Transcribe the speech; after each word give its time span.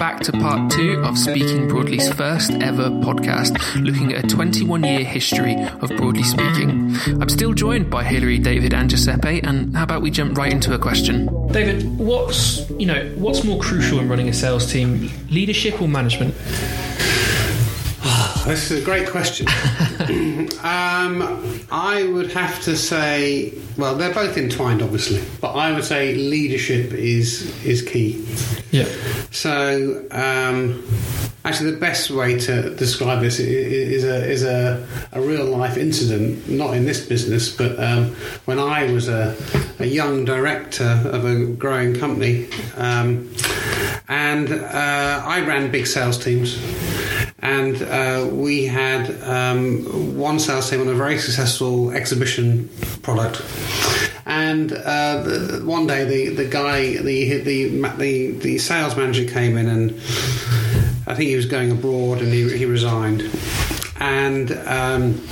back 0.00 0.18
to 0.18 0.32
part 0.32 0.72
two 0.72 0.98
of 1.04 1.18
Speaking 1.18 1.68
Broadly's 1.68 2.10
first 2.14 2.52
ever 2.52 2.84
podcast, 2.84 3.52
looking 3.84 4.14
at 4.14 4.24
a 4.24 4.28
21 4.28 4.82
year 4.82 5.04
history 5.04 5.54
of 5.54 5.90
Broadly 5.90 6.22
Speaking. 6.22 6.96
I'm 7.20 7.28
still 7.28 7.52
joined 7.52 7.90
by 7.90 8.02
Hilary, 8.04 8.38
David, 8.38 8.72
and 8.72 8.88
Giuseppe, 8.88 9.42
and 9.42 9.76
how 9.76 9.82
about 9.82 10.00
we 10.00 10.10
jump 10.10 10.38
right 10.38 10.50
into 10.50 10.72
a 10.72 10.78
question? 10.78 11.26
David, 11.52 11.98
what's 11.98 12.68
you 12.70 12.86
know 12.86 13.12
what's 13.16 13.44
more 13.44 13.60
crucial 13.60 14.00
in 14.00 14.08
running 14.08 14.30
a 14.30 14.32
sales 14.32 14.72
team, 14.72 15.10
leadership 15.28 15.82
or 15.82 15.86
management? 15.86 16.34
This 18.50 18.72
is 18.72 18.82
a 18.82 18.84
great 18.84 19.08
question. 19.08 19.46
um, 20.64 21.62
I 21.70 22.10
would 22.12 22.32
have 22.32 22.60
to 22.62 22.76
say, 22.76 23.54
well, 23.76 23.94
they're 23.94 24.12
both 24.12 24.36
entwined, 24.36 24.82
obviously, 24.82 25.22
but 25.40 25.52
I 25.52 25.70
would 25.70 25.84
say 25.84 26.16
leadership 26.16 26.92
is 26.92 27.64
is 27.64 27.80
key. 27.80 28.26
Yeah. 28.72 28.88
So, 29.30 30.04
um, 30.10 30.84
actually, 31.44 31.70
the 31.70 31.76
best 31.76 32.10
way 32.10 32.40
to 32.40 32.74
describe 32.74 33.20
this 33.20 33.38
is 33.38 34.02
a 34.02 34.28
is 34.28 34.42
a, 34.42 34.84
a 35.12 35.20
real 35.20 35.44
life 35.44 35.76
incident, 35.76 36.48
not 36.48 36.74
in 36.74 36.86
this 36.86 37.06
business, 37.06 37.54
but 37.54 37.78
um, 37.78 38.16
when 38.46 38.58
I 38.58 38.90
was 38.92 39.08
a, 39.08 39.36
a 39.78 39.86
young 39.86 40.24
director 40.24 41.00
of 41.04 41.24
a 41.24 41.46
growing 41.46 41.94
company, 41.94 42.48
um, 42.76 43.32
and 44.08 44.52
uh, 44.52 45.22
I 45.24 45.40
ran 45.46 45.70
big 45.70 45.86
sales 45.86 46.18
teams 46.18 46.58
and 47.42 47.82
uh, 47.82 48.28
we 48.30 48.66
had 48.66 49.10
um, 49.22 50.18
one 50.18 50.38
sales 50.38 50.68
team 50.68 50.80
on 50.82 50.88
a 50.88 50.94
very 50.94 51.18
successful 51.18 51.90
exhibition 51.90 52.68
product. 53.02 53.42
And 54.26 54.72
uh, 54.72 55.22
the, 55.22 55.62
one 55.64 55.86
day, 55.86 56.04
the, 56.04 56.34
the 56.34 56.44
guy, 56.44 56.98
the, 56.98 57.38
the 57.38 57.68
the 57.96 58.30
the 58.32 58.58
sales 58.58 58.96
manager 58.96 59.24
came 59.24 59.56
in, 59.56 59.68
and 59.68 59.90
I 61.06 61.14
think 61.14 61.30
he 61.30 61.36
was 61.36 61.46
going 61.46 61.72
abroad, 61.72 62.20
and 62.20 62.32
he, 62.32 62.56
he 62.56 62.66
resigned. 62.66 63.22
And 63.98 64.52
um, 64.66 65.26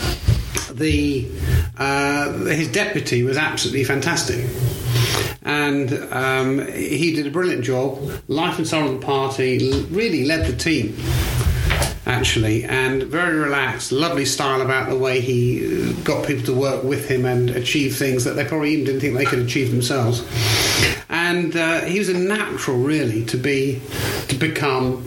the 0.73 1.29
uh, 1.77 2.33
his 2.47 2.69
deputy 2.73 3.23
was 3.23 3.37
absolutely 3.37 3.85
fantastic 3.85 4.45
and 5.43 5.95
um, 6.13 6.59
he 6.73 7.15
did 7.15 7.27
a 7.27 7.31
brilliant 7.31 7.65
job. 7.65 7.99
Life 8.29 8.59
and 8.59 8.69
soul 8.69 8.87
of 8.87 9.01
the 9.01 9.07
party 9.07 9.87
really 9.91 10.27
led 10.27 10.47
the 10.47 10.55
team 10.55 10.95
actually, 12.09 12.65
and 12.65 13.03
very 13.05 13.39
relaxed, 13.39 13.93
lovely 13.93 14.25
style 14.25 14.63
about 14.63 14.89
the 14.89 14.97
way 14.97 15.21
he 15.21 15.93
got 16.03 16.27
people 16.27 16.45
to 16.47 16.55
work 16.55 16.83
with 16.83 17.09
him 17.09 17.25
and 17.25 17.51
achieve 17.51 17.97
things 17.97 18.25
that 18.25 18.33
they 18.33 18.45
probably 18.45 18.73
even 18.73 18.87
didn't 18.87 19.01
think 19.01 19.17
they 19.17 19.25
could 19.25 19.41
achieve 19.41 19.71
themselves. 19.71 20.27
And 21.09 21.55
uh, 21.57 21.83
he 21.83 21.99
was 21.99 22.09
a 22.09 22.19
natural, 22.19 22.79
really, 22.79 23.25
to 23.27 23.37
be 23.37 23.81
to 24.29 24.37
become 24.37 25.05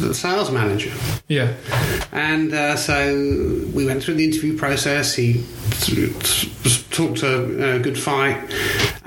the 0.00 0.14
sales 0.14 0.50
manager. 0.50 0.92
Yeah. 1.26 1.54
And 2.12 2.52
uh, 2.52 2.76
so 2.76 3.14
we 3.74 3.84
went 3.86 4.02
through 4.02 4.14
the 4.14 4.24
interview 4.24 4.56
process. 4.56 5.14
He 5.14 5.44
talked 6.90 7.22
a, 7.22 7.76
a 7.76 7.78
good 7.78 7.98
fight, 7.98 8.38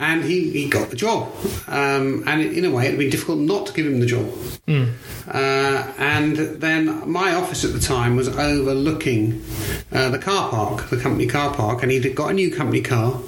and 0.01 0.23
he, 0.23 0.49
he 0.49 0.67
got 0.67 0.89
the 0.89 0.95
job. 0.95 1.31
Um, 1.67 2.23
and 2.27 2.41
in 2.41 2.65
a 2.65 2.71
way, 2.71 2.87
it'd 2.87 2.97
been 2.97 3.11
difficult 3.11 3.37
not 3.37 3.67
to 3.67 3.73
give 3.73 3.85
him 3.85 3.99
the 3.99 4.07
job. 4.07 4.25
Mm. 4.67 4.93
Uh, 5.27 5.93
and 5.99 6.35
then 6.35 7.09
my 7.09 7.35
office 7.35 7.63
at 7.63 7.71
the 7.71 7.79
time 7.79 8.15
was 8.15 8.27
overlooking 8.27 9.43
uh, 9.91 10.09
the 10.09 10.17
car 10.17 10.49
park, 10.49 10.89
the 10.89 10.97
company 10.97 11.27
car 11.27 11.53
park, 11.53 11.83
and 11.83 11.91
he'd 11.91 12.15
got 12.15 12.31
a 12.31 12.33
new 12.33 12.51
company 12.51 12.81
car. 12.81 13.21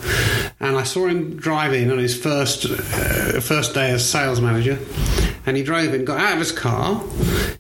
And 0.60 0.76
I 0.76 0.84
saw 0.84 1.06
him 1.06 1.38
drive 1.38 1.74
in 1.74 1.92
on 1.92 2.00
his 2.00 2.20
first 2.20 2.66
uh, 2.66 3.40
first 3.40 3.76
day 3.76 3.92
as 3.92 4.10
sales 4.10 4.42
manager 4.42 4.80
and 5.46 5.58
he 5.58 5.64
drove 5.64 5.94
in, 5.94 6.06
got 6.06 6.20
out 6.20 6.34
of 6.34 6.40
his 6.40 6.52
car. 6.52 7.04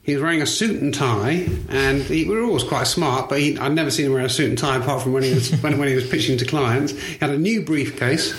He 0.03 0.14
was 0.14 0.23
wearing 0.23 0.41
a 0.41 0.45
suit 0.45 0.81
and 0.81 0.94
tie, 0.94 1.47
and 1.69 2.02
he, 2.03 2.25
we 2.25 2.35
were 2.35 2.44
always 2.44 2.63
quite 2.63 2.88
smart, 2.88 3.30
but 3.30 3.40
he, 3.40 3.57
I'd 3.57 3.74
never 3.74 3.91
seen 3.91 4.07
him 4.07 4.13
wear 4.13 4.24
a 4.24 4.30
suit 4.30 4.50
and 4.50 4.57
tie 4.57 4.78
apart 4.78 5.01
from 5.01 5.13
when 5.13 5.24
he 5.24 5.34
was 5.34 5.51
when, 5.62 5.78
when 5.78 5.88
he 5.88 5.95
was 5.95 6.07
pitching 6.07 6.38
to 6.38 6.45
clients. 6.45 6.94
He 6.94 7.18
had 7.18 7.30
a 7.30 7.38
new 7.38 7.63
briefcase. 7.63 8.34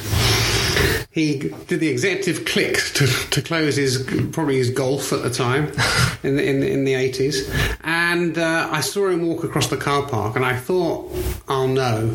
He 1.10 1.52
did 1.68 1.80
the 1.80 1.88
executive 1.88 2.44
click 2.44 2.76
to, 2.94 3.06
to 3.06 3.42
close 3.42 3.76
his 3.76 4.02
probably 4.32 4.56
his 4.56 4.70
golf 4.70 5.12
at 5.12 5.22
the 5.22 5.30
time 5.30 5.66
in 6.22 6.36
the 6.36 6.48
in, 6.48 6.62
in 6.62 6.84
the 6.84 6.94
eighties, 6.94 7.48
and 7.82 8.36
uh, 8.38 8.68
I 8.70 8.80
saw 8.80 9.08
him 9.08 9.26
walk 9.26 9.44
across 9.44 9.68
the 9.68 9.76
car 9.76 10.06
park, 10.08 10.36
and 10.36 10.44
I 10.44 10.56
thought, 10.56 11.10
oh 11.48 11.66
no, 11.66 12.08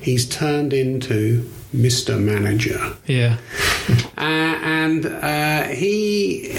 he's 0.00 0.28
turned 0.28 0.72
into 0.72 1.50
Mr. 1.74 2.20
Manager. 2.20 2.96
Yeah. 3.06 3.38
Uh, 4.16 4.20
and 4.20 5.06
uh, 5.06 5.64
he 5.64 6.52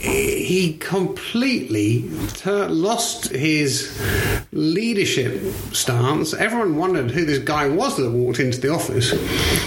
he 0.00 0.76
completely 0.78 2.10
ter- 2.34 2.68
lost 2.68 3.28
his 3.28 4.00
leadership 4.52 5.42
stance. 5.72 6.32
Everyone 6.32 6.76
wondered 6.76 7.10
who 7.10 7.24
this 7.24 7.38
guy 7.38 7.68
was 7.68 7.96
that 7.96 8.10
walked 8.10 8.40
into 8.40 8.60
the 8.60 8.70
office, 8.70 9.12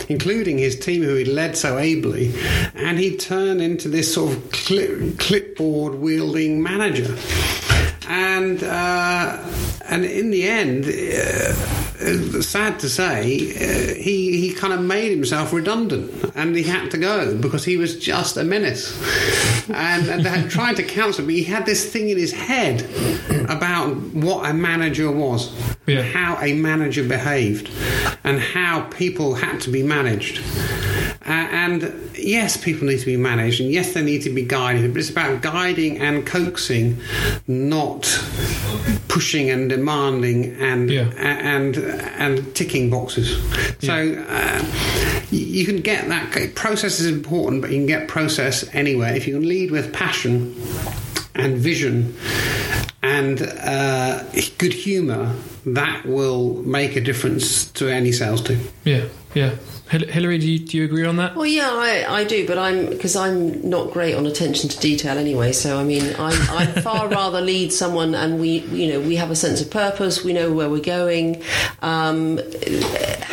including 0.08 0.58
his 0.58 0.80
team 0.80 1.04
who 1.04 1.16
he 1.16 1.26
led 1.26 1.56
so 1.56 1.78
ably, 1.78 2.34
and 2.74 2.98
he 2.98 3.16
turned 3.16 3.62
into 3.62 3.88
this 3.88 4.14
sort 4.14 4.36
of 4.36 4.52
clip- 4.52 5.20
clipboard 5.20 5.96
wielding 5.96 6.62
manager. 6.64 7.16
And 8.08 8.62
uh, 8.64 9.38
and 9.86 10.04
in 10.04 10.32
the 10.32 10.48
end. 10.48 10.86
Uh, 10.86 11.83
uh, 12.03 12.41
sad 12.41 12.80
to 12.80 12.90
say, 12.90 13.52
uh, 13.56 13.96
he 13.96 14.40
he 14.40 14.53
kind 14.53 14.74
of 14.74 14.81
made 14.81 15.12
himself 15.12 15.53
redundant, 15.53 16.12
and 16.36 16.56
he 16.56 16.64
had 16.64 16.91
to 16.91 16.97
go 16.97 17.36
because 17.38 17.64
he 17.64 17.78
was 17.78 17.97
just 17.97 18.38
a 18.38 18.44
menace. 18.44 18.91
And, 19.69 20.08
and 20.09 20.25
they 20.25 20.30
had 20.30 20.50
tried 20.50 20.75
to 20.75 20.84
counsel, 20.84 21.25
but 21.25 21.34
he 21.34 21.44
had 21.44 21.66
this 21.66 21.92
thing 21.92 22.09
in 22.09 22.18
his 22.18 22.34
head 22.34 22.81
about 23.50 23.96
what 24.13 24.50
a 24.50 24.53
manager 24.53 25.09
was, 25.09 25.53
yeah. 25.88 26.02
how 26.02 26.38
a 26.42 26.53
manager 26.53 27.08
behaved, 27.08 27.69
and 28.24 28.40
how 28.40 28.81
people 28.90 29.36
had 29.36 29.62
to 29.62 29.69
be 29.69 29.84
managed. 29.84 30.42
Uh, 31.26 31.32
and 31.32 32.12
yes, 32.18 32.58
people 32.58 32.88
need 32.88 33.00
to 33.00 33.06
be 33.06 33.16
managed, 33.16 33.62
and 33.62 33.72
yes, 33.72 33.94
they 33.94 34.04
need 34.04 34.22
to 34.24 34.30
be 34.30 34.44
guided, 34.44 34.94
but 34.94 35.00
it's 35.00 35.10
about 35.10 35.42
guiding 35.42 36.00
and 36.00 36.26
coaxing, 36.28 36.98
not 37.48 38.02
pushing 39.08 39.50
and 39.50 39.70
demanding 39.70 40.54
and 40.60 40.90
yeah. 40.90 41.10
and 41.16 41.78
and 41.78 42.54
ticking 42.56 42.90
boxes. 42.90 43.38
So 43.80 44.26
uh, 44.28 44.66
you 45.32 45.66
can 45.66 45.82
get 45.82 46.10
that 46.10 46.56
process 46.56 47.00
is 47.00 47.06
important, 47.06 47.62
but 47.62 47.72
you 47.72 47.78
can 47.78 47.88
get 47.88 48.10
process 48.10 48.68
anywhere 48.74 49.16
if 49.16 49.26
you 49.26 49.36
can 49.36 49.48
lead 49.48 49.72
with 49.72 49.94
passion 49.94 50.54
and 51.36 51.58
vision 51.58 52.16
and 53.02 53.42
uh, 53.42 54.24
good 54.58 54.74
humour. 54.74 55.34
That 55.66 56.06
will 56.06 56.62
make 56.64 56.98
a 56.98 57.02
difference 57.02 57.72
to 57.74 57.88
any 57.88 58.12
sales 58.12 58.42
team. 58.42 58.60
Yeah, 58.84 59.06
yeah. 59.34 59.56
Hilary, 60.02 60.38
do 60.40 60.52
you, 60.52 60.59
do 60.59 60.78
you 60.78 60.86
agree 60.86 61.06
on 61.06 61.18
that? 61.18 61.36
Well, 61.36 61.46
yeah, 61.46 61.70
I, 61.70 62.22
I 62.22 62.24
do, 62.24 62.48
but 62.48 62.58
I'm 62.58 62.90
because 62.90 63.16
I'm 63.16 63.70
not 63.70 63.92
great 63.92 64.16
on 64.16 64.26
attention 64.26 64.70
to 64.70 64.80
detail 64.80 65.18
anyway. 65.18 65.52
So 65.52 65.80
I 65.80 65.84
mean, 65.84 66.16
I'm, 66.18 66.50
I'd 66.50 66.84
far 66.84 67.08
rather 67.08 67.42
lead 67.42 67.72
someone, 67.72 68.16
and 68.16 68.40
we, 68.40 68.59
you 68.59 68.94
know, 68.94 69.00
we 69.00 69.16
have 69.16 69.31
a 69.31 69.36
sense 69.36 69.62
of 69.62 69.70
purpose. 69.70 70.24
We 70.24 70.34
know 70.34 70.52
where 70.52 70.70
we're 70.70 70.81
going. 70.81 71.44
Um, 71.81 72.40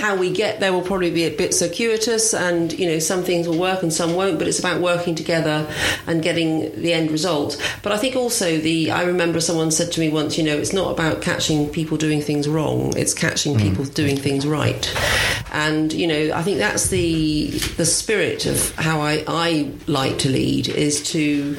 how 0.00 0.16
we 0.16 0.30
get 0.30 0.60
there 0.60 0.72
will 0.72 0.82
probably 0.82 1.10
be 1.10 1.24
a 1.24 1.34
bit 1.34 1.54
circuitous, 1.54 2.34
and 2.34 2.72
you 2.78 2.86
know, 2.86 2.98
some 2.98 3.22
things 3.22 3.48
will 3.48 3.58
work 3.58 3.82
and 3.82 3.92
some 3.92 4.14
won't. 4.14 4.38
But 4.38 4.48
it's 4.48 4.58
about 4.58 4.80
working 4.80 5.14
together 5.14 5.66
and 6.06 6.22
getting 6.22 6.80
the 6.82 6.92
end 6.92 7.10
result. 7.10 7.60
But 7.82 7.92
I 7.92 7.96
think 7.96 8.16
also 8.16 8.58
the 8.58 8.90
I 8.90 9.04
remember 9.04 9.40
someone 9.40 9.70
said 9.70 9.92
to 9.92 10.00
me 10.00 10.10
once, 10.10 10.36
you 10.36 10.44
know, 10.44 10.56
it's 10.56 10.72
not 10.72 10.92
about 10.92 11.22
catching 11.22 11.70
people 11.70 11.96
doing 11.96 12.20
things 12.20 12.48
wrong; 12.48 12.92
it's 12.96 13.14
catching 13.14 13.56
mm. 13.56 13.62
people 13.62 13.84
doing 13.86 14.16
things 14.16 14.46
right. 14.46 14.94
And 15.52 15.92
you 15.92 16.06
know, 16.06 16.34
I 16.34 16.42
think 16.42 16.50
think 16.50 16.60
that's 16.60 16.88
the 16.88 17.50
the 17.76 17.86
spirit 17.86 18.46
of 18.46 18.74
how 18.74 19.00
I, 19.00 19.22
I 19.26 19.70
like 19.86 20.18
to 20.18 20.28
lead 20.28 20.68
is 20.68 21.00
to, 21.12 21.56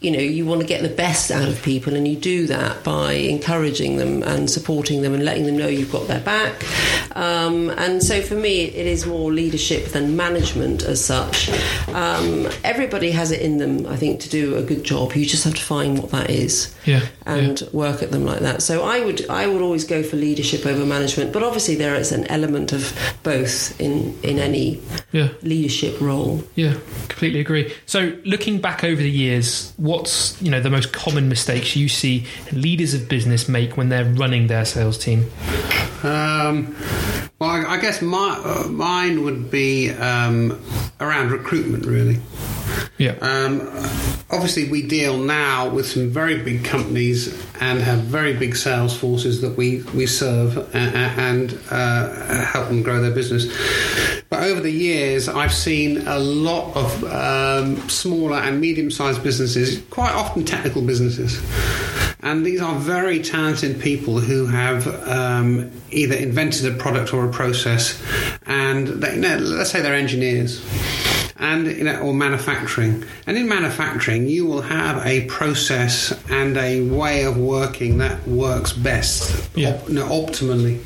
you 0.00 0.10
know, 0.10 0.18
you 0.18 0.44
want 0.44 0.60
to 0.60 0.66
get 0.66 0.82
the 0.82 0.90
best 0.90 1.30
out 1.30 1.48
of 1.48 1.62
people, 1.62 1.94
and 1.94 2.06
you 2.06 2.16
do 2.16 2.46
that 2.48 2.84
by 2.84 3.12
encouraging 3.12 3.96
them 3.96 4.22
and 4.22 4.50
supporting 4.50 5.00
them 5.00 5.14
and 5.14 5.24
letting 5.24 5.46
them 5.46 5.56
know 5.56 5.68
you've 5.68 5.92
got 5.92 6.06
their 6.06 6.20
back. 6.20 6.64
Um, 7.16 7.70
and 7.76 8.02
so 8.02 8.22
for 8.22 8.34
me, 8.34 8.64
it 8.64 8.86
is 8.86 9.06
more 9.06 9.32
leadership 9.32 9.86
than 9.86 10.16
management 10.16 10.82
as 10.82 11.04
such. 11.04 11.50
Um, 11.88 12.48
everybody 12.64 13.10
has 13.10 13.30
it 13.30 13.40
in 13.40 13.58
them, 13.58 13.86
I 13.86 13.96
think, 13.96 14.20
to 14.20 14.28
do 14.28 14.56
a 14.56 14.62
good 14.62 14.84
job. 14.84 15.14
You 15.14 15.26
just 15.26 15.44
have 15.44 15.54
to 15.54 15.62
find 15.62 15.98
what 15.98 16.10
that 16.10 16.30
is, 16.30 16.74
yeah, 16.84 17.06
and 17.24 17.60
yeah. 17.60 17.68
work 17.72 18.02
at 18.02 18.10
them 18.10 18.24
like 18.24 18.40
that. 18.40 18.62
So 18.62 18.84
I 18.84 19.00
would 19.04 19.28
I 19.28 19.46
would 19.46 19.62
always 19.62 19.84
go 19.84 20.02
for 20.02 20.16
leadership 20.16 20.66
over 20.66 20.84
management, 20.84 21.32
but 21.32 21.42
obviously 21.42 21.74
there 21.74 21.94
is 21.94 22.12
an 22.12 22.26
element 22.26 22.72
of 22.72 22.96
both 23.22 23.78
in 23.80 24.18
in 24.22 24.38
any 24.38 24.80
yeah. 25.12 25.28
leadership 25.42 26.00
role. 26.00 26.42
Yeah, 26.54 26.74
completely 27.08 27.40
agree. 27.40 27.72
So, 27.86 28.16
looking 28.24 28.60
back 28.60 28.84
over 28.84 29.00
the 29.00 29.10
years, 29.10 29.72
what's 29.76 30.40
you 30.40 30.50
know 30.50 30.60
the 30.60 30.70
most 30.70 30.92
common 30.92 31.28
mistakes 31.28 31.76
you 31.76 31.88
see 31.88 32.26
leaders 32.52 32.94
of 32.94 33.08
business 33.08 33.48
make 33.48 33.76
when 33.76 33.88
they're 33.88 34.04
running 34.04 34.46
their 34.46 34.64
sales 34.64 34.98
team? 34.98 35.30
Um, 36.02 36.76
well, 37.38 37.50
I, 37.50 37.64
I 37.68 37.78
guess 37.80 38.02
my, 38.02 38.40
uh, 38.44 38.68
mine 38.68 39.24
would 39.24 39.50
be 39.50 39.90
um, 39.90 40.60
around 41.00 41.30
recruitment, 41.30 41.86
really. 41.86 42.18
Yeah. 42.98 43.16
Um, 43.20 43.60
obviously, 44.30 44.68
we 44.70 44.82
deal 44.82 45.18
now 45.18 45.68
with 45.68 45.86
some 45.86 46.10
very 46.10 46.42
big 46.42 46.64
companies 46.64 47.28
and 47.60 47.80
have 47.80 48.00
very 48.00 48.34
big 48.34 48.56
sales 48.56 48.96
forces 48.96 49.40
that 49.42 49.56
we, 49.56 49.82
we 49.94 50.06
serve 50.06 50.56
and, 50.74 50.94
and 50.94 51.60
uh, 51.70 52.44
help 52.44 52.68
them 52.68 52.82
grow 52.82 53.00
their 53.00 53.14
business. 53.14 53.46
But 54.28 54.42
over 54.44 54.60
the 54.60 54.72
years, 54.72 55.28
I've 55.28 55.54
seen 55.54 56.06
a 56.06 56.18
lot 56.18 56.74
of 56.76 57.04
um, 57.04 57.88
smaller 57.88 58.38
and 58.38 58.60
medium 58.60 58.90
sized 58.90 59.22
businesses, 59.22 59.82
quite 59.90 60.12
often 60.12 60.44
technical 60.44 60.82
businesses. 60.82 61.40
And 62.26 62.44
these 62.44 62.60
are 62.60 62.74
very 62.74 63.22
talented 63.22 63.80
people 63.80 64.18
who 64.18 64.46
have 64.46 64.88
um, 65.08 65.70
either 65.92 66.16
invented 66.16 66.66
a 66.74 66.76
product 66.76 67.14
or 67.14 67.24
a 67.24 67.30
process, 67.30 68.02
and 68.46 68.88
they, 68.88 69.14
you 69.14 69.20
know, 69.20 69.36
let's 69.38 69.70
say 69.70 69.80
they're 69.80 69.94
engineers 69.94 70.60
and 71.38 71.66
you 71.68 71.84
know, 71.84 72.00
or 72.00 72.12
manufacturing. 72.12 73.04
And 73.28 73.36
in 73.36 73.48
manufacturing, 73.48 74.26
you 74.26 74.44
will 74.44 74.62
have 74.62 75.06
a 75.06 75.26
process 75.26 76.12
and 76.28 76.56
a 76.56 76.80
way 76.88 77.22
of 77.24 77.36
working 77.36 77.98
that 77.98 78.26
works 78.26 78.72
best, 78.72 79.48
Yeah. 79.54 79.74
op- 79.76 79.88
no, 79.88 80.06
optimally. 80.08 80.80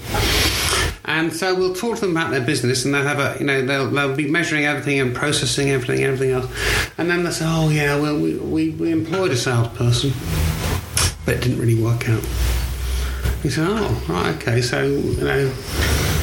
And 1.06 1.32
so 1.32 1.54
we'll 1.54 1.74
talk 1.74 1.94
to 1.96 2.00
them 2.02 2.10
about 2.16 2.32
their 2.32 2.42
business, 2.42 2.84
and 2.84 2.92
they'll 2.92 3.02
have 3.02 3.18
a, 3.18 3.36
you 3.40 3.46
know, 3.46 3.64
they'll, 3.64 3.88
they'll 3.90 4.14
be 4.14 4.28
measuring 4.28 4.66
everything 4.66 5.00
and 5.00 5.14
processing 5.14 5.70
everything, 5.70 6.04
and 6.04 6.12
everything 6.12 6.34
else. 6.34 6.50
And 6.98 7.08
then 7.08 7.22
they'll 7.22 7.32
say, 7.32 7.46
oh 7.48 7.70
yeah, 7.70 7.98
well 7.98 8.18
we, 8.18 8.34
we, 8.36 8.70
we 8.70 8.92
employed 8.92 9.30
a 9.30 9.36
salesperson, 9.36 10.12
but 11.24 11.36
it 11.36 11.42
didn't 11.42 11.58
really 11.58 11.80
work 11.80 12.08
out. 12.08 12.24
He 13.42 13.50
said, 13.50 13.66
oh 13.68 14.02
right, 14.08 14.34
okay, 14.36 14.60
so 14.60 14.82
you 14.82 15.24
know 15.24 15.52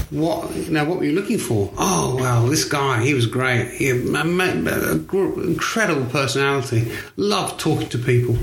what 0.09 0.55
you 0.55 0.71
know 0.71 0.85
what 0.85 0.99
were 0.99 1.03
you 1.03 1.11
looking 1.11 1.37
for? 1.37 1.69
Oh 1.77 2.15
well 2.19 2.45
this 2.45 2.63
guy 2.63 3.03
he 3.03 3.13
was 3.13 3.25
great. 3.25 3.71
He 3.71 3.87
had 3.87 3.97
incredible 3.97 6.05
personality. 6.05 6.93
Loved 7.17 7.59
talking 7.59 7.89
to 7.89 7.97
people. 7.97 8.37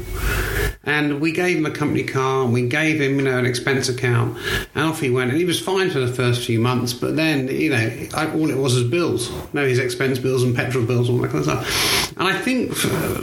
And 0.86 1.18
we 1.20 1.32
gave 1.32 1.56
him 1.56 1.64
a 1.64 1.70
company 1.70 2.04
car 2.04 2.44
and 2.44 2.52
we 2.52 2.68
gave 2.68 3.00
him 3.00 3.16
you 3.16 3.24
know 3.24 3.38
an 3.38 3.46
expense 3.46 3.88
account 3.88 4.36
and 4.74 4.84
off 4.84 5.00
he 5.00 5.08
went. 5.08 5.30
And 5.30 5.38
he 5.38 5.46
was 5.46 5.58
fine 5.58 5.88
for 5.90 6.00
the 6.00 6.12
first 6.12 6.44
few 6.44 6.60
months 6.60 6.92
but 6.92 7.16
then 7.16 7.48
you 7.48 7.70
know 7.70 8.08
all 8.14 8.50
it 8.50 8.58
was 8.58 8.74
was 8.74 8.84
bills. 8.84 9.32
No 9.54 9.66
his 9.66 9.78
expense 9.78 10.18
bills 10.18 10.42
and 10.42 10.54
petrol 10.54 10.84
bills 10.84 11.08
all 11.08 11.16
that 11.18 11.30
kind 11.30 11.48
of 11.48 11.54
stuff. 11.64 12.12
And 12.18 12.28
I 12.28 12.38
think 12.38 12.74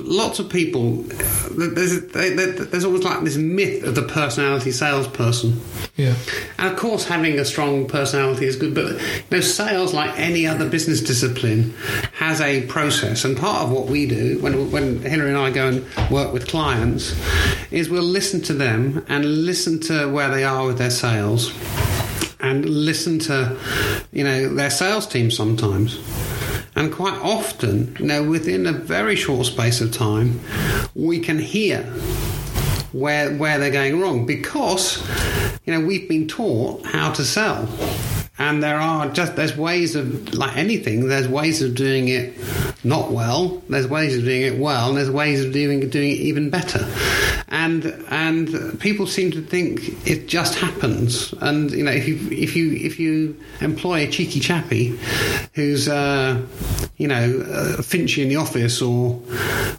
lots 0.03 0.39
of 0.39 0.49
people 0.49 1.05
there's, 1.51 2.07
there's 2.07 2.85
always 2.85 3.03
like 3.03 3.23
this 3.23 3.37
myth 3.37 3.83
of 3.83 3.95
the 3.95 4.03
personality 4.03 4.71
salesperson 4.71 5.59
Yeah. 6.01 6.15
and 6.57 6.73
of 6.73 6.77
course, 6.77 7.05
having 7.05 7.37
a 7.37 7.45
strong 7.45 7.87
personality 7.87 8.45
is 8.47 8.55
good, 8.55 8.73
but 8.73 8.93
you 8.93 9.27
know, 9.29 9.41
sales, 9.41 9.93
like 9.93 10.17
any 10.17 10.47
other 10.47 10.67
business 10.67 10.99
discipline, 11.01 11.75
has 12.13 12.41
a 12.41 12.65
process. 12.65 13.23
And 13.23 13.37
part 13.37 13.63
of 13.63 13.71
what 13.71 13.85
we 13.85 14.07
do 14.07 14.39
when 14.41 14.71
when 14.71 15.01
Hilary 15.01 15.29
and 15.29 15.37
I 15.37 15.51
go 15.51 15.67
and 15.67 16.11
work 16.11 16.33
with 16.33 16.47
clients 16.47 17.15
is 17.69 17.89
we'll 17.89 18.01
listen 18.01 18.41
to 18.41 18.53
them 18.53 19.05
and 19.09 19.45
listen 19.45 19.79
to 19.81 20.07
where 20.11 20.29
they 20.29 20.43
are 20.43 20.65
with 20.65 20.77
their 20.79 20.89
sales, 20.89 21.53
and 22.39 22.65
listen 22.65 23.19
to 23.19 23.55
you 24.11 24.23
know 24.23 24.53
their 24.53 24.71
sales 24.71 25.05
team 25.05 25.29
sometimes. 25.29 25.99
And 26.73 26.91
quite 26.91 27.19
often, 27.21 27.95
you 27.99 28.05
know, 28.05 28.23
within 28.23 28.65
a 28.65 28.71
very 28.71 29.15
short 29.15 29.45
space 29.45 29.81
of 29.81 29.91
time, 29.91 30.39
we 30.95 31.19
can 31.19 31.37
hear 31.37 31.83
where 32.93 33.33
where 33.35 33.57
they're 33.59 33.71
going 33.71 33.99
wrong. 33.99 34.25
Because 34.25 35.05
you 35.65 35.73
know 35.73 35.85
we've 35.85 36.07
been 36.07 36.27
taught 36.27 36.85
how 36.85 37.11
to 37.11 37.23
sell. 37.23 37.67
And 38.37 38.63
there 38.63 38.77
are 38.77 39.09
just 39.09 39.35
there's 39.35 39.55
ways 39.55 39.95
of 39.95 40.33
like 40.33 40.57
anything 40.57 41.07
there's 41.07 41.27
ways 41.27 41.61
of 41.61 41.75
doing 41.75 42.07
it 42.07 42.33
not 42.83 43.11
well 43.11 43.61
there's 43.69 43.87
ways 43.87 44.17
of 44.17 44.23
doing 44.23 44.41
it 44.41 44.57
well 44.57 44.89
and 44.89 44.97
there's 44.97 45.11
ways 45.11 45.43
of 45.45 45.53
doing 45.53 45.89
doing 45.89 46.11
it 46.11 46.19
even 46.19 46.49
better. 46.49 46.87
And 47.47 47.85
and 48.09 48.79
people 48.79 49.07
seem 49.07 49.31
to 49.31 49.41
think 49.41 50.07
it 50.07 50.27
just 50.27 50.55
happens. 50.55 51.33
And 51.41 51.71
you 51.71 51.83
know 51.83 51.91
if 51.91 52.07
you 52.07 52.17
if 52.31 52.55
you 52.55 52.71
if 52.73 52.99
you 52.99 53.39
employ 53.59 54.07
a 54.07 54.07
cheeky 54.07 54.39
chappy 54.39 54.99
who's 55.53 55.87
uh, 55.87 56.41
you 56.97 57.07
know 57.07 57.41
uh, 57.41 57.81
Finchy 57.81 58.23
in 58.23 58.29
the 58.29 58.37
office 58.37 58.81
or 58.81 59.21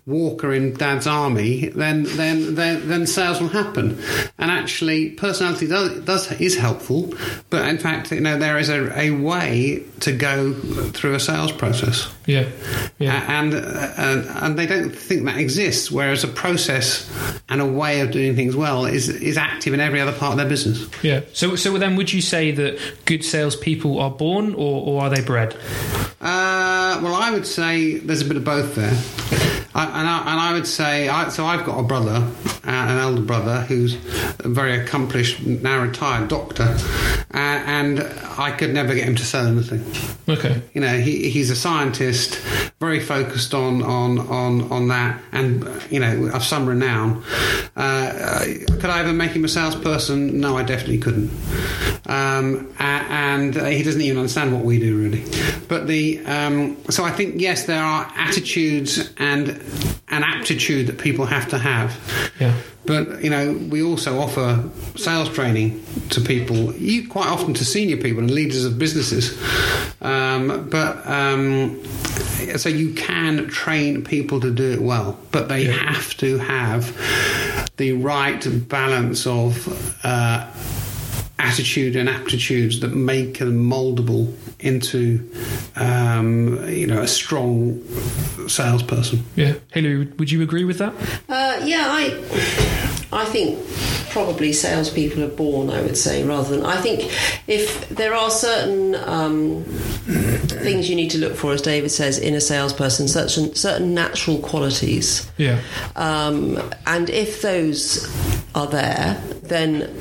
Walker 0.07 0.53
in 0.53 0.75
Dad's 0.75 1.07
army 1.07 1.69
then 1.69 2.05
then 2.05 2.55
then, 2.55 2.89
then 2.89 3.07
sales 3.07 3.41
will 3.41 3.49
happen. 3.49 4.03
And 4.39 4.51
actually 4.51 5.11
personality 5.11 5.67
does, 5.67 6.01
does 6.01 6.41
is 6.41 6.57
helpful 6.57 7.15
but 7.51 7.69
in 7.69 7.79
fact 7.79 8.13
you 8.13 8.21
know 8.21 8.39
there 8.39 8.59
is 8.59 8.69
a, 8.69 8.99
a 8.99 9.11
way 9.11 9.83
to 10.01 10.13
go 10.13 10.53
through 10.53 11.15
a 11.15 11.21
sales 11.21 11.53
process. 11.53 12.13
Yeah. 12.27 12.49
Yeah. 12.99 13.41
and, 13.41 13.55
uh, 13.55 14.39
and 14.43 14.57
they 14.57 14.67
don't 14.67 14.91
think 14.91 15.25
that 15.25 15.37
exists. 15.37 15.91
Whereas 15.91 16.23
a 16.23 16.29
process 16.29 17.11
and 17.49 17.61
a 17.61 17.67
way 17.67 18.01
of 18.01 18.13
doing 18.13 18.37
things 18.37 18.55
well 18.55 18.87
is 18.87 19.09
is 19.09 19.37
active 19.37 19.75
in 19.75 19.81
every 19.81 20.01
other 20.01 20.13
part 20.13 20.33
of 20.33 20.39
their 20.39 20.49
business. 20.49 20.89
Yeah. 21.03 21.23
So, 21.33 21.57
so 21.57 21.77
then, 21.79 21.97
would 21.97 22.13
you 22.13 22.21
say 22.21 22.53
that 22.53 22.79
good 23.05 23.25
salespeople 23.25 23.99
are 24.01 24.11
born, 24.11 24.55
or, 24.55 24.87
or 24.87 25.03
are 25.03 25.11
they 25.11 25.23
bred? 25.23 25.55
Uh, 26.21 27.01
well, 27.03 27.15
I 27.15 27.31
would 27.33 27.47
say 27.47 27.99
there's 27.99 28.23
a 28.23 28.25
bit 28.25 28.37
of 28.37 28.45
both 28.45 28.77
there. 28.77 29.52
I, 29.75 29.85
and, 29.85 30.09
I, 30.09 30.19
and 30.21 30.41
I 30.41 30.53
would 30.53 30.67
say, 30.67 31.09
I, 31.09 31.29
so 31.31 31.47
I've 31.47 31.65
got 31.65 31.79
a 31.79 31.83
brother, 31.83 32.29
uh, 32.47 32.71
an 32.71 32.99
elder 32.99 33.23
brother, 33.23 33.63
who's 33.63 33.95
a 34.41 34.49
very 34.49 34.79
accomplished, 34.79 35.45
now 35.47 35.81
retired 35.81 36.29
doctor, 36.29 36.77
uh, 37.35 37.37
and 37.37 38.01
I 38.39 38.53
could 38.53 38.75
never 38.75 38.95
get 38.95 39.05
him 39.05 39.17
to 39.17 39.25
sell 39.25 39.47
anything. 39.47 39.85
Okay. 40.29 40.61
You 40.75 40.81
know, 40.83 40.99
he, 40.99 41.31
he's 41.31 41.51
a 41.51 41.57
scientist, 41.57 42.37
very 42.81 43.01
focused 43.01 43.55
on, 43.55 43.83
on, 43.83 44.19
on, 44.19 44.71
on 44.71 44.89
that, 44.89 45.21
and, 45.33 45.67
you 45.91 46.01
know, 46.01 46.31
of 46.35 46.45
some 46.45 46.67
renown. 46.67 47.23
Uh, 47.77 48.45
could 48.79 48.91
I 48.91 49.01
ever 49.01 49.13
make 49.13 49.33
him 49.33 49.45
a 49.45 49.49
salesperson? 49.49 50.41
No, 50.41 50.57
I 50.57 50.65
definitely 50.65 50.99
couldn't. 50.99 51.31
Um, 52.07 52.75
and 52.79 53.57
uh, 53.57 53.67
he 53.67 53.83
doesn't 53.83 54.01
even 54.01 54.19
understand 54.19 54.53
what 54.53 54.65
we 54.65 54.79
do, 54.79 54.99
really. 54.99 55.25
But 55.69 55.87
the, 55.87 56.25
um, 56.27 56.77
so 56.91 57.05
I 57.05 57.11
think, 57.11 57.41
yes, 57.41 57.65
there 57.65 57.83
are 57.83 58.13
attitudes 58.17 59.13
and 59.19 59.62
an 60.09 60.23
aptitude 60.23 60.87
that 60.87 60.99
people 60.99 61.27
have 61.27 61.49
to 61.49 61.59
have. 61.59 61.99
Yeah. 62.39 62.55
But 62.85 63.23
you 63.23 63.31
know, 63.31 63.53
we 63.71 63.83
also 63.83 64.19
offer 64.19 64.69
sales 64.97 65.29
training 65.29 65.85
to 66.11 66.21
people, 66.21 66.73
quite 67.09 67.29
often 67.29 67.55
to 67.55 67.65
senior 67.65 67.97
people 67.97 68.21
and 68.21 68.31
leaders 68.31 68.65
of 68.65 68.79
businesses. 68.79 69.39
Um, 70.01 70.69
but 70.69 71.07
um, 71.07 71.83
so 72.57 72.69
you 72.69 72.93
can 72.95 73.49
train 73.49 74.03
people 74.03 74.41
to 74.41 74.51
do 74.51 74.73
it 74.73 74.83
well, 74.83 75.19
but 75.31 75.49
they 75.49 75.65
have 75.65 76.15
to 76.19 76.39
have 76.39 77.71
the 77.77 77.93
right 77.93 78.45
balance 78.69 79.27
of. 79.27 79.99
Uh, 80.05 80.51
attitude 81.43 81.97
and 81.97 82.09
aptitudes 82.09 82.81
that 82.81 82.95
make 82.95 83.39
them 83.41 83.69
moldable 83.69 84.33
into 84.61 85.19
um, 85.77 86.57
you 86.69 86.87
know 86.87 87.03
a 87.03 87.09
strong 87.09 87.83
salesperson 88.49 89.25
Yeah. 89.37 89.55
Hilary, 89.73 90.07
would 90.19 90.31
you 90.31 90.43
agree 90.43 90.65
with 90.65 90.79
that? 90.79 90.95
Uh, 91.29 91.61
yeah, 91.65 91.87
I, 91.91 92.82
I 93.13 93.25
think 93.27 93.59
probably 94.11 94.53
salespeople 94.53 95.23
are 95.23 95.29
born. 95.29 95.71
I 95.71 95.83
would 95.83 95.97
say 95.97 96.25
rather 96.25 96.57
than 96.57 96.65
I 96.65 96.81
think 96.81 97.11
if 97.47 97.89
there 97.89 98.15
are 98.15 98.31
certain 98.31 98.95
um, 98.95 99.65
things 99.65 100.89
you 100.89 100.97
need 100.97 101.11
to 101.11 101.19
look 101.19 101.35
for, 101.35 101.53
as 101.53 101.63
David 101.63 101.91
says, 101.91 102.19
in 102.19 102.35
a 102.35 102.41
salesperson, 102.41 103.09
certain 103.09 103.55
certain 103.55 103.95
natural 103.95 104.39
qualities. 104.39 105.31
Yeah. 105.37 105.61
Um, 105.97 106.59
and 106.87 107.11
if 107.11 107.43
those 107.43 108.11
are 108.55 108.67
there, 108.67 109.23
then 109.43 109.95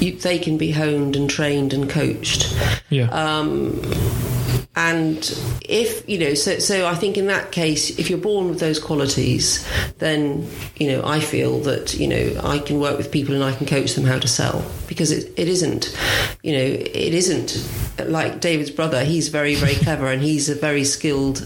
you, 0.00 0.12
they 0.12 0.38
can 0.38 0.58
be 0.58 0.72
honed 0.72 1.16
and 1.16 1.28
trained 1.28 1.72
and 1.72 1.88
coached. 1.88 2.54
Yeah. 2.90 3.08
Um, 3.10 3.80
and 4.78 5.18
if 5.62 6.08
you 6.08 6.18
know, 6.18 6.34
so 6.34 6.60
so 6.60 6.86
I 6.86 6.94
think 6.94 7.18
in 7.18 7.26
that 7.26 7.50
case, 7.50 7.98
if 7.98 8.08
you're 8.08 8.18
born 8.20 8.48
with 8.48 8.60
those 8.60 8.78
qualities, 8.78 9.66
then 9.98 10.48
you 10.76 10.86
know 10.92 11.04
I 11.04 11.18
feel 11.18 11.58
that 11.60 11.94
you 11.94 12.06
know 12.06 12.40
I 12.44 12.60
can 12.60 12.78
work 12.78 12.96
with 12.96 13.10
people 13.10 13.34
and 13.34 13.42
I 13.42 13.52
can 13.56 13.66
coach 13.66 13.94
them 13.94 14.04
how 14.04 14.20
to 14.20 14.28
sell 14.28 14.64
because 14.86 15.10
it, 15.10 15.32
it 15.36 15.48
isn't, 15.48 15.98
you 16.44 16.52
know, 16.52 16.62
it 16.64 17.12
isn't 17.12 17.68
like 18.06 18.40
David's 18.40 18.70
brother. 18.70 19.02
He's 19.04 19.28
very 19.28 19.56
very 19.56 19.74
clever 19.74 20.06
and 20.06 20.22
he's 20.22 20.48
a 20.48 20.54
very 20.54 20.84
skilled 20.84 21.44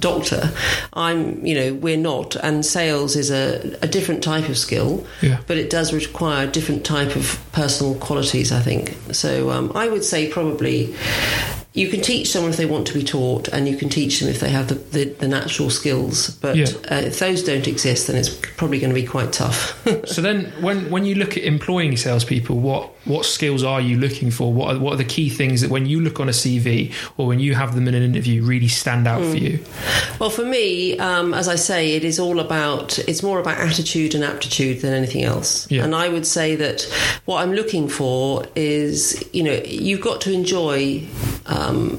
doctor. 0.00 0.50
I'm, 0.92 1.46
you 1.46 1.54
know, 1.54 1.74
we're 1.74 1.96
not, 1.96 2.34
and 2.34 2.66
sales 2.66 3.14
is 3.14 3.30
a, 3.30 3.78
a 3.80 3.86
different 3.86 4.24
type 4.24 4.48
of 4.48 4.58
skill, 4.58 5.06
Yeah. 5.20 5.38
but 5.46 5.56
it 5.56 5.70
does 5.70 5.92
require 5.94 6.48
a 6.48 6.50
different 6.50 6.84
type 6.84 7.14
of 7.14 7.38
personal 7.52 7.94
qualities. 7.94 8.50
I 8.50 8.60
think 8.60 8.96
so. 9.12 9.50
Um, 9.52 9.70
I 9.76 9.88
would 9.88 10.02
say 10.04 10.28
probably 10.28 10.92
you 11.74 11.88
can 11.88 12.00
teach 12.00 12.30
someone 12.30 12.50
if 12.50 12.56
they 12.58 12.66
want 12.66 12.86
to 12.88 12.94
be 12.94 13.02
taught, 13.02 13.48
and 13.48 13.66
you 13.66 13.76
can 13.76 13.88
teach 13.88 14.20
them 14.20 14.28
if 14.28 14.40
they 14.40 14.50
have 14.50 14.68
the, 14.68 14.74
the, 14.74 15.04
the 15.04 15.28
natural 15.28 15.70
skills. 15.70 16.30
But 16.36 16.56
Yeah. 16.56 16.66
uh, 16.90 16.96
if 16.96 17.18
those 17.18 17.42
don't 17.42 17.66
exist, 17.66 18.06
then 18.08 18.16
it's 18.16 18.28
probably 18.56 18.78
going 18.78 18.94
to 18.94 19.00
be 19.00 19.06
quite 19.06 19.32
tough. 19.32 19.78
So 20.06 20.20
then, 20.20 20.52
when 20.60 20.90
when 20.90 21.04
you 21.04 21.14
look 21.14 21.36
at 21.36 21.44
employing 21.44 21.96
salespeople, 21.96 22.58
what 22.58 22.90
what 23.06 23.24
skills 23.24 23.62
are 23.64 23.80
you 23.80 23.96
looking 23.98 24.30
for? 24.30 24.52
What 24.52 24.76
are, 24.76 24.78
what 24.78 24.94
are 24.94 24.96
the 24.96 25.04
key 25.04 25.28
things 25.28 25.60
that 25.60 25.70
when 25.70 25.86
you 25.86 26.00
look 26.00 26.20
on 26.20 26.28
a 26.28 26.32
CV 26.32 26.92
or 27.16 27.26
when 27.26 27.40
you 27.40 27.54
have 27.54 27.74
them 27.74 27.88
in 27.88 27.94
an 27.94 28.02
interview 28.02 28.42
really 28.42 28.68
stand 28.68 29.06
out 29.08 29.22
for 29.22 29.36
you? 29.36 29.58
Well, 30.18 30.30
for 30.30 30.44
me, 30.44 30.98
um, 30.98 31.34
as 31.34 31.48
I 31.48 31.56
say, 31.56 31.94
it 31.94 32.04
is 32.04 32.18
all 32.18 32.40
about 32.40 32.98
it's 33.00 33.22
more 33.22 33.38
about 33.40 33.58
attitude 33.58 34.14
and 34.14 34.22
aptitude 34.24 34.80
than 34.82 34.92
anything 34.92 35.24
else. 35.24 35.70
Yeah. 35.70 35.84
And 35.84 35.94
I 35.94 36.08
would 36.08 36.26
say 36.26 36.56
that 36.56 36.82
what 37.24 37.42
I'm 37.42 37.52
looking 37.52 37.88
for 37.88 38.44
is, 38.54 39.24
you 39.32 39.42
know, 39.42 39.60
you've 39.64 40.00
got 40.02 40.20
to 40.22 40.32
enjoy. 40.32 41.02
Um, 41.46 41.98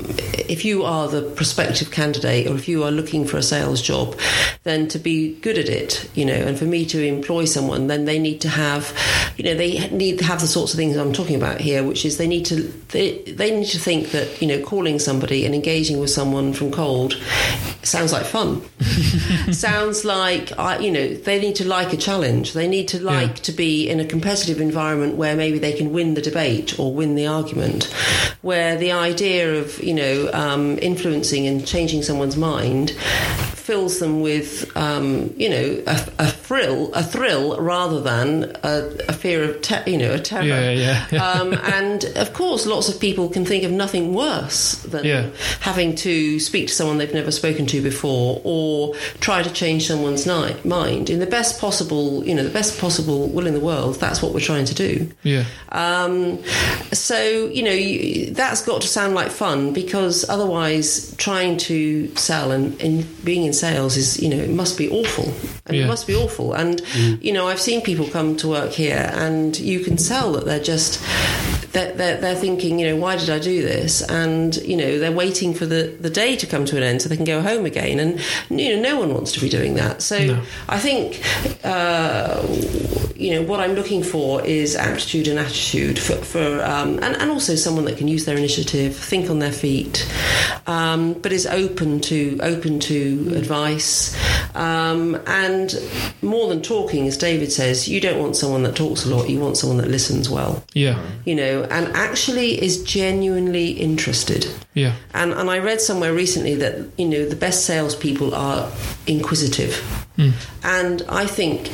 if 0.49 0.63
you 0.65 0.83
are 0.83 1.07
the 1.07 1.21
prospective 1.21 1.91
candidate, 1.91 2.47
or 2.47 2.55
if 2.55 2.67
you 2.67 2.83
are 2.83 2.91
looking 2.91 3.25
for 3.25 3.37
a 3.37 3.43
sales 3.43 3.81
job, 3.81 4.17
then 4.63 4.87
to 4.89 4.99
be 4.99 5.35
good 5.41 5.57
at 5.57 5.67
it, 5.69 6.09
you 6.15 6.25
know, 6.25 6.33
and 6.33 6.57
for 6.57 6.65
me 6.65 6.85
to 6.85 7.05
employ 7.05 7.45
someone, 7.45 7.87
then 7.87 8.05
they 8.05 8.19
need 8.19 8.39
to 8.41 8.49
have, 8.49 8.95
you 9.37 9.43
know, 9.43 9.55
they 9.55 9.89
need 9.89 10.19
to 10.19 10.25
have 10.25 10.39
the 10.41 10.47
sorts 10.47 10.73
of 10.73 10.77
things 10.77 10.95
I'm 10.95 11.13
talking 11.13 11.35
about 11.35 11.59
here, 11.61 11.83
which 11.83 12.05
is 12.05 12.17
they 12.17 12.27
need 12.27 12.45
to 12.47 12.55
they, 12.93 13.21
they 13.23 13.51
need 13.57 13.67
to 13.69 13.79
think 13.79 14.11
that 14.11 14.41
you 14.41 14.47
know 14.47 14.61
calling 14.63 14.99
somebody 14.99 15.45
and 15.45 15.53
engaging 15.55 15.99
with 15.99 16.09
someone 16.11 16.53
from 16.53 16.71
cold 16.71 17.13
sounds 17.81 18.13
like 18.13 18.25
fun. 18.25 18.61
sounds 19.51 20.05
like 20.05 20.57
I, 20.57 20.79
you 20.79 20.91
know 20.91 21.13
they 21.13 21.39
need 21.39 21.55
to 21.57 21.67
like 21.67 21.91
a 21.93 21.97
challenge. 21.97 22.53
They 22.53 22.67
need 22.67 22.87
to 22.89 23.03
like 23.03 23.29
Yeah. 23.29 23.43
to 23.43 23.51
be 23.51 23.89
in 23.89 23.99
a 23.99 24.05
competitive 24.05 24.61
environment 24.61 25.15
where 25.15 25.35
maybe 25.35 25.59
they 25.59 25.73
can 25.73 25.91
win 25.91 26.13
the 26.13 26.21
debate 26.21 26.79
or 26.79 26.93
win 26.93 27.15
the 27.15 27.27
argument. 27.27 27.85
Where 28.41 28.75
the 28.77 28.91
idea 28.91 29.32
of 29.41 29.81
you 29.83 29.93
know 29.93 30.29
um, 30.33 30.77
influencing 30.81 31.47
and 31.47 31.65
changing 31.65 32.03
someone's 32.03 32.37
mind 32.37 32.95
fills 33.63 33.99
them 33.99 34.19
with 34.21 34.69
um, 34.75 35.33
you 35.37 35.49
know 35.49 35.83
a, 35.87 36.09
a 36.19 36.27
thrill, 36.27 36.93
a 36.93 37.01
thrill 37.03 37.57
rather 37.61 38.01
than 38.01 38.43
a, 38.63 38.91
a 39.07 39.13
fear 39.13 39.43
of 39.43 39.61
te- 39.61 39.89
you 39.91 39.97
know 39.97 40.13
a 40.13 40.19
terror. 40.19 40.43
Yeah, 40.45 40.71
yeah, 40.71 41.07
yeah. 41.11 41.29
um, 41.31 41.53
and 41.53 42.03
of 42.17 42.33
course, 42.33 42.65
lots 42.65 42.89
of 42.89 42.99
people 42.99 43.29
can 43.29 43.45
think 43.45 43.63
of 43.63 43.71
nothing 43.71 44.13
worse 44.13 44.73
than 44.83 45.05
Yeah. 45.05 45.29
having 45.61 45.95
to 45.95 46.39
speak 46.39 46.67
to 46.67 46.73
someone 46.73 46.97
they've 46.97 47.13
never 47.13 47.31
spoken 47.31 47.65
to 47.67 47.81
before 47.81 48.41
or 48.43 48.95
try 49.21 49.41
to 49.41 49.51
change 49.53 49.87
someone's 49.87 50.27
ni- 50.27 50.55
mind 50.65 51.09
in 51.09 51.19
the 51.19 51.25
best 51.25 51.59
possible, 51.61 52.23
you 52.25 52.35
know, 52.35 52.43
the 52.43 52.49
best 52.49 52.79
possible 52.79 53.27
will 53.29 53.47
in 53.47 53.53
the 53.53 53.59
world. 53.59 53.95
That's 53.99 54.21
what 54.21 54.33
we're 54.33 54.39
trying 54.41 54.65
to 54.65 54.75
do. 54.75 55.09
Yeah, 55.23 55.45
Um, 55.69 56.43
so 56.91 57.17
you 57.47 57.63
know 57.63 57.71
you, 57.71 58.31
that's 58.33 58.61
got 58.65 58.81
to 58.81 58.87
sound 58.87 59.15
like 59.15 59.31
fun 59.31 59.71
because 59.73 60.27
otherwise, 60.29 61.15
trying 61.17 61.57
to 61.57 62.13
sell 62.15 62.51
and, 62.51 62.79
and 62.81 63.05
being 63.23 63.43
in 63.45 63.52
sales 63.53 63.97
is 63.97 64.21
you 64.21 64.29
know 64.29 64.37
it 64.37 64.49
must 64.49 64.77
be 64.77 64.89
awful. 64.89 65.25
And 65.65 65.77
Yeah. 65.77 65.83
It 65.85 65.87
must 65.87 66.07
be 66.07 66.15
awful. 66.15 66.53
And 66.53 66.81
you 67.21 67.31
know 67.33 67.47
I've 67.47 67.61
seen 67.61 67.81
people 67.81 68.07
come 68.07 68.35
to 68.37 68.47
work 68.47 68.71
here, 68.71 69.11
and 69.13 69.57
you 69.59 69.79
can 69.79 69.97
tell 69.97 70.33
that 70.33 70.45
they're 70.45 70.59
just 70.63 71.01
they're, 71.73 71.91
they're, 71.93 72.17
they're 72.21 72.35
thinking, 72.35 72.77
you 72.77 72.85
know, 72.87 72.95
why 72.97 73.15
did 73.15 73.29
I 73.31 73.39
do 73.39 73.61
this? 73.63 74.01
And 74.03 74.55
you 74.57 74.77
know 74.77 74.99
they're 74.99 75.11
waiting 75.11 75.53
for 75.53 75.65
the 75.65 75.95
the 75.99 76.09
day 76.09 76.35
to 76.35 76.45
come 76.45 76.65
to 76.65 76.77
an 76.77 76.83
end 76.83 77.01
so 77.01 77.09
they 77.09 77.15
can 77.15 77.25
go 77.25 77.41
home 77.41 77.65
again. 77.65 77.99
And 77.99 78.19
you 78.49 78.75
know 78.75 78.81
no 78.81 78.99
one 78.99 79.13
wants 79.13 79.31
to 79.33 79.39
be 79.39 79.49
doing 79.49 79.75
that. 79.75 80.01
So 80.01 80.17
No. 80.23 80.41
I 80.69 80.79
think 80.79 81.21
uh, 81.63 82.41
you 83.15 83.31
know 83.31 83.41
what 83.43 83.59
I'm 83.59 83.73
looking 83.73 84.03
for 84.03 84.43
is 84.45 84.75
aptitude 84.75 85.27
and 85.27 85.39
attitude 85.39 85.99
for, 85.99 86.15
for 86.15 86.63
um, 86.63 86.99
and, 87.03 87.15
and 87.15 87.31
also 87.31 87.55
someone 87.55 87.85
that 87.85 87.97
can 87.97 88.07
use 88.07 88.25
their 88.25 88.37
initiative, 88.37 88.95
think 88.95 89.29
on 89.29 89.39
their 89.39 89.51
feet, 89.51 90.07
um, 90.67 91.13
but 91.13 91.31
is 91.31 91.45
open 91.45 91.99
to 92.01 92.39
open 92.41 92.79
to 92.81 93.33
advice. 93.35 94.15
Um, 94.55 95.15
and 95.25 95.75
more 96.21 96.47
than 96.49 96.61
talking, 96.61 97.07
as 97.07 97.17
David 97.17 97.51
says, 97.51 97.87
you 97.87 97.99
don't 97.99 98.19
want 98.21 98.35
someone 98.35 98.63
that 98.63 98.75
talks 98.75 99.05
a 99.05 99.09
lot. 99.15 99.29
You 99.29 99.39
want 99.39 99.57
someone 99.57 99.77
that 99.77 99.87
listens 99.89 100.29
well. 100.29 100.63
yeah, 100.73 101.03
You 101.25 101.35
know, 101.35 101.63
and 101.63 101.87
actually 101.95 102.61
is 102.63 102.83
genuinely 102.83 103.71
interested. 103.71 104.47
yeah, 104.75 104.93
And, 105.13 105.33
and 105.33 105.49
I 105.49 105.57
read 105.59 105.81
somewhere 105.81 106.13
recently 106.13 106.55
that 106.55 106.87
you 106.97 107.07
know 107.07 107.25
the 107.27 107.35
best 107.35 107.65
salespeople 107.65 108.33
are 108.35 108.71
inquisitive, 109.07 109.83
and 110.63 111.01
I 111.09 111.25
think 111.25 111.69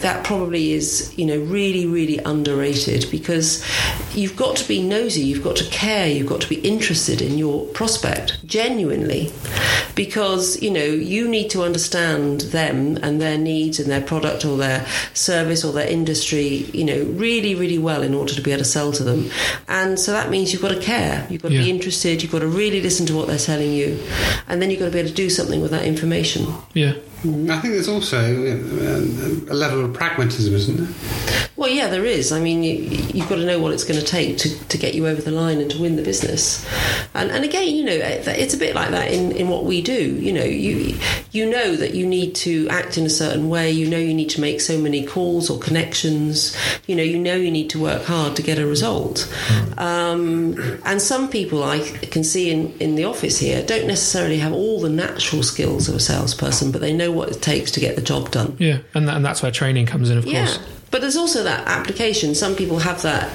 that 0.00 0.24
probably 0.24 0.72
is 0.72 1.12
you 1.18 1.26
know 1.26 1.38
really 1.38 1.86
really 1.86 2.18
underrated 2.18 3.06
because 3.10 3.64
you've 4.14 4.36
got 4.36 4.56
to 4.56 4.66
be 4.66 4.82
nosy, 4.82 5.20
you've 5.20 5.44
got 5.44 5.56
to 5.56 5.64
care, 5.70 6.06
you've 6.08 6.26
got 6.28 6.40
to 6.40 6.48
be 6.48 6.56
interested 6.60 7.20
in 7.22 7.38
your 7.38 7.66
prospect 7.68 8.44
genuinely, 8.46 9.30
because 9.94 10.60
you 10.62 10.70
know 10.70 10.84
you 10.84 11.28
need 11.28 11.50
to 11.50 11.62
understand 11.62 12.40
them 12.52 12.96
and 13.02 13.20
their 13.20 13.38
needs 13.38 13.78
and 13.78 13.90
their 13.90 14.00
product 14.00 14.44
or 14.44 14.56
their 14.56 14.84
service 15.14 15.64
or 15.64 15.72
their 15.72 15.86
industry 15.88 16.64
you 16.72 16.84
know 16.84 17.02
really 17.18 17.54
really 17.54 17.78
well 17.78 18.02
in 18.02 18.14
order 18.14 18.32
to 18.32 18.40
be 18.40 18.50
able 18.50 18.58
to 18.58 18.64
sell 18.64 18.92
to 18.92 19.04
them, 19.04 19.30
and 19.68 19.98
so 19.98 20.12
that 20.12 20.30
means 20.30 20.52
you've 20.52 20.62
got 20.62 20.74
to 20.74 20.80
care, 20.80 21.26
you've 21.30 21.42
got 21.42 21.48
to 21.48 21.54
Yeah. 21.54 21.62
be 21.64 21.70
interested, 21.70 22.22
you've 22.22 22.32
got 22.32 22.40
to 22.40 22.46
really 22.48 22.80
listen 22.80 23.06
to 23.06 23.14
what 23.16 23.26
they're 23.26 23.38
telling 23.38 23.72
you, 23.72 23.98
and 24.48 24.60
then 24.62 24.70
you've 24.70 24.78
got 24.80 24.86
to 24.86 24.92
be 24.92 24.98
able 25.00 25.08
to 25.10 25.14
do 25.14 25.28
something 25.30 25.60
with 25.60 25.70
that 25.72 25.84
information. 25.84 26.46
yeah. 26.74 26.94
I 27.22 27.58
think 27.60 27.74
there's 27.74 27.88
also 27.88 28.18
a 28.18 29.54
level 29.54 29.84
of 29.84 29.92
pragmatism, 29.92 30.54
isn't 30.54 30.76
there? 30.78 31.48
Yeah, 31.70 31.88
there 31.88 32.04
is. 32.04 32.32
I 32.32 32.40
mean, 32.40 32.62
you, 32.62 32.74
you've 33.14 33.28
got 33.28 33.36
to 33.36 33.46
know 33.46 33.58
what 33.60 33.72
it's 33.72 33.84
going 33.84 33.98
to 34.00 34.04
take 34.06 34.38
to, 34.38 34.64
to 34.68 34.78
get 34.78 34.94
you 34.94 35.06
over 35.06 35.20
the 35.22 35.30
line 35.30 35.60
and 35.60 35.70
to 35.70 35.80
win 35.80 35.96
the 35.96 36.02
business. 36.02 36.66
And, 37.14 37.30
and 37.30 37.44
again, 37.44 37.74
you 37.74 37.84
know, 37.84 37.92
it's 37.92 38.54
a 38.54 38.58
bit 38.58 38.74
like 38.74 38.90
that 38.90 39.10
in, 39.12 39.32
in 39.32 39.48
what 39.48 39.64
we 39.64 39.80
do. 39.82 40.14
You 40.16 40.32
know, 40.32 40.44
you 40.44 40.98
you 41.32 41.48
know 41.48 41.76
that 41.76 41.94
you 41.94 42.06
need 42.06 42.34
to 42.36 42.68
act 42.68 42.98
in 42.98 43.06
a 43.06 43.10
certain 43.10 43.48
way. 43.48 43.70
You 43.70 43.88
know 43.88 43.98
you 43.98 44.14
need 44.14 44.30
to 44.30 44.40
make 44.40 44.60
so 44.60 44.78
many 44.78 45.06
calls 45.06 45.48
or 45.50 45.58
connections. 45.58 46.56
You 46.86 46.96
know, 46.96 47.02
you 47.02 47.18
know 47.18 47.34
you 47.36 47.50
need 47.50 47.70
to 47.70 47.80
work 47.80 48.04
hard 48.04 48.36
to 48.36 48.42
get 48.42 48.58
a 48.58 48.66
result. 48.66 49.32
Um, 49.78 50.56
and 50.84 51.00
some 51.00 51.28
people 51.30 51.62
I 51.64 51.80
can 52.10 52.24
see 52.24 52.50
in, 52.50 52.72
in 52.78 52.94
the 52.96 53.04
office 53.04 53.38
here 53.38 53.62
don't 53.64 53.86
necessarily 53.86 54.38
have 54.38 54.52
all 54.52 54.80
the 54.80 54.90
natural 54.90 55.42
skills 55.42 55.88
of 55.88 55.94
a 55.94 56.00
salesperson, 56.00 56.72
but 56.72 56.80
they 56.80 56.92
know 56.92 57.10
what 57.12 57.30
it 57.30 57.40
takes 57.42 57.70
to 57.72 57.80
get 57.80 57.96
the 57.96 58.02
job 58.02 58.30
done. 58.30 58.56
Yeah, 58.58 58.78
and 58.94 59.08
that, 59.08 59.16
and 59.16 59.24
that's 59.24 59.42
where 59.42 59.50
training 59.52 59.86
comes 59.86 60.10
in, 60.10 60.18
of 60.18 60.26
Yeah. 60.26 60.46
course. 60.46 60.58
But 60.90 61.02
there's 61.02 61.16
also 61.16 61.44
that 61.44 61.66
application. 61.68 62.34
Some 62.34 62.56
people 62.56 62.80
have 62.80 63.02
that 63.02 63.30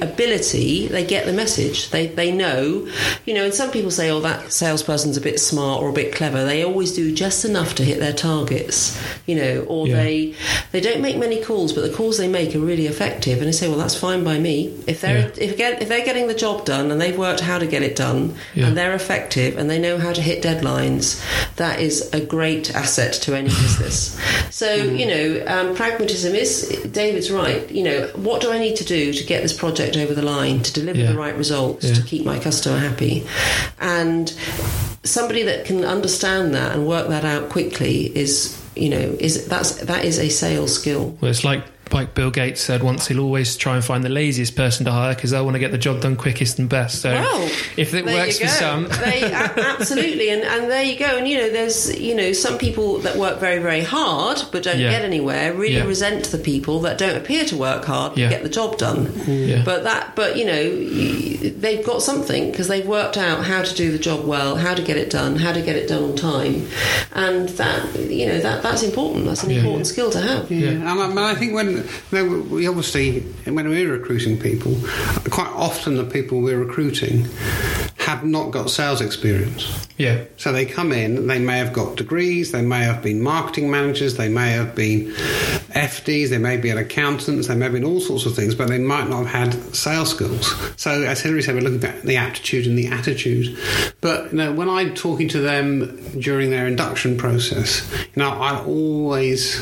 ability. 0.00 0.86
They 0.88 1.04
get 1.04 1.26
the 1.26 1.32
message. 1.32 1.90
They 1.90 2.06
they 2.06 2.30
know, 2.30 2.86
you 3.26 3.34
know. 3.34 3.44
And 3.44 3.54
some 3.54 3.70
people 3.70 3.90
say, 3.90 4.10
"Oh, 4.10 4.20
that 4.20 4.52
salesperson's 4.52 5.16
a 5.16 5.20
bit 5.20 5.40
smart 5.40 5.82
or 5.82 5.88
a 5.88 5.92
bit 5.92 6.14
clever." 6.14 6.44
They 6.44 6.62
always 6.64 6.92
do 6.92 7.12
just 7.12 7.44
enough 7.44 7.74
to 7.76 7.84
hit 7.84 7.98
their 7.98 8.12
targets, 8.12 8.96
you 9.26 9.34
know. 9.34 9.64
Or 9.68 9.88
Yeah. 9.88 9.96
they 10.02 10.34
they 10.72 10.80
don't 10.80 11.00
make 11.00 11.16
many 11.16 11.40
calls, 11.42 11.72
but 11.72 11.82
the 11.82 11.90
calls 11.90 12.16
they 12.18 12.28
make 12.28 12.54
are 12.54 12.60
really 12.60 12.86
effective. 12.86 13.38
And 13.38 13.48
they 13.48 13.52
say, 13.52 13.68
"Well, 13.68 13.78
that's 13.78 13.96
fine 13.96 14.22
by 14.24 14.38
me. 14.38 14.72
If 14.86 15.00
they're 15.00 15.18
Yeah. 15.18 15.44
if 15.48 15.56
get, 15.56 15.82
if 15.82 15.88
they're 15.88 16.04
getting 16.04 16.28
the 16.28 16.34
job 16.34 16.64
done 16.64 16.90
and 16.90 17.00
they've 17.00 17.18
worked 17.18 17.40
how 17.40 17.58
to 17.58 17.66
get 17.66 17.82
it 17.82 17.96
done 17.96 18.34
Yeah. 18.54 18.66
and 18.68 18.76
they're 18.76 18.94
effective 18.94 19.58
and 19.58 19.68
they 19.68 19.78
know 19.78 19.98
how 19.98 20.12
to 20.12 20.20
hit 20.20 20.42
deadlines, 20.42 21.20
that 21.56 21.80
is 21.80 22.08
a 22.12 22.20
great 22.20 22.74
asset 22.74 23.14
to 23.24 23.34
any 23.34 23.48
business. 23.48 24.16
So 24.50 24.74
you 24.74 25.06
know, 25.06 25.42
um, 25.48 25.74
pragmatism 25.74 26.34
is 26.34 26.70
David's 26.90 27.30
right. 27.30 27.70
You 27.70 27.82
know, 27.84 28.06
what 28.16 28.40
do 28.40 28.50
I 28.52 28.58
need 28.58 28.76
to 28.76 28.84
do 28.84 29.12
to 29.12 29.24
get 29.24 29.42
this 29.42 29.52
project 29.52 29.96
over 29.96 30.14
the 30.14 30.22
line 30.22 30.62
to 30.62 30.72
deliver 30.72 30.98
Yeah. 31.00 31.12
the 31.12 31.18
right 31.18 31.36
results 31.36 31.84
Yeah. 31.86 31.94
to 31.94 32.02
keep 32.02 32.24
my 32.24 32.38
customer 32.38 32.78
happy, 32.78 33.24
and 33.80 34.32
somebody 35.02 35.42
that 35.44 35.64
can 35.64 35.84
understand 35.84 36.54
that 36.54 36.72
and 36.74 36.86
work 36.86 37.08
that 37.08 37.24
out 37.24 37.48
quickly 37.50 38.10
is 38.16 38.56
you 38.76 38.88
know 38.88 39.16
is 39.20 39.46
that's 39.46 39.72
that 39.72 40.04
is 40.04 40.18
a 40.18 40.28
sales 40.28 40.72
skill. 40.74 41.16
Well, 41.20 41.30
it's 41.30 41.44
like 41.44 41.62
like 41.94 42.14
Bill 42.14 42.30
Gates 42.30 42.60
said 42.60 42.82
once, 42.82 43.06
he'll 43.06 43.20
always 43.20 43.56
try 43.56 43.76
and 43.76 43.84
find 43.84 44.04
the 44.04 44.08
laziest 44.08 44.56
person 44.56 44.84
to 44.86 44.92
hire 44.92 45.14
because 45.14 45.30
they'll 45.30 45.44
want 45.44 45.54
to 45.54 45.58
get 45.60 45.70
the 45.72 45.78
job 45.78 46.00
done 46.00 46.16
quickest 46.16 46.58
and 46.58 46.68
best. 46.68 47.00
So 47.02 47.12
Well, 47.12 47.44
if 47.76 47.94
it 47.94 48.04
works 48.04 48.38
for 48.40 48.48
some, 48.48 48.88
they, 48.88 49.22
absolutely, 49.32 50.30
and, 50.30 50.42
and 50.42 50.70
there 50.70 50.82
you 50.82 50.98
go. 50.98 51.16
And 51.16 51.26
you 51.28 51.38
know, 51.38 51.50
there's 51.50 51.98
you 51.98 52.14
know 52.14 52.32
some 52.32 52.58
people 52.58 52.98
that 53.00 53.16
work 53.16 53.38
very 53.40 53.60
very 53.62 53.82
hard 53.82 54.42
but 54.52 54.62
don't 54.64 54.78
Yeah. 54.78 54.90
get 54.90 55.04
anywhere. 55.04 55.52
Really 55.54 55.76
Yeah. 55.76 55.84
resent 55.84 56.24
the 56.26 56.38
people 56.38 56.80
that 56.80 56.98
don't 56.98 57.16
appear 57.16 57.44
to 57.46 57.56
work 57.56 57.84
hard 57.84 58.12
but 58.12 58.18
Yeah. 58.18 58.28
get 58.30 58.42
the 58.42 58.48
job 58.48 58.76
done. 58.78 59.12
Yeah. 59.26 59.62
But 59.64 59.84
that, 59.84 60.14
but 60.16 60.36
you 60.36 60.44
know, 60.44 60.70
they've 61.60 61.84
got 61.84 62.02
something 62.02 62.50
because 62.50 62.68
they've 62.68 62.86
worked 62.86 63.16
out 63.16 63.44
how 63.44 63.62
to 63.62 63.74
do 63.74 63.92
the 63.92 63.98
job 63.98 64.24
well, 64.24 64.56
how 64.56 64.74
to 64.74 64.82
get 64.82 64.96
it 64.96 65.10
done, 65.10 65.36
how 65.36 65.52
to 65.52 65.60
get 65.62 65.76
it 65.76 65.88
done 65.88 66.02
on 66.04 66.16
time, 66.16 66.66
and 67.14 67.48
that 67.50 67.94
you 68.10 68.26
know 68.26 68.38
that 68.40 68.62
that's 68.62 68.82
important. 68.82 69.26
That's 69.26 69.42
an 69.44 69.50
Yeah. 69.50 69.58
important 69.58 69.86
skill 69.86 70.10
to 70.10 70.20
have. 70.20 70.50
Yeah, 70.50 70.70
and 70.70 70.88
I, 70.88 71.08
and 71.10 71.18
I 71.20 71.34
think 71.34 71.54
when 71.54 71.83
know, 72.12 72.40
we 72.50 72.66
obviously 72.66 73.20
when 73.44 73.68
we're 73.68 73.92
recruiting 73.92 74.38
people, 74.38 74.76
quite 75.30 75.50
often 75.54 75.96
the 75.96 76.04
people 76.04 76.40
we're 76.40 76.58
recruiting 76.58 77.26
have 78.04 78.22
not 78.22 78.50
got 78.50 78.68
sales 78.68 79.00
experience. 79.00 79.86
Yeah. 79.96 80.24
So 80.36 80.52
they 80.52 80.66
come 80.66 80.92
in, 80.92 81.26
they 81.26 81.38
may 81.38 81.56
have 81.56 81.72
got 81.72 81.96
degrees, 81.96 82.52
they 82.52 82.60
may 82.60 82.80
have 82.80 83.02
been 83.02 83.22
marketing 83.22 83.70
managers, 83.70 84.16
they 84.16 84.28
may 84.28 84.50
have 84.50 84.74
been 84.74 85.06
FDs, 85.72 86.28
they 86.28 86.36
may 86.36 86.58
be 86.58 86.68
an 86.68 86.76
accountants, 86.76 87.48
they 87.48 87.54
may 87.54 87.64
have 87.64 87.72
been 87.72 87.84
all 87.84 88.00
sorts 88.00 88.26
of 88.26 88.36
things, 88.36 88.54
but 88.54 88.68
they 88.68 88.78
might 88.78 89.08
not 89.08 89.26
have 89.26 89.52
had 89.52 89.74
sales 89.74 90.10
skills. 90.10 90.54
So 90.76 90.90
as 90.90 91.22
Hilary 91.22 91.42
said, 91.42 91.54
we're 91.54 91.62
looking 91.62 91.82
at 91.82 92.02
the 92.02 92.18
aptitude 92.18 92.66
and 92.66 92.76
the 92.76 92.88
attitude. 92.88 93.56
But 94.02 94.32
you 94.32 94.38
know, 94.38 94.52
when 94.52 94.68
I'm 94.68 94.94
talking 94.94 95.28
to 95.28 95.40
them 95.40 95.96
during 96.20 96.50
their 96.50 96.66
induction 96.66 97.16
process, 97.16 97.90
you 98.14 98.22
know, 98.22 98.28
I 98.28 98.62
always 98.62 99.60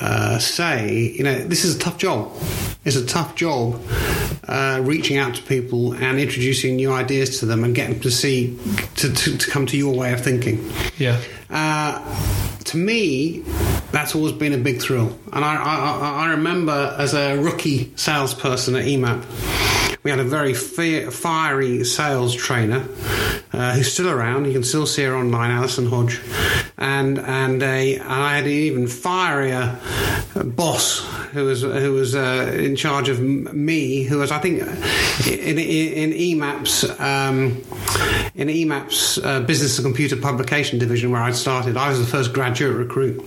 uh, 0.00 0.38
say, 0.38 1.12
you 1.16 1.24
know, 1.24 1.38
this 1.38 1.64
is 1.64 1.76
a 1.76 1.78
tough 1.78 1.98
job. 1.98 2.32
It's 2.84 2.96
a 2.96 3.04
tough 3.04 3.34
job 3.34 3.82
uh, 4.46 4.80
reaching 4.82 5.18
out 5.18 5.34
to 5.34 5.42
people 5.42 5.92
and 5.94 6.18
introducing 6.18 6.76
new 6.76 6.92
ideas 6.92 7.40
to 7.40 7.46
them 7.46 7.64
and 7.64 7.74
getting 7.74 7.94
them 7.94 8.02
to 8.02 8.10
see, 8.10 8.58
to, 8.96 9.12
to, 9.12 9.36
to 9.36 9.50
come 9.50 9.66
to 9.66 9.76
your 9.76 9.94
way 9.94 10.12
of 10.12 10.20
thinking. 10.20 10.70
Yeah. 10.96 11.20
Uh, 11.50 11.98
to 12.64 12.76
me, 12.76 13.40
that's 13.92 14.14
always 14.14 14.32
been 14.32 14.52
a 14.52 14.58
big 14.58 14.80
thrill. 14.80 15.18
And 15.32 15.44
I, 15.44 15.56
I, 15.56 16.24
I 16.26 16.30
remember 16.30 16.94
as 16.98 17.14
a 17.14 17.36
rookie 17.38 17.92
salesperson 17.96 18.76
at 18.76 18.84
EMAP, 18.84 19.24
we 20.02 20.10
had 20.10 20.20
a 20.20 20.24
very 20.24 20.54
fi- 20.54 21.10
fiery 21.10 21.84
sales 21.84 22.34
trainer 22.34 22.86
uh, 23.52 23.74
who's 23.74 23.92
still 23.92 24.10
around. 24.10 24.46
You 24.46 24.52
can 24.52 24.64
still 24.64 24.86
see 24.86 25.04
her 25.04 25.14
online, 25.14 25.50
Alison 25.50 25.86
Hodge, 25.86 26.20
and 26.76 27.18
and, 27.18 27.62
a, 27.62 27.96
and 27.96 28.02
I 28.12 28.36
had 28.36 28.44
an 28.44 28.50
even 28.50 28.86
fierier 28.86 29.78
boss 30.54 31.06
who 31.32 31.44
was 31.44 31.62
who 31.62 31.92
was 31.92 32.14
uh, 32.14 32.52
in 32.56 32.76
charge 32.76 33.08
of 33.08 33.20
me, 33.20 34.02
who 34.02 34.18
was 34.18 34.30
I 34.30 34.38
think 34.38 34.62
in 35.26 35.58
in, 35.58 36.12
in 36.12 36.38
EMAP's 36.38 36.84
um, 37.00 37.62
in 38.34 38.48
EMAP's 38.48 39.18
uh, 39.18 39.40
business 39.40 39.78
and 39.78 39.84
computer 39.84 40.16
publication 40.16 40.78
division 40.78 41.10
where 41.10 41.22
I'd 41.22 41.34
started. 41.34 41.76
I 41.76 41.88
was 41.88 41.98
the 41.98 42.06
first 42.06 42.32
graduate 42.32 42.76
recruit, 42.76 43.22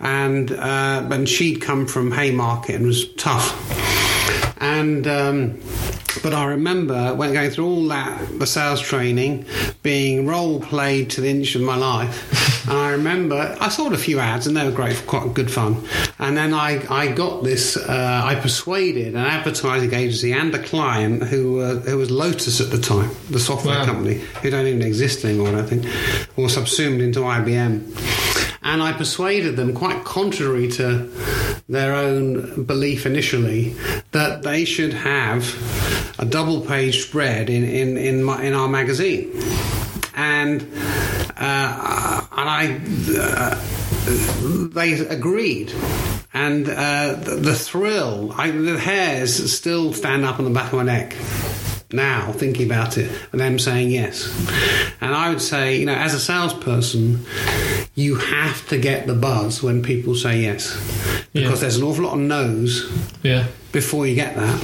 and 0.00 0.50
uh, 0.52 1.08
and 1.10 1.28
she'd 1.28 1.60
come 1.60 1.86
from 1.86 2.12
Haymarket 2.12 2.76
and 2.76 2.86
was 2.86 3.12
tough, 3.14 3.52
and. 4.58 5.06
Um, 5.06 5.60
but 6.22 6.32
I 6.32 6.44
remember 6.46 7.12
when 7.14 7.32
going 7.32 7.50
through 7.50 7.66
all 7.66 7.88
that, 7.88 8.38
the 8.38 8.46
sales 8.46 8.80
training, 8.80 9.46
being 9.82 10.26
role 10.26 10.60
played 10.60 11.10
to 11.10 11.20
the 11.20 11.28
inch 11.28 11.54
of 11.56 11.60
my 11.62 11.76
life. 11.76 12.64
and 12.68 12.78
I 12.78 12.92
remember 12.92 13.56
I 13.60 13.68
sold 13.68 13.92
a 13.92 13.98
few 13.98 14.20
ads 14.20 14.46
and 14.46 14.56
they 14.56 14.64
were 14.64 14.70
great, 14.74 15.06
quite 15.08 15.34
good 15.34 15.50
fun. 15.50 15.82
And 16.20 16.36
then 16.36 16.54
I, 16.54 16.82
I 16.88 17.08
got 17.08 17.42
this, 17.42 17.76
uh, 17.76 18.22
I 18.24 18.36
persuaded 18.36 19.08
an 19.14 19.16
advertising 19.16 19.92
agency 19.92 20.32
and 20.32 20.54
a 20.54 20.62
client 20.62 21.24
who, 21.24 21.60
uh, 21.60 21.80
who 21.80 21.98
was 21.98 22.10
Lotus 22.12 22.60
at 22.60 22.70
the 22.70 22.78
time, 22.78 23.10
the 23.28 23.40
software 23.40 23.80
Wow. 23.80 23.84
company, 23.84 24.14
who 24.40 24.50
don't 24.50 24.66
even 24.68 24.82
exist 24.82 25.24
anymore, 25.24 25.48
I 25.48 25.52
don't 25.52 25.66
think, 25.68 25.84
or 26.38 26.48
subsumed 26.48 27.00
into 27.00 27.20
IBM. 27.20 28.33
And 28.64 28.82
I 28.82 28.92
persuaded 28.92 29.56
them, 29.56 29.74
quite 29.74 30.04
contrary 30.04 30.68
to 30.72 31.10
their 31.68 31.94
own 31.94 32.64
belief 32.64 33.04
initially, 33.04 33.74
that 34.12 34.42
they 34.42 34.64
should 34.64 34.94
have 34.94 35.44
a 36.18 36.24
double 36.24 36.62
page 36.62 37.02
spread 37.02 37.50
in, 37.50 37.62
in, 37.62 37.96
in, 37.98 38.22
my, 38.22 38.42
in 38.42 38.54
our 38.54 38.68
magazine. 38.68 39.30
And, 40.16 40.62
uh, 41.36 42.26
and 42.32 42.48
I, 42.48 42.80
uh, 43.18 44.68
they 44.72 44.94
agreed. 44.94 45.72
And 46.32 46.68
uh, 46.68 47.14
the, 47.14 47.36
the 47.36 47.54
thrill, 47.54 48.32
I, 48.32 48.50
the 48.50 48.78
hairs 48.78 49.52
still 49.52 49.92
stand 49.92 50.24
up 50.24 50.38
on 50.38 50.46
the 50.46 50.50
back 50.50 50.72
of 50.72 50.78
my 50.78 50.84
neck 50.84 51.14
now 51.92 52.32
thinking 52.32 52.66
about 52.66 52.98
it 52.98 53.10
and 53.32 53.40
them 53.40 53.58
saying 53.58 53.90
yes. 53.90 54.28
And 55.00 55.14
I 55.14 55.28
would 55.28 55.40
say, 55.40 55.78
you 55.78 55.86
know, 55.86 55.94
as 55.94 56.12
a 56.12 56.20
salesperson, 56.20 57.24
you 57.94 58.16
have 58.16 58.68
to 58.68 58.78
get 58.78 59.06
the 59.06 59.14
buzz 59.14 59.62
when 59.62 59.82
people 59.82 60.14
say 60.14 60.42
yes. 60.42 60.76
Because 61.32 61.50
Yeah. 61.52 61.54
there's 61.60 61.76
an 61.76 61.82
awful 61.84 62.04
lot 62.04 62.14
of 62.14 62.20
no's 62.20 62.90
Yeah. 63.22 63.44
before 63.72 64.06
you 64.06 64.14
get 64.14 64.34
that. 64.36 64.60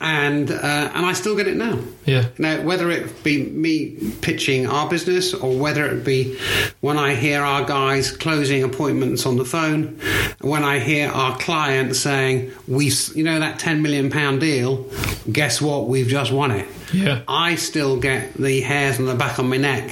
And 0.00 0.48
uh, 0.52 0.90
and 0.94 1.04
I 1.04 1.12
still 1.12 1.34
get 1.34 1.48
it 1.48 1.56
now. 1.56 1.80
Yeah. 2.06 2.26
Now, 2.38 2.62
whether 2.62 2.88
it 2.88 3.24
be 3.24 3.42
me 3.42 3.96
pitching 4.20 4.64
our 4.68 4.88
business 4.88 5.34
or 5.34 5.58
whether 5.58 5.84
it 5.86 6.04
be 6.04 6.38
when 6.80 6.96
I 6.96 7.16
hear 7.16 7.42
our 7.42 7.64
guys 7.64 8.12
closing 8.12 8.62
appointments 8.62 9.26
on 9.26 9.36
the 9.36 9.44
phone, 9.44 9.98
when 10.40 10.62
I 10.62 10.78
hear 10.78 11.10
our 11.10 11.36
client 11.38 11.96
saying, 11.96 12.52
"We, 12.68 12.92
you 13.16 13.24
know, 13.24 13.40
that 13.40 13.58
ten 13.58 13.82
million 13.82 14.08
pound 14.08 14.40
deal, 14.40 14.86
guess 15.32 15.60
what? 15.60 15.88
We've 15.88 16.06
just 16.06 16.30
won 16.30 16.52
it." 16.52 16.68
Yeah. 16.92 17.22
I 17.28 17.56
still 17.56 17.98
get 17.98 18.34
the 18.34 18.60
hairs 18.60 18.98
on 18.98 19.06
the 19.06 19.14
back 19.14 19.38
of 19.38 19.44
my 19.44 19.56
neck 19.56 19.90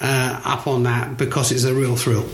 uh, 0.00 0.40
up 0.44 0.66
on 0.66 0.84
that 0.84 1.16
because 1.16 1.52
it's 1.52 1.64
a 1.64 1.74
real 1.74 1.96
thrill. 1.96 2.28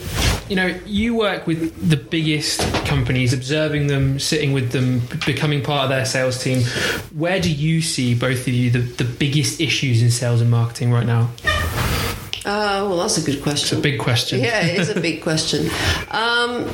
You 0.49 0.57
know, 0.57 0.67
you 0.87 1.14
work 1.14 1.47
with 1.47 1.90
the 1.90 1.96
biggest 1.96 2.61
companies, 2.87 3.33
observing 3.33 3.88
them, 3.88 4.18
sitting 4.18 4.53
with 4.53 4.72
them, 4.72 5.03
becoming 5.27 5.62
part 5.62 5.85
of 5.85 5.90
their 5.90 6.07
sales 6.07 6.42
team. 6.42 6.62
Where 7.14 7.40
do 7.40 7.53
you 7.53 7.83
see, 7.83 8.14
both 8.14 8.40
of 8.40 8.49
you, 8.49 8.70
the, 8.70 8.79
the 8.79 9.05
biggest 9.05 9.61
issues 9.61 10.03
in 10.03 10.11
sales 10.11 10.40
and 10.40 10.51
marketing 10.51 10.92
right 10.92 11.07
now? 11.07 11.31
Uh, 12.44 12.87
well, 12.88 12.96
that's 12.99 13.18
a 13.18 13.22
good 13.22 13.42
question. 13.42 13.79
It's 13.79 13.87
a 13.87 13.90
big 13.90 13.99
question. 13.99 14.40
Yeah, 14.40 14.64
it 14.64 14.79
is 14.79 14.88
a 14.88 15.01
big 15.01 15.22
question. 15.22 15.66
Um, 16.11 16.66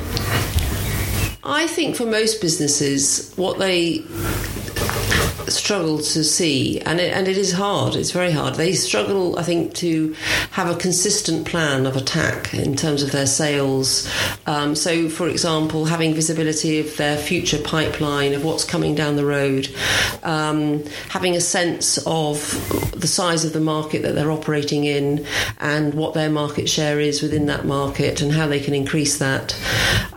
I 1.43 1.67
think 1.67 1.95
for 1.95 2.05
most 2.05 2.39
businesses, 2.39 3.33
what 3.35 3.59
they 3.59 4.03
struggle 5.51 5.99
to 5.99 6.23
see, 6.23 6.79
and 6.81 6.99
it, 6.99 7.13
and 7.13 7.27
it 7.27 7.37
is 7.37 7.51
hard. 7.51 7.95
It's 7.95 8.11
very 8.11 8.31
hard. 8.31 8.55
They 8.55 8.73
struggle, 8.73 9.37
I 9.37 9.43
think, 9.43 9.73
to 9.75 10.15
have 10.51 10.69
a 10.69 10.75
consistent 10.75 11.45
plan 11.45 11.85
of 11.85 11.95
attack 11.95 12.53
in 12.53 12.75
terms 12.75 13.03
of 13.03 13.11
their 13.11 13.27
sales. 13.27 14.11
Um, 14.47 14.75
so, 14.75 15.09
for 15.09 15.27
example, 15.27 15.85
having 15.85 16.13
visibility 16.13 16.79
of 16.79 16.97
their 16.97 17.17
future 17.17 17.59
pipeline 17.59 18.33
of 18.33 18.43
what's 18.43 18.63
coming 18.63 18.95
down 18.95 19.15
the 19.15 19.25
road, 19.25 19.69
um, 20.23 20.83
having 21.09 21.35
a 21.35 21.41
sense 21.41 21.97
of 22.05 22.39
the 22.99 23.07
size 23.07 23.45
of 23.45 23.53
the 23.53 23.59
market 23.59 24.01
that 24.01 24.15
they're 24.15 24.31
operating 24.31 24.85
in, 24.85 25.25
and 25.59 25.93
what 25.93 26.13
their 26.13 26.29
market 26.29 26.67
share 26.67 26.99
is 26.99 27.21
within 27.21 27.45
that 27.45 27.65
market, 27.65 28.21
and 28.21 28.31
how 28.31 28.47
they 28.47 28.59
can 28.59 28.73
increase 28.73 29.19
that. 29.19 29.55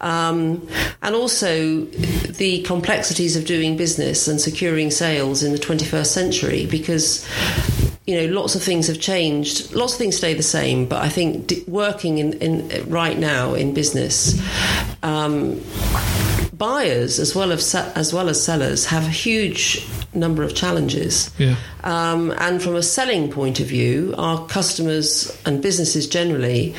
Um, 0.01 0.67
and 1.03 1.15
also 1.15 1.85
the 1.85 2.63
complexities 2.63 3.37
of 3.37 3.45
doing 3.45 3.77
business 3.77 4.29
and 4.29 4.41
securing 4.41 4.91
sales 4.91 5.18
in 5.19 5.53
the 5.53 5.59
21st 5.59 6.07
century 6.07 6.67
because 6.67 7.29
you 8.07 8.15
know 8.19 8.33
lots 8.33 8.55
of 8.55 8.63
things 8.63 8.87
have 8.87 9.01
changed. 9.01 9.75
Lots 9.75 9.93
of 9.93 9.99
things 9.99 10.17
stay 10.17 10.35
the 10.35 10.43
same 10.43 10.87
but 10.87 11.03
i 11.03 11.09
think 11.09 11.47
d- 11.47 11.65
working 11.67 12.19
in, 12.19 12.33
in 12.35 12.91
right 12.91 13.19
now 13.19 13.55
in 13.55 13.75
business 13.75 14.41
um, 15.03 15.61
buyers 16.57 17.19
as 17.19 17.35
well 17.35 17.53
as 17.53 17.75
as 17.75 18.13
well 18.13 18.29
as 18.29 18.43
sellers 18.43 18.87
have 18.87 19.05
a 19.05 19.11
huge 19.11 19.87
number 20.19 20.43
of 20.43 20.55
challenges 20.55 21.31
Yeah. 21.39 21.57
um, 21.85 22.33
and 22.39 22.63
from 22.63 22.75
a 22.77 22.83
selling 22.83 23.31
point 23.31 23.61
of 23.61 23.67
view, 23.67 24.15
our 24.19 24.47
customers 24.47 25.37
and 25.47 25.63
businesses 25.63 26.07
generally 26.09 26.75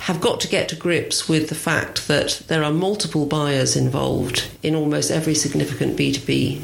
have 0.00 0.20
got 0.20 0.40
to 0.40 0.48
get 0.48 0.68
to 0.68 0.76
grips 0.76 1.28
with 1.28 1.48
the 1.48 1.54
fact 1.54 2.06
that 2.08 2.42
there 2.48 2.62
are 2.62 2.72
multiple 2.72 3.26
buyers 3.26 3.76
involved 3.76 4.44
in 4.62 4.74
almost 4.74 5.10
every 5.10 5.34
significant 5.34 5.96
B2B 5.96 6.60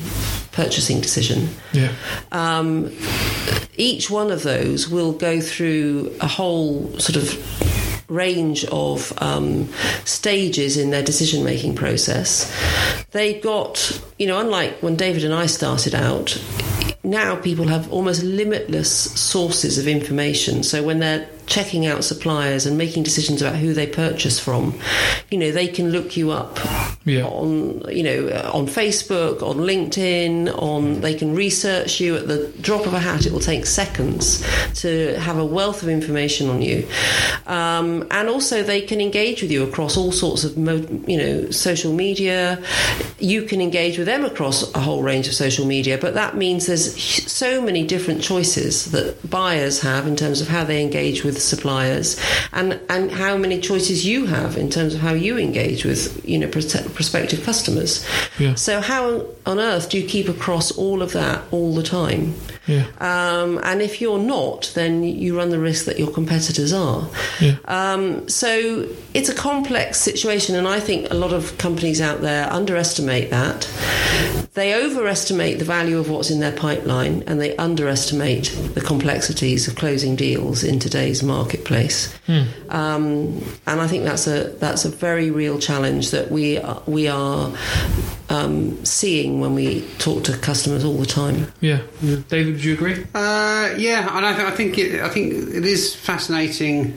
purchasing 0.52 1.00
decision. 1.00 1.48
Yeah. 1.72 1.92
Um, 2.33 2.92
each 3.76 4.11
one 4.11 4.30
of 4.30 4.42
those 4.42 4.88
will 4.88 5.12
go 5.12 5.40
through 5.40 6.14
a 6.20 6.26
whole 6.26 6.98
sort 6.98 7.16
of 7.16 7.26
range 8.11 8.64
of 8.66 9.12
um, 9.22 9.68
stages 10.04 10.76
in 10.76 10.90
their 10.90 11.02
decision 11.02 11.44
making 11.44 11.76
process. 11.76 12.52
They've 13.12 13.40
got, 13.40 14.02
you 14.18 14.26
know, 14.26 14.38
unlike 14.40 14.83
when 14.83 14.96
David 14.96 15.22
and 15.24 15.33
I 15.33 15.46
started 15.46 15.94
out, 15.94 16.09
now 17.02 17.36
people 17.36 17.66
have 17.68 17.90
almost 17.92 18.22
limitless 18.22 18.90
sources 19.20 19.78
of 19.78 19.86
information. 19.88 20.62
So 20.62 20.82
when 20.82 20.98
they're 20.98 21.28
checking 21.50 21.84
out 21.84 22.04
suppliers 22.04 22.64
and 22.64 22.78
making 22.78 23.02
decisions 23.02 23.42
about 23.42 23.56
who 23.56 23.74
they 23.74 23.86
purchase 23.86 24.38
from, 24.38 24.72
you 25.32 25.36
know, 25.36 25.50
they 25.50 25.66
can 25.66 25.90
look 25.90 26.16
you 26.16 26.30
up 26.30 26.58
Yeah. 27.04 27.24
on, 27.24 27.82
you 27.90 28.04
know, 28.04 28.28
on 28.54 28.68
Facebook, 28.68 29.42
on 29.42 29.56
LinkedIn, 29.58 30.48
on 30.56 31.00
they 31.00 31.12
can 31.14 31.34
research 31.34 31.98
you 32.00 32.14
at 32.16 32.28
the 32.28 32.46
drop 32.60 32.86
of 32.86 32.94
a 32.94 33.00
hat. 33.00 33.26
It 33.26 33.32
will 33.32 33.40
take 33.40 33.66
seconds 33.66 34.44
to 34.76 35.16
have 35.18 35.38
a 35.38 35.44
wealth 35.44 35.82
of 35.82 35.88
information 35.88 36.48
on 36.48 36.62
you, 36.62 36.86
um, 37.46 38.06
and 38.12 38.28
also 38.28 38.62
they 38.62 38.80
can 38.80 39.00
engage 39.00 39.42
with 39.42 39.50
you 39.50 39.64
across 39.64 39.96
all 39.96 40.12
sorts 40.12 40.44
of, 40.44 40.56
mo- 40.56 40.86
you 41.08 41.18
know, 41.18 41.50
social 41.50 41.92
media. 41.92 42.62
You 43.18 43.42
can 43.42 43.60
engage 43.60 43.98
with 43.98 44.06
them 44.06 44.24
across 44.24 44.72
a 44.74 44.78
whole 44.78 45.02
range 45.02 45.26
of 45.26 45.34
social 45.34 45.66
media, 45.66 45.98
but 45.98 46.14
that 46.14 46.36
means 46.36 46.66
there's 46.66 46.94
so 47.30 47.60
many 47.60 47.84
different 47.84 48.22
choices 48.22 48.92
that 48.92 49.28
buyers 49.28 49.80
have 49.80 50.06
in 50.06 50.14
terms 50.14 50.40
of 50.40 50.46
how 50.48 50.62
they 50.64 50.80
engage 50.80 51.24
with 51.40 51.48
suppliers, 51.48 52.20
and 52.53 52.81
and 52.88 53.11
how 53.11 53.37
many 53.37 53.61
choices 53.61 54.07
you 54.07 54.26
have 54.26 54.57
in 54.57 54.70
terms 54.70 54.94
of 54.94 55.00
how 55.00 55.12
you 55.12 55.38
engage 55.38 55.85
with 55.85 56.24
you 56.24 56.38
know 56.38 56.48
prospective 56.48 57.42
customers. 57.44 58.07
Yeah. 58.38 58.55
So 58.55 58.81
how 58.81 59.26
on 59.46 59.59
earth 59.59 59.90
do 59.90 59.98
you 59.98 60.07
keep 60.07 60.29
across 60.29 60.70
all 60.72 61.03
of 61.03 61.12
that 61.12 61.42
all 61.50 61.74
the 61.74 61.83
time? 61.83 62.35
Yeah. 62.70 62.87
Um, 63.00 63.59
and 63.64 63.83
if 63.83 64.00
you're 64.00 64.18
not, 64.18 64.70
then 64.74 65.02
you 65.02 65.37
run 65.37 65.50
the 65.50 65.59
risk 65.59 65.85
that 65.87 65.98
your 65.98 66.11
competitors 66.11 66.72
are. 66.72 67.09
Yeah. 67.40 67.56
Um, 67.64 68.28
so 68.28 68.87
it's 69.12 69.28
a 69.28 69.35
complex 69.35 69.98
situation, 69.98 70.54
and 70.54 70.68
I 70.68 70.78
think 70.78 71.11
a 71.11 71.14
lot 71.14 71.33
of 71.33 71.59
companies 71.59 72.00
out 72.00 72.20
there 72.20 72.50
underestimate 72.50 73.30
that. 73.30 73.68
They 74.54 74.74
overestimate 74.74 75.59
the 75.59 75.64
value 75.64 75.98
of 75.98 76.09
what's 76.09 76.30
in 76.30 76.40
their 76.40 76.52
pipeline, 76.52 77.24
and 77.26 77.40
they 77.40 77.56
underestimate 77.56 78.56
the 78.74 78.80
complexities 78.80 79.66
of 79.68 79.74
closing 79.74 80.16
deals 80.16 80.62
in 80.62 80.78
today's 80.78 81.22
marketplace. 81.22 82.14
Um, 82.68 83.42
and 83.66 83.80
I 83.80 83.87
think 83.88 84.04
that's 84.04 84.26
a 84.28 84.50
that's 84.61 84.85
a 84.85 84.88
very 84.88 85.30
real 85.30 85.59
challenge 85.59 86.11
that 86.12 86.30
we 86.30 86.59
are, 86.59 86.83
we 86.87 87.09
are 87.09 87.52
um, 88.30 88.82
seeing 88.84 89.40
when 89.40 89.54
we 89.54 89.82
talk 89.98 90.24
to 90.24 90.36
customers 90.38 90.84
all 90.84 90.96
the 90.96 91.06
time. 91.06 91.52
Yeah. 91.60 91.80
David, 92.28 92.54
would 92.54 92.64
you 92.64 92.74
agree? 92.74 93.04
Uh, 93.14 93.74
yeah, 93.76 94.16
and 94.16 94.24
I, 94.24 94.34
th- 94.34 94.46
I 94.46 94.50
think 94.52 94.78
it, 94.78 95.00
I 95.02 95.08
think 95.08 95.32
it 95.32 95.66
is 95.66 95.94
fascinating 95.94 96.96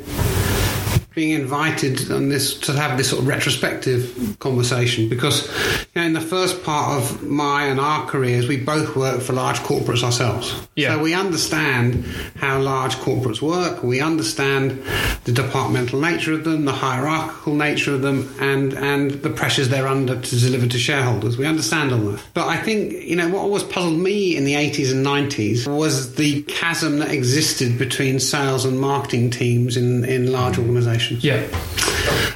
being 1.15 1.39
invited 1.39 2.11
on 2.11 2.29
this 2.29 2.59
to 2.59 2.73
have 2.73 2.97
this 2.97 3.09
sort 3.09 3.21
of 3.21 3.27
retrospective 3.27 4.37
conversation 4.39 5.07
because 5.09 5.47
you 5.93 6.01
know, 6.01 6.07
in 6.07 6.13
the 6.13 6.21
first 6.21 6.63
part 6.63 6.99
of 6.99 7.21
my 7.21 7.65
and 7.65 7.79
our 7.79 8.05
careers 8.07 8.47
we 8.47 8.57
both 8.57 8.95
work 8.95 9.21
for 9.21 9.33
large 9.33 9.59
corporates 9.59 10.03
ourselves. 10.03 10.67
Yeah. 10.75 10.95
so 10.95 11.03
we 11.03 11.13
understand 11.13 12.03
how 12.37 12.59
large 12.59 12.95
corporates 12.95 13.41
work. 13.41 13.83
We 13.83 14.01
understand 14.01 14.83
the 15.25 15.31
departmental 15.31 15.99
nature 15.99 16.33
of 16.33 16.43
them 16.43 16.65
the 16.65 16.71
hierarchical 16.71 17.53
nature 17.53 17.93
of 17.93 18.01
them 18.01 18.33
and 18.39 18.73
and 18.73 19.11
the 19.11 19.29
pressures 19.29 19.69
they're 19.69 19.87
under 19.87 20.19
to 20.19 20.39
deliver 20.39 20.67
to 20.67 20.79
shareholders. 20.79 21.37
We 21.37 21.45
understand 21.45 21.91
all 21.91 21.99
that. 21.99 22.23
But 22.33 22.47
I 22.47 22.57
think 22.57 22.91
you 22.91 23.15
know 23.15 23.29
what 23.29 23.39
always 23.39 23.63
puzzled 23.63 23.99
me 23.99 24.35
in 24.35 24.45
the 24.45 24.55
80s 24.55 24.91
and 24.91 25.05
90s 25.05 25.67
was 25.67 26.15
the 26.15 26.41
chasm 26.43 26.99
that 26.99 27.11
existed 27.11 27.77
between 27.77 28.19
sales 28.19 28.65
and 28.65 28.79
marketing 28.79 29.29
teams 29.29 29.77
in 29.77 30.05
in 30.05 30.31
large 30.31 30.57
organizations 30.57 31.02
Yeah. 31.11 31.47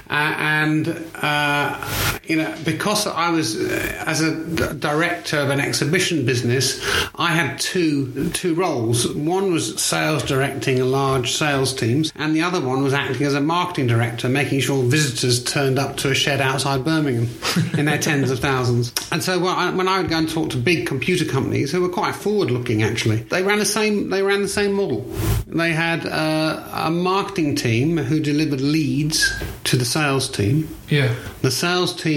uh, 0.09 0.33
and 0.37 0.87
uh, 1.15 2.16
you 2.27 2.35
know, 2.35 2.53
because 2.65 3.07
I 3.07 3.29
was 3.29 3.55
uh, 3.55 4.03
as 4.05 4.21
a 4.21 4.35
d- 4.35 4.79
director 4.79 5.39
of 5.39 5.49
an 5.49 5.59
exhibition 5.59 6.25
business, 6.25 6.83
I 7.15 7.31
had 7.31 7.59
two 7.59 8.29
two 8.31 8.53
roles. 8.55 9.07
One 9.13 9.51
was 9.51 9.81
sales 9.81 10.23
directing 10.23 10.79
a 10.79 10.85
large 10.85 11.33
sales 11.33 11.73
teams, 11.73 12.11
and 12.15 12.35
the 12.35 12.41
other 12.41 12.59
one 12.59 12.83
was 12.83 12.93
acting 12.93 13.25
as 13.25 13.33
a 13.33 13.41
marketing 13.41 13.87
director, 13.87 14.27
making 14.27 14.59
sure 14.59 14.83
visitors 14.83 15.43
turned 15.43 15.79
up 15.79 15.97
to 15.97 16.11
a 16.11 16.15
shed 16.15 16.41
outside 16.41 16.83
Birmingham 16.83 17.29
in 17.77 17.85
their 17.85 17.97
tens 17.97 18.29
of 18.29 18.39
thousands. 18.39 18.93
And 19.11 19.23
so 19.23 19.39
when 19.39 19.53
I, 19.53 19.71
when 19.71 19.87
I 19.87 20.01
would 20.01 20.09
go 20.09 20.17
and 20.17 20.29
talk 20.29 20.49
to 20.51 20.57
big 20.57 20.85
computer 20.85 21.25
companies 21.25 21.71
who 21.71 21.81
were 21.81 21.89
quite 21.89 22.15
forward 22.15 22.51
looking, 22.51 22.83
actually, 22.83 23.17
they 23.17 23.43
ran 23.43 23.59
the 23.59 23.65
same 23.65 24.09
they 24.09 24.21
ran 24.21 24.41
the 24.41 24.47
same 24.47 24.73
model. 24.73 25.01
They 25.47 25.71
had 25.71 26.05
uh, 26.05 26.87
a 26.87 26.91
marketing 26.91 27.55
team 27.55 27.97
who 27.97 28.19
delivered 28.19 28.59
leads 28.59 29.31
to 29.63 29.77
the 29.77 29.85
sales 29.85 30.29
team. 30.29 30.67
Yeah. 30.89 31.13
The 31.41 31.51
sales 31.51 31.93
team 31.93 32.16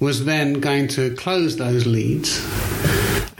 was 0.00 0.24
then 0.24 0.60
going 0.60 0.88
to 0.88 1.14
close 1.14 1.56
those 1.56 1.86
leads. 1.86 2.89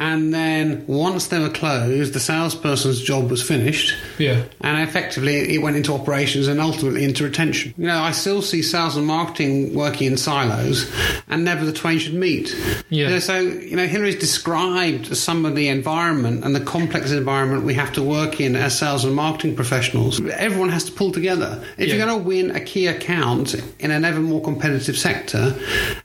And 0.00 0.32
then 0.32 0.84
once 0.86 1.28
they 1.28 1.38
were 1.38 1.50
closed, 1.50 2.14
the 2.14 2.20
salesperson's 2.20 3.02
job 3.02 3.30
was 3.30 3.42
finished. 3.46 3.94
Yeah. 4.18 4.44
And 4.62 4.88
effectively, 4.88 5.54
it 5.54 5.60
went 5.60 5.76
into 5.76 5.92
operations 5.92 6.48
and 6.48 6.58
ultimately 6.58 7.04
into 7.04 7.22
retention. 7.22 7.74
You 7.76 7.88
know, 7.88 8.00
I 8.00 8.12
still 8.12 8.40
see 8.40 8.62
sales 8.62 8.96
and 8.96 9.06
marketing 9.06 9.74
working 9.74 10.06
in 10.06 10.16
silos, 10.16 10.90
and 11.28 11.44
never 11.44 11.66
the 11.66 11.72
twain 11.74 11.98
should 11.98 12.14
meet. 12.14 12.56
Yeah. 12.88 13.08
You 13.08 13.10
know, 13.10 13.18
so, 13.18 13.40
you 13.40 13.76
know, 13.76 13.86
Hilary's 13.86 14.16
described 14.18 15.14
some 15.14 15.44
of 15.44 15.54
the 15.54 15.68
environment 15.68 16.44
and 16.44 16.56
the 16.56 16.60
complex 16.60 17.10
environment 17.10 17.64
we 17.64 17.74
have 17.74 17.92
to 17.92 18.02
work 18.02 18.40
in 18.40 18.56
as 18.56 18.78
sales 18.78 19.04
and 19.04 19.14
marketing 19.14 19.54
professionals. 19.54 20.18
Everyone 20.30 20.70
has 20.70 20.84
to 20.84 20.92
pull 20.92 21.12
together. 21.12 21.62
If 21.76 21.88
Yeah. 21.88 21.96
you're 21.96 22.06
going 22.06 22.18
to 22.18 22.26
win 22.26 22.50
a 22.52 22.60
key 22.60 22.86
account 22.86 23.54
in 23.78 23.90
an 23.90 24.06
ever 24.06 24.20
more 24.20 24.40
competitive 24.40 24.96
sector, 24.96 25.54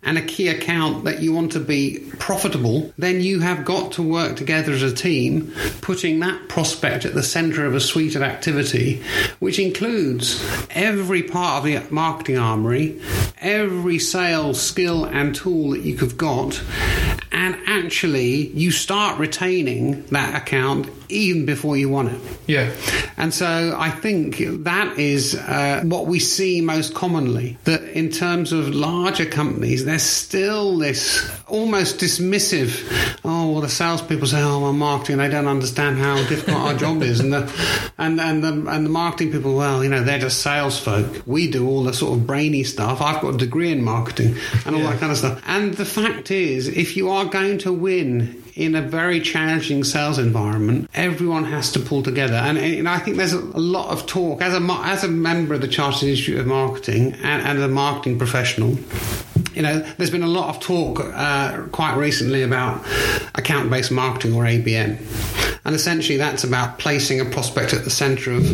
and 0.04 0.18
a 0.18 0.22
key 0.22 0.50
account 0.50 1.06
that 1.06 1.22
you 1.22 1.32
want 1.32 1.54
to 1.54 1.62
be 1.62 2.00
profitable, 2.20 2.94
then 2.98 3.22
you 3.22 3.40
have 3.40 3.64
got 3.64 3.85
to 3.94 4.04
work 4.04 4.36
together 4.36 4.72
as 4.72 4.84
a 4.84 4.94
team, 4.94 5.54
putting 5.82 6.20
that 6.20 6.48
prospect 6.50 7.06
at 7.06 7.14
the 7.14 7.24
center 7.24 7.66
of 7.66 7.76
a 7.76 7.80
suite 7.80 8.16
of 8.16 8.22
activity, 8.22 9.02
which 9.40 9.60
includes 9.60 10.44
every 10.72 11.24
part 11.24 11.60
of 11.60 11.64
the 11.64 11.94
marketing 11.94 12.38
armory, 12.38 13.02
every 13.40 14.00
sales 14.00 14.62
skill 14.62 15.06
and 15.06 15.36
tool 15.36 15.72
that 15.72 15.82
you 15.82 15.98
have 15.98 16.18
got, 16.18 16.62
and 17.32 17.58
actually 17.68 18.48
you 18.48 18.72
start 18.72 19.20
retaining 19.20 20.04
that 20.08 20.36
account 20.36 20.90
even 21.10 21.46
before 21.46 21.78
you 21.78 21.90
want 21.90 22.12
it. 22.12 22.22
Yeah. 22.48 22.72
And 23.18 23.34
so 23.34 23.76
I 23.78 23.90
think 23.90 24.38
that 24.64 24.98
is 24.98 25.36
uh, 25.36 25.82
what 25.86 26.08
we 26.08 26.20
see 26.20 26.62
most 26.62 26.94
commonly. 26.94 27.58
That 27.64 27.84
in 27.84 28.10
terms 28.10 28.52
of 28.52 28.70
larger 28.76 29.26
companies, 29.26 29.86
there's 29.86 30.04
still 30.04 30.78
this 30.78 31.30
almost 31.48 32.00
dismissive, 32.00 33.18
oh, 33.24 33.52
well, 33.52 33.62
the 33.62 33.70
salespeople 33.70 34.28
say, 34.28 34.42
oh, 34.42 34.60
well, 34.60 34.74
marketing, 34.74 35.18
they 35.18 35.30
don't 35.30 35.48
understand 35.48 35.98
how 35.98 36.16
difficult 36.28 36.58
our 36.58 36.74
job 36.74 37.02
is. 37.02 37.20
And 37.20 37.34
the, 37.34 37.92
and, 37.98 38.20
and, 38.20 38.44
the, 38.44 38.70
and 38.70 38.86
the 38.86 38.90
marketing 38.90 39.32
people, 39.32 39.56
well, 39.56 39.84
you 39.84 39.90
know, 39.90 40.04
they're 40.04 40.20
just 40.20 40.42
sales 40.42 40.80
folk. 40.80 41.24
We 41.26 41.50
do 41.50 41.68
all 41.68 41.84
the 41.84 41.94
sort 41.94 42.18
of 42.18 42.28
brainy 42.28 42.64
stuff. 42.64 43.02
I've 43.02 43.22
got 43.22 43.36
a 43.36 43.38
degree 43.38 43.72
in 43.72 43.84
marketing 43.84 44.36
and 44.66 44.76
all 44.76 44.82
that 44.84 45.00
kind 45.00 45.12
of 45.12 45.18
stuff. 45.18 45.42
And 45.46 45.74
the 45.76 45.86
fact 45.86 46.32
is, 46.32 46.68
if 46.68 46.98
you 46.98 47.10
are 47.10 47.26
going 47.26 47.60
to 47.60 47.72
win 47.72 48.44
in 48.56 48.74
a 48.74 48.82
very 48.82 49.20
challenging 49.20 49.84
sales 49.84 50.18
environment, 50.18 50.90
everyone 50.94 51.44
has 51.44 51.74
to 51.74 51.80
pull 51.80 52.02
together. 52.02 52.36
And, 52.36 52.58
and 52.58 52.88
I 52.88 53.00
think 53.00 53.18
there's 53.18 53.34
a, 53.34 53.40
lot 53.40 53.90
of 53.90 54.06
talk 54.08 54.42
as 54.42 54.54
a 54.54 54.66
as 54.86 55.04
a 55.04 55.10
member 55.10 55.56
of 55.56 55.62
the 55.62 55.68
Chartered 55.68 56.08
Institute 56.08 56.40
of 56.40 56.48
Marketing 56.48 57.14
and, 57.22 57.42
and 57.42 57.60
a 57.60 57.68
marketing 57.68 58.18
professional. 58.18 58.78
You 59.54 59.62
know, 59.62 59.80
there's 59.98 60.10
been 60.10 60.24
a 60.24 60.28
lot 60.28 60.56
of 60.56 60.62
talk 60.62 61.00
uh, 61.02 61.64
quite 61.72 61.96
recently 61.96 62.44
about 62.44 62.86
account-based 63.36 63.92
marketing 63.92 64.36
or 64.36 64.44
ABM, 64.44 65.00
and 65.66 65.76
essentially 65.76 66.18
that's 66.18 66.44
about 66.44 66.78
placing 66.78 67.22
a 67.22 67.26
prospect 67.26 67.74
at 67.74 67.84
the 67.86 67.90
centre 67.90 68.32
of 68.32 68.46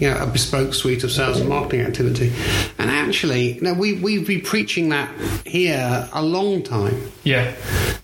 you 0.00 0.10
know 0.10 0.16
a 0.18 0.26
bespoke 0.26 0.74
suite 0.74 1.04
of 1.04 1.10
sales 1.10 1.40
and 1.40 1.48
marketing 1.48 1.80
activity. 1.80 2.32
And 2.78 2.90
actually, 2.90 3.54
you 3.54 3.62
know, 3.62 3.74
we 3.74 3.94
we've 3.94 4.26
been 4.26 4.42
preaching 4.42 4.90
that 4.90 5.10
here 5.46 6.08
a 6.12 6.22
long 6.22 6.62
time. 6.62 7.10
Yeah. 7.24 7.54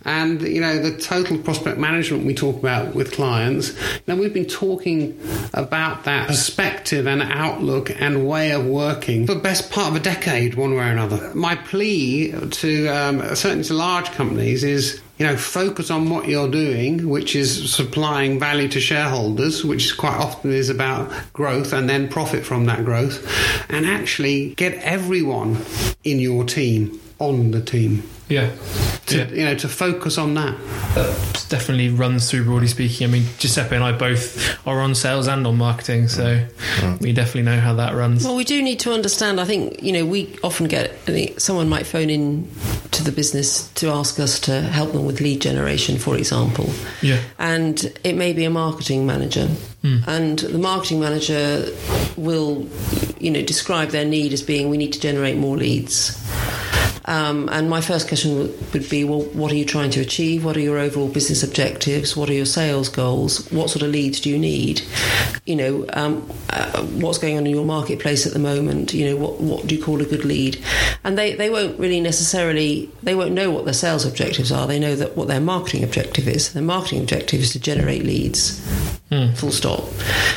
And 0.04 0.42
you 0.42 0.60
know 0.60 0.78
the 0.78 0.96
total 0.96 1.38
prospect 1.38 1.78
management 1.78 2.24
we 2.24 2.34
talk 2.34 2.56
about 2.56 2.94
with 2.94 3.12
clients. 3.12 3.72
Now 4.06 4.16
we've 4.16 4.34
been 4.34 4.46
talking 4.46 5.18
about 5.54 6.04
that 6.04 6.28
perspective 6.28 7.06
and 7.06 7.22
outlook 7.22 7.90
and 8.00 8.26
way 8.26 8.52
of 8.52 8.66
working 8.66 9.26
for 9.26 9.34
the 9.34 9.40
best 9.40 9.70
part 9.70 9.88
of 9.88 9.96
a 9.96 10.00
decade, 10.00 10.54
one 10.54 10.74
way 10.74 10.88
or 10.88 10.92
another. 10.92 11.32
My 11.34 11.56
plea 11.56 12.32
to 12.32 12.88
um, 12.88 13.34
certainly 13.34 13.64
to 13.64 13.74
large 13.74 14.10
companies 14.12 14.64
is 14.64 15.00
you 15.18 15.28
know, 15.28 15.36
focus 15.36 15.88
on 15.88 16.10
what 16.10 16.26
you're 16.26 16.50
doing, 16.50 17.08
which 17.08 17.36
is 17.36 17.72
supplying 17.72 18.40
value 18.40 18.66
to 18.68 18.80
shareholders, 18.80 19.64
which 19.64 19.96
quite 19.96 20.16
often 20.16 20.50
is 20.50 20.68
about 20.68 21.12
growth 21.32 21.72
and 21.72 21.88
then 21.88 22.08
profit 22.08 22.44
from 22.44 22.66
that 22.66 22.84
growth, 22.84 23.24
and 23.68 23.86
actually 23.86 24.52
get 24.56 24.74
everyone 24.82 25.58
in 26.02 26.18
your 26.18 26.42
team 26.44 27.00
on 27.22 27.52
the 27.52 27.62
team. 27.62 28.02
Yeah. 28.28 28.50
To, 29.06 29.18
yeah. 29.18 29.28
You 29.28 29.44
know, 29.44 29.54
to 29.56 29.68
focus 29.68 30.16
on 30.16 30.34
that. 30.34 30.56
That 30.94 31.46
definitely 31.48 31.90
runs 31.90 32.30
through 32.30 32.44
broadly 32.44 32.66
speaking. 32.66 33.06
I 33.06 33.10
mean, 33.10 33.24
Giuseppe 33.38 33.74
and 33.74 33.84
I 33.84 33.92
both 33.92 34.58
are 34.66 34.80
on 34.80 34.94
sales 34.94 35.28
and 35.28 35.46
on 35.46 35.58
marketing, 35.58 36.08
so 36.08 36.44
mm. 36.76 37.00
we 37.00 37.12
definitely 37.12 37.42
know 37.42 37.60
how 37.60 37.74
that 37.74 37.94
runs. 37.94 38.24
Well, 38.24 38.36
we 38.36 38.44
do 38.44 38.62
need 38.62 38.80
to 38.80 38.92
understand. 38.92 39.40
I 39.40 39.44
think 39.44 39.82
you 39.82 39.92
know 39.92 40.06
we 40.06 40.34
often 40.42 40.66
get 40.66 40.90
I 40.90 41.12
think 41.12 41.40
someone 41.40 41.68
might 41.68 41.86
phone 41.86 42.10
in 42.10 42.50
to 42.92 43.04
the 43.04 43.12
business 43.12 43.68
to 43.74 43.88
ask 43.88 44.18
us 44.18 44.38
to 44.40 44.60
help 44.60 44.92
them 44.92 45.04
with 45.04 45.20
lead 45.20 45.40
generation, 45.40 45.98
for 45.98 46.16
example. 46.16 46.70
Yeah. 47.02 47.20
And 47.38 47.84
it 48.04 48.14
may 48.14 48.32
be 48.32 48.44
a 48.44 48.50
marketing 48.50 49.06
manager, 49.06 49.46
hmm. 49.82 49.98
and 50.06 50.38
the 50.38 50.58
marketing 50.58 51.00
manager 51.00 51.66
will, 52.16 52.66
you 53.18 53.30
know, 53.30 53.42
describe 53.42 53.90
their 53.90 54.04
need 54.04 54.32
as 54.32 54.42
being 54.42 54.70
we 54.70 54.78
need 54.78 54.92
to 54.92 55.00
generate 55.00 55.36
more 55.36 55.56
leads. 55.56 56.21
Um, 57.04 57.48
and 57.50 57.68
my 57.68 57.80
first 57.80 58.08
question 58.08 58.36
would, 58.72 58.88
be, 58.88 59.04
well, 59.04 59.22
what 59.22 59.50
are 59.52 59.56
you 59.56 59.64
trying 59.64 59.90
to 59.90 60.00
achieve? 60.00 60.44
What 60.44 60.56
are 60.56 60.60
your 60.60 60.78
overall 60.78 61.08
business 61.08 61.42
objectives? 61.42 62.16
What 62.16 62.28
are 62.28 62.34
your 62.34 62.46
sales 62.46 62.88
goals? 62.88 63.50
What 63.50 63.70
sort 63.70 63.82
of 63.82 63.90
leads 63.90 64.20
do 64.20 64.30
you 64.30 64.38
need? 64.38 64.82
You 65.44 65.56
know, 65.56 65.86
um, 65.92 66.30
uh, 66.50 66.82
what's 66.84 67.18
going 67.18 67.36
on 67.36 67.46
in 67.46 67.52
your 67.52 67.64
marketplace 67.64 68.26
at 68.26 68.32
the 68.32 68.38
moment? 68.38 68.94
You 68.94 69.10
know, 69.10 69.16
what 69.16 69.40
what 69.40 69.66
do 69.66 69.74
you 69.74 69.82
call 69.82 70.00
a 70.00 70.04
good 70.04 70.24
lead? 70.24 70.62
And 71.04 71.18
they, 71.18 71.34
they 71.34 71.50
won't 71.50 71.78
really 71.78 72.00
necessarily 72.00 72.90
they 73.02 73.14
won't 73.14 73.32
know 73.32 73.50
what 73.50 73.64
their 73.64 73.74
sales 73.74 74.04
objectives 74.04 74.52
are. 74.52 74.66
They 74.66 74.78
know 74.78 74.94
that 74.94 75.16
what 75.16 75.28
their 75.28 75.40
marketing 75.40 75.84
objective 75.84 76.28
is. 76.28 76.52
Their 76.52 76.62
marketing 76.62 77.00
objective 77.00 77.40
is 77.40 77.52
to 77.52 77.60
generate 77.60 78.04
leads. 78.04 78.60
Full 79.34 79.50
stop. 79.52 79.84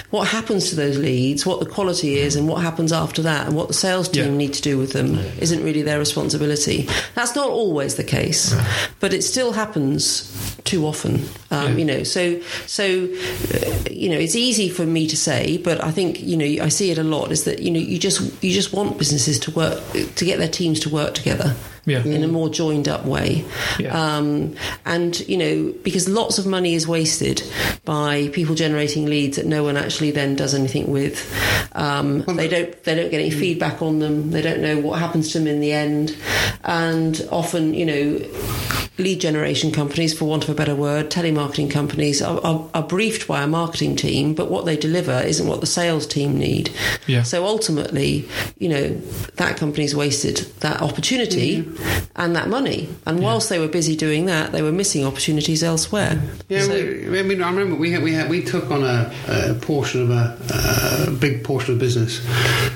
What 0.09 0.27
happens 0.27 0.69
to 0.69 0.75
those 0.75 0.97
leads, 0.97 1.45
what 1.45 1.59
the 1.61 1.65
quality 1.65 2.15
is, 2.17 2.35
and 2.35 2.47
what 2.47 2.61
happens 2.61 2.91
after 2.91 3.21
that, 3.21 3.47
and 3.47 3.55
what 3.55 3.67
the 3.69 3.73
sales 3.73 4.09
team 4.09 4.25
Yeah. 4.25 4.37
need 4.37 4.53
to 4.53 4.61
do 4.61 4.77
with 4.77 4.91
them 4.93 5.17
isn't 5.39 5.63
really 5.63 5.81
their 5.81 5.97
responsibility. 5.99 6.87
That's 7.15 7.35
not 7.35 7.49
always 7.49 7.95
the 7.95 8.03
case, 8.03 8.53
but 8.99 9.13
it 9.13 9.23
still 9.23 9.53
happens 9.53 10.31
too 10.65 10.85
often. 10.85 11.15
Um, 11.51 11.71
Yeah. 11.71 11.75
You 11.77 11.85
know, 11.85 12.03
so 12.03 12.39
so 12.65 12.83
uh, 12.83 13.73
you 13.91 14.09
know, 14.09 14.17
it's 14.17 14.35
easy 14.35 14.67
for 14.69 14.85
me 14.85 15.07
to 15.07 15.15
say, 15.17 15.57
but 15.57 15.81
I 15.83 15.91
think 15.91 16.21
you 16.21 16.35
know, 16.37 16.63
I 16.63 16.69
see 16.69 16.91
it 16.91 16.97
a 16.97 17.03
lot. 17.03 17.31
Is 17.31 17.43
that 17.45 17.59
you 17.59 17.71
know, 17.71 17.79
you 17.79 17.97
just 17.97 18.21
you 18.43 18.51
just 18.51 18.73
want 18.73 18.97
businesses 18.97 19.39
to 19.39 19.51
work 19.51 19.81
to 20.15 20.25
get 20.25 20.37
their 20.39 20.49
teams 20.49 20.79
to 20.81 20.89
work 20.89 21.13
together. 21.13 21.55
Yeah. 21.87 22.03
In 22.03 22.23
a 22.23 22.27
more 22.27 22.49
joined 22.49 22.87
up 22.87 23.05
way, 23.05 23.45
Yeah. 23.77 23.93
um, 24.17 24.55
and 24.85 25.19
you 25.29 25.37
know 25.37 25.73
because 25.83 26.09
lots 26.09 26.39
of 26.39 26.47
money 26.47 26.73
is 26.73 26.87
wasted 26.87 27.43
by 27.83 28.29
people 28.33 28.55
generating 28.55 29.05
leads 29.05 29.37
that 29.37 29.45
no 29.45 29.63
one 29.63 29.77
actually 29.77 30.09
then 30.11 30.35
does 30.35 30.55
anything 30.55 30.87
with. 30.89 31.31
Um, 31.73 32.23
they 32.25 32.47
don't 32.47 32.83
they 32.85 32.95
don't 32.95 33.11
get 33.11 33.19
any 33.21 33.29
feedback 33.29 33.81
on 33.83 33.99
them. 33.99 34.31
They 34.31 34.41
don't 34.41 34.61
know 34.61 34.79
what 34.79 34.97
happens 34.99 35.31
to 35.33 35.37
them 35.39 35.47
in 35.47 35.59
the 35.59 35.73
end, 35.73 36.15
and 36.63 37.27
often 37.31 37.73
you 37.75 37.85
know 37.85 38.84
lead 38.97 39.19
generation 39.19 39.71
companies, 39.71 40.17
for 40.17 40.25
want 40.25 40.43
of 40.43 40.49
a 40.49 40.53
better 40.55 40.75
word, 40.75 41.09
telemarketing 41.11 41.69
companies 41.69 42.21
are, 42.21 42.39
are, 42.45 42.65
are 42.73 42.83
briefed 42.83 43.27
by 43.27 43.43
a 43.43 43.47
marketing 43.47 43.95
team, 43.95 44.33
but 44.33 44.49
what 44.49 44.65
they 44.65 44.77
deliver 44.77 45.11
isn't 45.19 45.47
what 45.47 45.59
the 45.59 45.67
sales 45.67 46.07
team 46.07 46.37
need. 46.37 46.71
Yeah. 47.05 47.23
So 47.23 47.45
ultimately, 47.45 48.27
you 48.57 48.69
know, 48.69 48.89
that 49.35 49.57
company's 49.57 49.93
wasted 49.95 50.37
that 50.61 50.81
opportunity 50.81 51.67
and 52.15 52.35
that 52.37 52.47
money. 52.47 52.87
And 53.05 53.21
whilst 53.21 53.49
they 53.49 53.59
were 53.59 53.67
busy 53.67 53.97
doing 53.97 54.27
that, 54.27 54.53
they 54.53 54.61
were 54.61 54.71
missing 54.71 55.05
opportunities 55.05 55.61
elsewhere. 55.61 56.21
Yeah, 56.47 56.61
So- 56.61 56.73
we, 56.73 57.19
I 57.19 57.23
mean, 57.23 57.41
I 57.43 57.49
remember 57.49 57.75
we 57.75 57.91
had, 57.91 58.01
we 58.01 58.13
had, 58.13 58.29
we 58.29 58.43
took 58.43 58.71
on 58.71 58.83
a, 58.83 59.13
a 59.27 59.53
portion 59.55 60.03
of 60.03 60.09
a, 60.09 61.07
a 61.07 61.11
big 61.11 61.43
portion 61.43 61.73
of 61.73 61.79
business, 61.79 62.25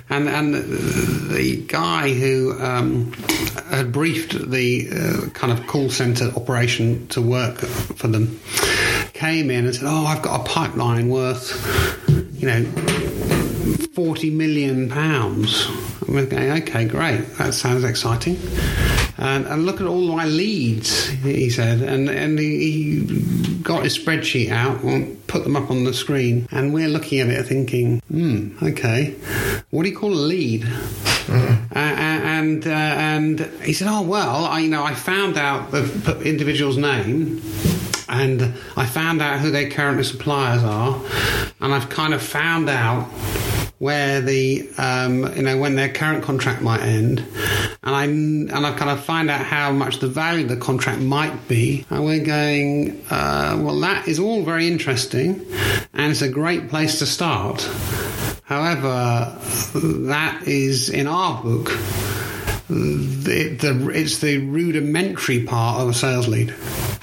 and 0.10 0.28
and 0.28 0.54
the 0.54 1.64
guy 1.68 2.14
who 2.14 2.60
um, 2.60 3.14
had 3.70 3.92
briefed 3.92 4.50
the 4.50 4.90
uh, 4.92 5.30
kind 5.30 5.54
of 5.54 5.66
call 5.68 5.90
center 5.90 6.09
operation 6.18 7.08
to 7.10 7.22
work 7.22 7.60
for 7.60 8.08
them 8.08 8.40
came 9.20 9.52
in 9.52 9.66
and 9.66 9.76
said, 9.76 9.86
"Oh, 9.86 10.06
I've 10.06 10.22
got 10.22 10.40
a 10.40 10.44
pipeline 10.44 11.10
worth, 11.10 11.50
you 12.40 12.48
know, 12.48 12.64
forty 13.94 14.30
million 14.30 14.90
pounds." 14.90 15.68
And 16.06 16.16
we're 16.16 16.26
going, 16.26 16.52
"Okay, 16.64 16.86
great, 16.86 17.36
that 17.38 17.54
sounds 17.54 17.84
exciting." 17.84 18.38
And, 19.18 19.46
and 19.48 19.66
look 19.66 19.82
at 19.82 19.88
all 19.88 20.08
my 20.16 20.24
leads, 20.26 21.08
he 21.10 21.50
said, 21.50 21.82
and 21.82 22.10
and 22.10 22.40
he, 22.40 22.72
he 22.72 23.60
got 23.62 23.84
his 23.84 23.98
spreadsheet 23.98 24.50
out 24.50 24.82
and 24.84 25.28
put 25.28 25.44
them 25.44 25.58
up 25.58 25.70
on 25.70 25.84
the 25.84 25.94
screen, 25.94 26.48
and 26.52 26.74
we're 26.74 26.88
looking 26.88 27.20
at 27.20 27.28
it 27.28 27.44
thinking, 27.44 28.02
"Hmm, 28.10 28.58
okay, 28.64 29.16
what 29.70 29.84
do 29.84 29.90
you 29.90 29.98
call 29.98 30.14
a 30.14 30.26
lead?" 30.34 30.66
Uh, 31.30 31.58
and 32.40 32.66
uh, 32.66 32.70
and 32.70 33.40
he 33.64 33.74
said, 33.74 33.88
"Oh 33.90 34.02
well, 34.02 34.46
I 34.46 34.60
you 34.60 34.70
know 34.70 34.84
I 34.84 34.94
found 34.94 35.38
out 35.38 35.72
the 35.72 36.22
individual's 36.24 36.78
name." 36.78 37.42
And 38.08 38.42
I 38.76 38.88
found 38.88 39.22
out 39.22 39.40
who 39.40 39.52
their 39.52 39.70
current 39.70 40.04
suppliers 40.04 40.64
are, 40.64 41.00
and 41.62 41.72
I've 41.72 41.90
kind 41.90 42.16
of 42.16 42.24
found 42.24 42.68
out 42.68 43.08
where 43.78 44.20
the 44.20 44.68
um, 44.78 45.36
you 45.36 45.44
know 45.44 45.58
when 45.58 45.76
their 45.76 45.90
current 45.90 46.24
contract 46.24 46.62
might 46.62 46.82
end, 46.82 47.20
and 47.84 47.96
I 47.96 48.04
and 48.06 48.66
I 48.66 48.74
kind 48.74 48.92
of 48.92 49.04
find 49.04 49.30
out 49.30 49.46
how 49.46 49.72
much 49.72 50.00
the 50.00 50.08
value 50.08 50.44
of 50.44 50.50
the 50.50 50.58
contract 50.58 51.02
might 51.02 51.48
be, 51.48 51.86
and 51.90 52.04
we're 52.04 52.26
going, 52.26 53.06
uh, 53.12 53.58
well, 53.62 53.80
that 53.82 54.08
is 54.08 54.20
all 54.20 54.44
very 54.44 54.68
interesting, 54.68 55.46
and 55.94 56.12
it's 56.12 56.24
a 56.24 56.30
great 56.30 56.70
place 56.70 57.00
to 57.00 57.06
start. 57.06 57.62
However, 58.44 59.38
that 60.08 60.48
is 60.48 60.90
in 60.90 61.06
our 61.06 61.42
book. 61.44 61.70
The, 62.70 63.58
the, 63.60 63.90
it's 63.90 64.20
the 64.20 64.38
rudimentary 64.38 65.44
part 65.44 65.82
of 65.82 65.90
a 65.90 65.94
sales 65.94 66.28
lead. 66.28 66.54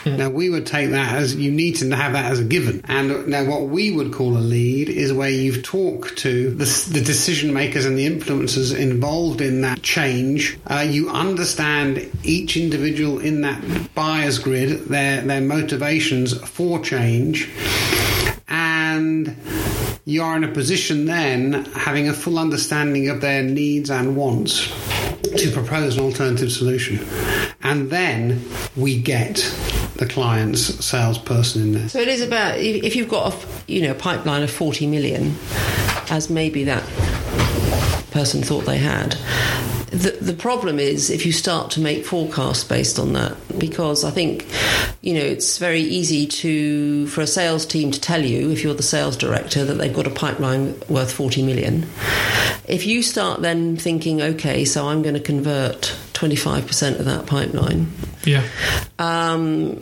Now 0.07 0.31
we 0.31 0.48
would 0.48 0.66
take 0.66 0.90
that 0.90 1.16
as 1.16 1.35
you 1.35 1.50
need 1.50 1.76
to 1.76 1.96
have 1.96 2.12
that 2.12 2.31
as 2.31 2.38
a 2.38 2.44
given, 2.44 2.83
and 2.85 3.26
now 3.26 3.44
what 3.44 3.62
we 3.62 3.90
would 3.90 4.12
call 4.12 4.37
a 4.37 4.38
lead 4.38 4.88
is 4.88 5.12
where 5.12 5.29
you've 5.29 5.64
talked 5.64 6.18
to 6.18 6.50
the, 6.50 6.64
the 6.92 7.00
decision 7.00 7.52
makers 7.52 7.85
and 7.85 7.98
the 7.98 8.09
influencers 8.09 8.79
involved 8.79 9.40
in 9.40 9.62
that 9.62 9.83
change. 9.83 10.57
Uh, 10.68 10.87
you 10.88 11.11
understand 11.11 12.09
each 12.22 12.57
individual 12.57 13.18
in 13.18 13.40
that 13.40 13.92
buyer's 13.96 14.38
grid, 14.38 14.85
their 14.85 15.22
their 15.22 15.40
motivations 15.40 16.38
for 16.48 16.79
change, 16.79 17.50
and 18.46 19.37
you 20.05 20.22
are 20.22 20.37
in 20.37 20.44
a 20.44 20.52
position 20.52 21.07
then, 21.07 21.64
having 21.74 22.09
a 22.09 22.12
full 22.12 22.38
understanding 22.38 23.09
of 23.09 23.20
their 23.20 23.42
needs 23.42 23.90
and 23.90 24.16
wants, 24.16 24.70
to 25.38 25.51
propose 25.51 25.96
an 25.96 26.03
alternative 26.03 26.53
solution. 26.53 27.05
And 27.62 27.90
then 27.90 28.44
we 28.77 29.01
get 29.01 29.37
the 29.96 30.07
client's 30.07 30.85
salesperson 30.85 31.62
in 31.62 31.72
there. 31.72 31.88
So 31.88 32.01
it 32.01 32.09
is 32.09 32.20
about 32.20 32.59
if 32.59 32.94
you've 32.96 33.09
got 33.09 33.33
a 33.33 33.46
you 33.66 33.83
know 33.83 33.94
pipeline 33.94 34.42
of 34.42 34.51
forty 34.51 34.87
million, 34.87 35.35
as 36.11 36.29
maybe 36.31 36.64
that 36.64 36.83
person 38.11 38.42
thought 38.42 38.64
they 38.64 38.79
had. 38.79 39.16
The, 39.96 40.11
the 40.20 40.35
problem 40.35 40.78
is 40.78 41.09
if 41.11 41.24
you 41.24 41.32
start 41.32 41.70
to 41.72 41.80
make 41.80 42.04
forecasts 42.04 42.64
based 42.64 42.98
on 42.98 43.14
that, 43.14 43.35
because 43.59 44.04
I 44.04 44.11
think, 44.11 44.46
you 45.00 45.14
know, 45.14 45.20
it's 45.24 45.56
very 45.59 45.80
easy 45.80 46.26
to 46.26 47.06
for 47.06 47.22
a 47.22 47.26
sales 47.26 47.64
team 47.64 47.90
to 47.92 48.00
tell 48.00 48.22
you 48.22 48.50
if 48.50 48.62
you're 48.62 48.74
the 48.74 48.82
sales 48.82 49.16
director 49.16 49.64
that 49.64 49.74
they've 49.74 49.94
got 49.94 50.06
a 50.06 50.11
pipeline 50.11 50.78
worth 50.88 51.12
40 51.12 51.42
million. 51.44 51.87
If 52.68 52.85
you 52.87 53.02
start 53.02 53.40
then 53.40 53.76
thinking, 53.78 54.20
okay, 54.20 54.64
so 54.66 54.87
I'm 54.88 55.00
going 55.02 55.14
to 55.14 55.20
convert 55.20 55.96
25% 56.12 56.98
of 56.98 57.04
that 57.06 57.26
pipeline, 57.26 57.90
Yeah. 58.24 58.42
um, 58.98 59.80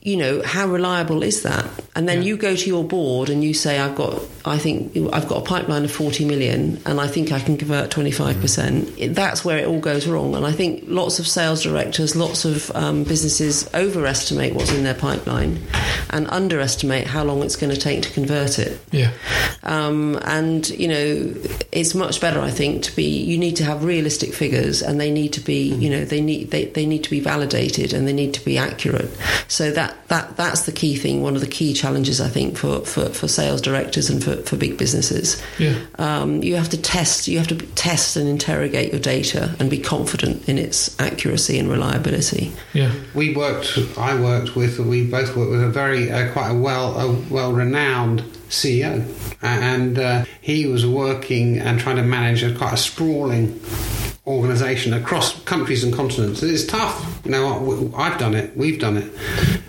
you 0.00 0.16
know, 0.16 0.42
how 0.42 0.66
reliable 0.66 1.22
is 1.22 1.42
that? 1.42 1.68
And 1.94 2.08
then 2.08 2.22
you 2.22 2.38
go 2.38 2.56
to 2.56 2.66
your 2.66 2.84
board 2.84 3.28
and 3.28 3.44
you 3.44 3.52
say, 3.52 3.78
I've 3.78 3.94
got, 3.94 4.22
I 4.46 4.56
think 4.56 4.96
I've 5.12 5.28
got 5.28 5.42
a 5.42 5.44
pipeline 5.44 5.84
of 5.84 5.90
40 5.92 6.24
million 6.24 6.80
and 6.86 6.98
I 6.98 7.06
think 7.06 7.32
I 7.32 7.38
can 7.38 7.58
convert 7.58 7.90
25%. 7.90 8.94
It- 8.98 9.14
That's 9.14 9.44
where 9.44 9.58
it 9.58 9.66
all 9.66 9.78
goes 9.78 10.06
wrong. 10.06 10.34
And 10.34 10.46
I 10.46 10.52
think 10.52 10.84
lots 10.86 11.18
of 11.18 11.26
sales 11.26 11.62
directors, 11.62 12.16
lots 12.16 12.46
of 12.46 12.70
um, 12.74 13.04
businesses 13.04 13.68
overestimate 13.74 14.54
what's 14.54 14.72
in 14.72 14.84
their 14.84 14.94
pipeline 14.94 15.58
and 16.08 16.26
underestimate 16.30 17.06
how 17.06 17.24
long 17.24 17.42
it's 17.42 17.56
going 17.56 17.74
to 17.74 17.78
take 17.80 18.02
to 18.04 18.10
convert 18.12 18.58
it. 18.58 18.80
Yeah. 18.90 19.10
Um, 19.64 20.18
and 20.24 20.68
you 20.70 20.88
know, 20.88 21.34
it's 21.72 21.94
much 21.94 22.20
better, 22.20 22.40
I 22.40 22.50
think, 22.50 22.82
to 22.84 22.96
be. 22.96 23.04
You 23.04 23.38
need 23.38 23.56
to 23.56 23.64
have 23.64 23.84
realistic 23.84 24.34
figures, 24.34 24.82
and 24.82 25.00
they 25.00 25.10
need 25.10 25.32
to 25.34 25.40
be. 25.40 25.68
You 25.68 25.88
know, 25.88 26.04
they 26.04 26.20
need 26.20 26.50
they, 26.50 26.64
they 26.64 26.84
need 26.84 27.04
to 27.04 27.10
be 27.10 27.20
validated, 27.20 27.92
and 27.92 28.08
they 28.08 28.12
need 28.12 28.34
to 28.34 28.44
be 28.44 28.58
accurate. 28.58 29.08
So 29.46 29.70
that 29.70 29.96
that 30.08 30.36
that's 30.36 30.62
the 30.62 30.72
key 30.72 30.96
thing. 30.96 31.22
One 31.22 31.36
of 31.36 31.40
the 31.42 31.46
key 31.46 31.74
challenges, 31.82 32.20
I 32.20 32.28
think, 32.28 32.56
for 32.56 32.80
for, 32.86 33.08
for 33.08 33.28
sales 33.28 33.60
directors 33.60 34.08
and 34.08 34.22
for, 34.22 34.36
for 34.42 34.56
big 34.56 34.78
businesses. 34.78 35.42
Yeah. 35.58 35.76
Um, 35.98 36.42
you 36.42 36.54
have 36.56 36.68
to 36.70 36.80
test. 36.80 37.26
You 37.26 37.38
have 37.38 37.48
to 37.48 37.58
test 37.74 38.16
and 38.16 38.28
interrogate 38.28 38.92
your 38.92 39.00
data 39.00 39.54
and 39.58 39.68
be 39.68 39.78
confident 39.78 40.48
in 40.48 40.58
its 40.58 40.98
accuracy 41.00 41.58
and 41.58 41.68
reliability. 41.68 42.52
Yeah. 42.72 42.92
we 43.14 43.34
worked. 43.34 43.78
I 43.98 44.18
worked 44.20 44.54
with. 44.54 44.78
We 44.78 45.06
both 45.06 45.36
worked 45.36 45.50
with 45.50 45.62
a 45.62 45.70
very 45.70 46.10
uh, 46.10 46.32
quite 46.32 46.50
a 46.50 46.54
well 46.54 46.96
a 46.98 47.12
well 47.28 47.52
renowned 47.52 48.22
CEO, 48.48 49.04
and 49.42 49.98
uh, 49.98 50.24
he 50.40 50.66
was 50.66 50.86
working 50.86 51.58
and 51.58 51.80
trying 51.80 51.96
to 51.96 52.04
manage 52.04 52.44
a 52.44 52.54
quite 52.54 52.74
a 52.74 52.76
sprawling 52.76 53.60
organisation 54.26 54.92
across 54.94 55.40
countries 55.44 55.82
and 55.82 55.92
continents. 55.92 56.42
It's 56.42 56.64
tough. 56.64 57.20
You 57.24 57.32
know, 57.32 57.92
I've 57.96 58.18
done 58.18 58.34
it. 58.34 58.56
We've 58.56 58.78
done 58.78 58.96
it, 58.96 59.12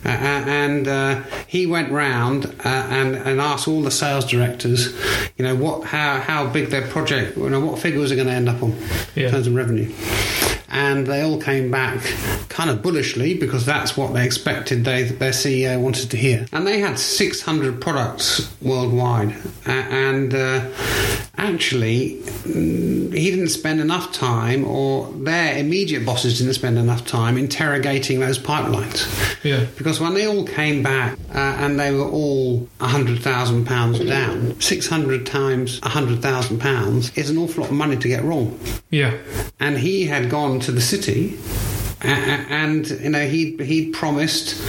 uh, 0.06 0.10
and 0.10 0.88
uh, 0.88 1.22
he 1.48 1.66
went 1.66 1.92
round 1.92 2.46
uh, 2.46 2.68
and 2.68 3.16
and 3.16 3.42
asked 3.42 3.68
all 3.68 3.82
the 3.82 3.92
sales 3.92 4.26
directors, 4.26 4.94
you 5.38 5.46
know, 5.46 5.56
what 5.56 5.86
how 5.86 6.20
how 6.20 6.46
big 6.48 6.70
their 6.70 6.88
project, 6.88 7.36
you 7.38 7.50
know, 7.50 7.60
what 7.60 7.80
figure 7.80 8.00
was 8.00 8.12
it 8.12 8.16
going 8.16 8.28
to 8.28 8.34
end 8.34 8.50
up 8.50 8.62
on 8.62 8.72
Yeah. 9.16 9.28
in 9.28 9.32
terms 9.32 9.48
of 9.48 9.56
revenue 9.56 9.92
and 10.76 11.06
they 11.06 11.22
all 11.22 11.40
came 11.40 11.70
back 11.70 12.02
kind 12.50 12.68
of 12.68 12.82
bullishly 12.82 13.36
because 13.38 13.64
that's 13.64 13.96
what 13.96 14.12
they 14.16 14.26
expected 14.26 14.84
they, 14.84 15.04
their 15.04 15.30
CEO 15.32 15.80
wanted 15.80 16.10
to 16.10 16.18
hear. 16.18 16.48
And 16.52 16.66
they 16.66 16.80
had 16.80 16.98
600 16.98 17.80
products 17.80 18.52
worldwide, 18.60 19.36
and 19.68 20.34
uh, 20.34 20.68
actually, 21.44 22.18
mm, 22.44 23.14
he 23.14 23.30
didn't 23.32 23.50
spend 23.50 23.80
enough 23.82 24.12
time, 24.14 24.66
or 24.66 25.12
their 25.14 25.58
immediate 25.58 26.06
bosses 26.06 26.40
didn't 26.40 26.54
spend 26.54 26.78
enough 26.78 27.06
time 27.06 27.38
interrogating 27.38 28.20
those 28.20 28.40
pipelines. 28.40 29.06
Yeah. 29.44 29.66
Because 29.78 30.00
when 30.00 30.14
they 30.14 30.26
all 30.26 30.46
came 30.46 30.82
back 30.84 31.18
uh, 31.34 31.38
and 31.60 31.80
they 31.80 31.92
were 31.92 32.08
all 32.10 32.68
£100,000 32.80 34.08
down, 34.08 34.60
600 34.62 35.26
times 35.26 35.80
£100,000 35.82 37.18
is 37.18 37.30
an 37.30 37.38
awful 37.38 37.64
lot 37.64 37.70
of 37.72 37.76
money 37.76 37.98
to 37.98 38.08
get 38.08 38.24
wrong 38.24 38.58
Yeah. 38.90 39.18
and 39.60 39.78
he 39.78 40.06
had 40.06 40.30
gone 40.30 40.60
to 40.62 40.72
the 40.72 40.82
city 40.82 41.38
and 42.02 42.90
you 42.90 43.10
know 43.10 43.26
he 43.26 43.56
he 43.58 43.90
promised 43.92 44.62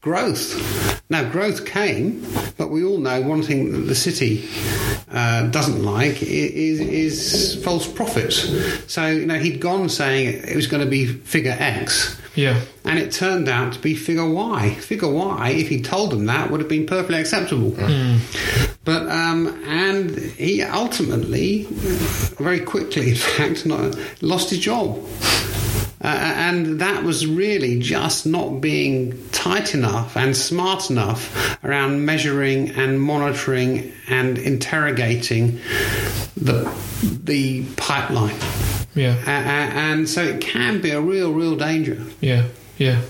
growth 0.00 1.00
now 1.10 1.28
growth 1.28 1.66
came 1.66 2.24
but 2.56 2.68
we 2.70 2.84
all 2.84 2.98
know 2.98 3.20
one 3.20 3.42
thing 3.42 3.72
that 3.72 3.78
the 3.80 3.94
city 3.94 4.48
uh, 5.10 5.46
doesn't 5.48 5.82
like 5.84 6.22
is, 6.22 6.80
is 6.80 7.64
false 7.64 7.86
profits 7.90 8.92
so 8.92 9.06
you 9.06 9.26
know 9.26 9.38
he'd 9.38 9.60
gone 9.60 9.88
saying 9.88 10.28
it 10.46 10.56
was 10.56 10.66
going 10.66 10.82
to 10.84 10.90
be 10.90 11.06
figure 11.06 11.56
x 11.58 12.16
Yeah. 12.38 12.60
And 12.84 13.00
it 13.00 13.10
turned 13.10 13.48
out 13.48 13.72
to 13.72 13.80
be 13.80 13.94
figure 13.96 14.24
Y. 14.24 14.70
Figure 14.74 15.08
Y, 15.10 15.50
if 15.50 15.68
he'd 15.70 15.84
told 15.84 16.12
them 16.12 16.26
that, 16.26 16.52
would 16.52 16.60
have 16.60 16.68
been 16.68 16.86
perfectly 16.86 17.20
acceptable. 17.20 17.70
But 18.84 19.08
um, 19.08 19.60
and 19.66 20.16
he 20.16 20.62
ultimately, 20.62 21.66
very 22.38 22.60
quickly, 22.60 23.10
in 23.10 23.16
fact, 23.36 23.66
not, 23.66 23.98
lost 24.22 24.50
his 24.50 24.60
job. 24.60 25.04
Uh, 26.00 26.06
and 26.06 26.80
that 26.80 27.02
was 27.02 27.26
really 27.26 27.80
just 27.80 28.24
not 28.24 28.60
being 28.60 29.28
tight 29.30 29.74
enough 29.74 30.16
and 30.16 30.36
smart 30.36 30.90
enough 30.90 31.58
around 31.64 32.04
measuring 32.04 32.70
and 32.70 33.00
monitoring 33.00 33.92
and 34.08 34.38
interrogating 34.38 35.58
the 36.36 36.72
the 37.24 37.64
pipeline. 37.76 38.36
Yeah. 38.94 39.16
A- 39.26 39.72
and 39.92 40.08
so 40.08 40.22
it 40.22 40.40
can 40.40 40.80
be 40.80 40.90
a 40.90 41.00
real, 41.00 41.32
real 41.32 41.56
danger. 41.56 42.00
Yeah, 42.20 42.44
yeah. 42.78 43.02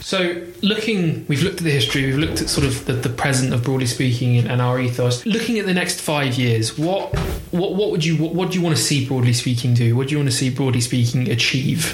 So, 0.00 0.40
looking, 0.62 1.26
we've 1.26 1.42
looked 1.42 1.58
at 1.58 1.64
the 1.64 1.72
history, 1.72 2.06
we've 2.06 2.18
looked 2.18 2.40
at 2.40 2.48
sort 2.48 2.64
of 2.64 2.84
the, 2.84 2.92
the 2.92 3.08
present 3.08 3.52
of 3.52 3.64
broadly 3.64 3.86
speaking 3.86 4.36
and, 4.36 4.48
and 4.48 4.62
our 4.62 4.78
ethos. 4.78 5.26
Looking 5.26 5.58
at 5.58 5.66
the 5.66 5.74
next 5.74 6.00
five 6.00 6.34
years, 6.34 6.78
what 6.78 7.12
what 7.50 7.74
what 7.74 7.90
would 7.90 8.04
you 8.04 8.16
what, 8.16 8.32
what 8.32 8.50
do 8.52 8.58
you 8.58 8.64
want 8.64 8.76
to 8.76 8.82
see 8.82 9.04
broadly 9.04 9.32
speaking 9.32 9.74
do? 9.74 9.96
What 9.96 10.06
do 10.06 10.12
you 10.12 10.18
want 10.18 10.30
to 10.30 10.36
see 10.36 10.50
broadly 10.50 10.80
speaking 10.80 11.28
achieve? 11.28 11.92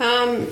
Um, 0.00 0.48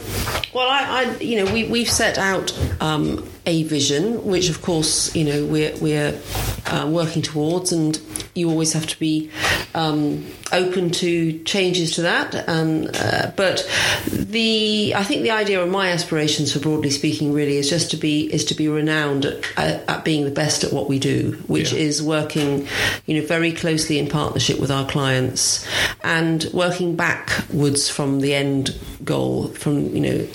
well, 0.55 0.69
I, 0.69 0.87
I, 1.05 1.17
you 1.19 1.45
know, 1.45 1.53
we, 1.53 1.65
we've 1.65 1.91
set 1.91 2.19
out 2.19 2.57
um, 2.81 3.29
a 3.45 3.65
vision, 3.65 4.25
which 4.25 4.49
of 4.49 4.63
course, 4.63 5.15
you 5.17 5.25
know, 5.25 5.45
we're 5.45 5.77
we're 5.79 6.21
uh, 6.67 6.89
working 6.89 7.23
towards, 7.23 7.73
and 7.73 8.01
you 8.35 8.49
always 8.49 8.73
have 8.75 8.87
to 8.87 8.99
be 9.01 9.31
um, 9.75 10.27
open 10.53 10.91
to 10.91 11.39
changes 11.45 11.95
to 11.97 12.03
that. 12.03 12.49
Um, 12.49 12.89
uh, 12.95 13.31
but 13.37 13.67
the, 14.11 14.93
I 14.95 15.03
think 15.05 15.23
the 15.23 15.31
idea 15.31 15.63
of 15.63 15.69
my 15.71 15.89
aspirations 15.91 16.53
for 16.53 16.59
broadly 16.59 16.91
speaking 16.91 17.33
really 17.33 17.57
is 17.57 17.71
just 17.71 17.91
to 17.93 17.97
be 17.97 18.33
is 18.33 18.45
to 18.47 18.55
be 18.55 18.69
renowned 18.69 19.25
at, 19.25 19.45
at, 19.57 19.89
at 19.89 20.05
being 20.05 20.25
the 20.25 20.31
best 20.31 20.65
at 20.65 20.73
what 20.73 20.89
we 20.89 20.99
do, 20.99 21.33
which 21.47 21.73
Yeah. 21.73 21.79
is 21.81 22.03
working, 22.03 22.67
you 23.07 23.21
know, 23.21 23.27
very 23.27 23.53
closely 23.53 23.99
in 23.99 24.09
partnership 24.09 24.59
with 24.61 24.71
our 24.71 24.87
clients 24.87 25.67
and 26.05 26.47
working 26.53 26.97
backwards 26.97 27.89
from 27.89 28.21
the 28.21 28.35
end 28.35 28.75
goal. 29.05 29.49
From 29.49 29.95
you 29.95 30.01
know, 30.01 30.27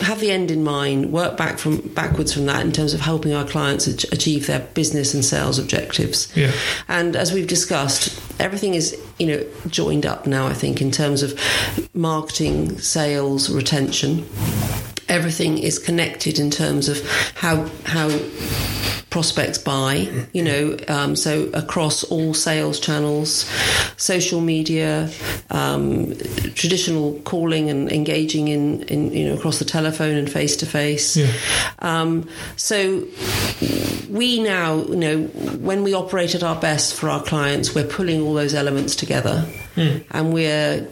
have 0.00 0.20
the 0.20 0.30
end 0.30 0.50
in 0.50 0.62
mind, 0.64 1.12
work 1.12 1.36
back 1.36 1.58
from 1.58 1.78
backwards 1.94 2.32
from 2.32 2.46
that 2.46 2.64
in 2.64 2.72
terms 2.72 2.94
of 2.94 3.00
helping 3.00 3.34
our 3.34 3.44
clients 3.46 3.86
achieve 3.86 4.46
their 4.46 4.60
business 4.74 5.12
and 5.14 5.24
sales 5.24 5.58
objectives. 5.58 6.34
Yeah. 6.36 6.52
And 6.88 7.16
as 7.16 7.32
we've 7.32 7.46
discussed, 7.48 8.09
everything 8.40 8.74
is 8.74 8.98
you 9.18 9.26
know 9.26 9.46
joined 9.68 10.06
up 10.06 10.26
now. 10.26 10.46
I 10.46 10.54
think 10.54 10.80
in 10.80 10.90
terms 10.90 11.22
of 11.22 11.38
marketing, 11.94 12.78
sales, 12.78 13.50
retention. 13.50 14.26
Everything 15.10 15.58
is 15.58 15.78
connected 15.78 16.38
in 16.38 16.50
terms 16.50 16.88
of 16.88 16.96
how 17.34 17.68
how 17.84 18.08
prospects 19.10 19.58
buy. 19.58 20.08
You 20.32 20.42
know, 20.44 20.76
um, 20.86 21.16
so 21.16 21.50
across 21.52 22.04
all 22.04 22.32
sales 22.32 22.78
channels, 22.78 23.44
social 23.96 24.40
media, 24.40 25.10
um, 25.50 26.14
traditional 26.54 27.14
calling 27.24 27.68
and 27.70 27.90
engaging 27.90 28.48
in, 28.48 28.84
in 28.84 29.12
you 29.12 29.28
know 29.28 29.34
across 29.34 29.58
the 29.58 29.64
telephone 29.64 30.16
and 30.16 30.30
face 30.30 30.56
to 30.58 30.66
face. 30.66 31.18
Um, 31.80 32.28
So 32.56 33.04
we 34.10 34.40
now, 34.42 34.76
you 34.76 34.96
know, 34.96 35.22
when 35.58 35.82
we 35.82 35.92
operate 35.94 36.34
at 36.36 36.42
our 36.42 36.60
best 36.60 36.94
for 36.94 37.08
our 37.08 37.22
clients, 37.22 37.74
we're 37.74 37.86
pulling 37.86 38.20
all 38.22 38.34
those 38.34 38.54
elements 38.54 38.94
together, 38.96 39.44
and 40.10 40.32
we're 40.32 40.86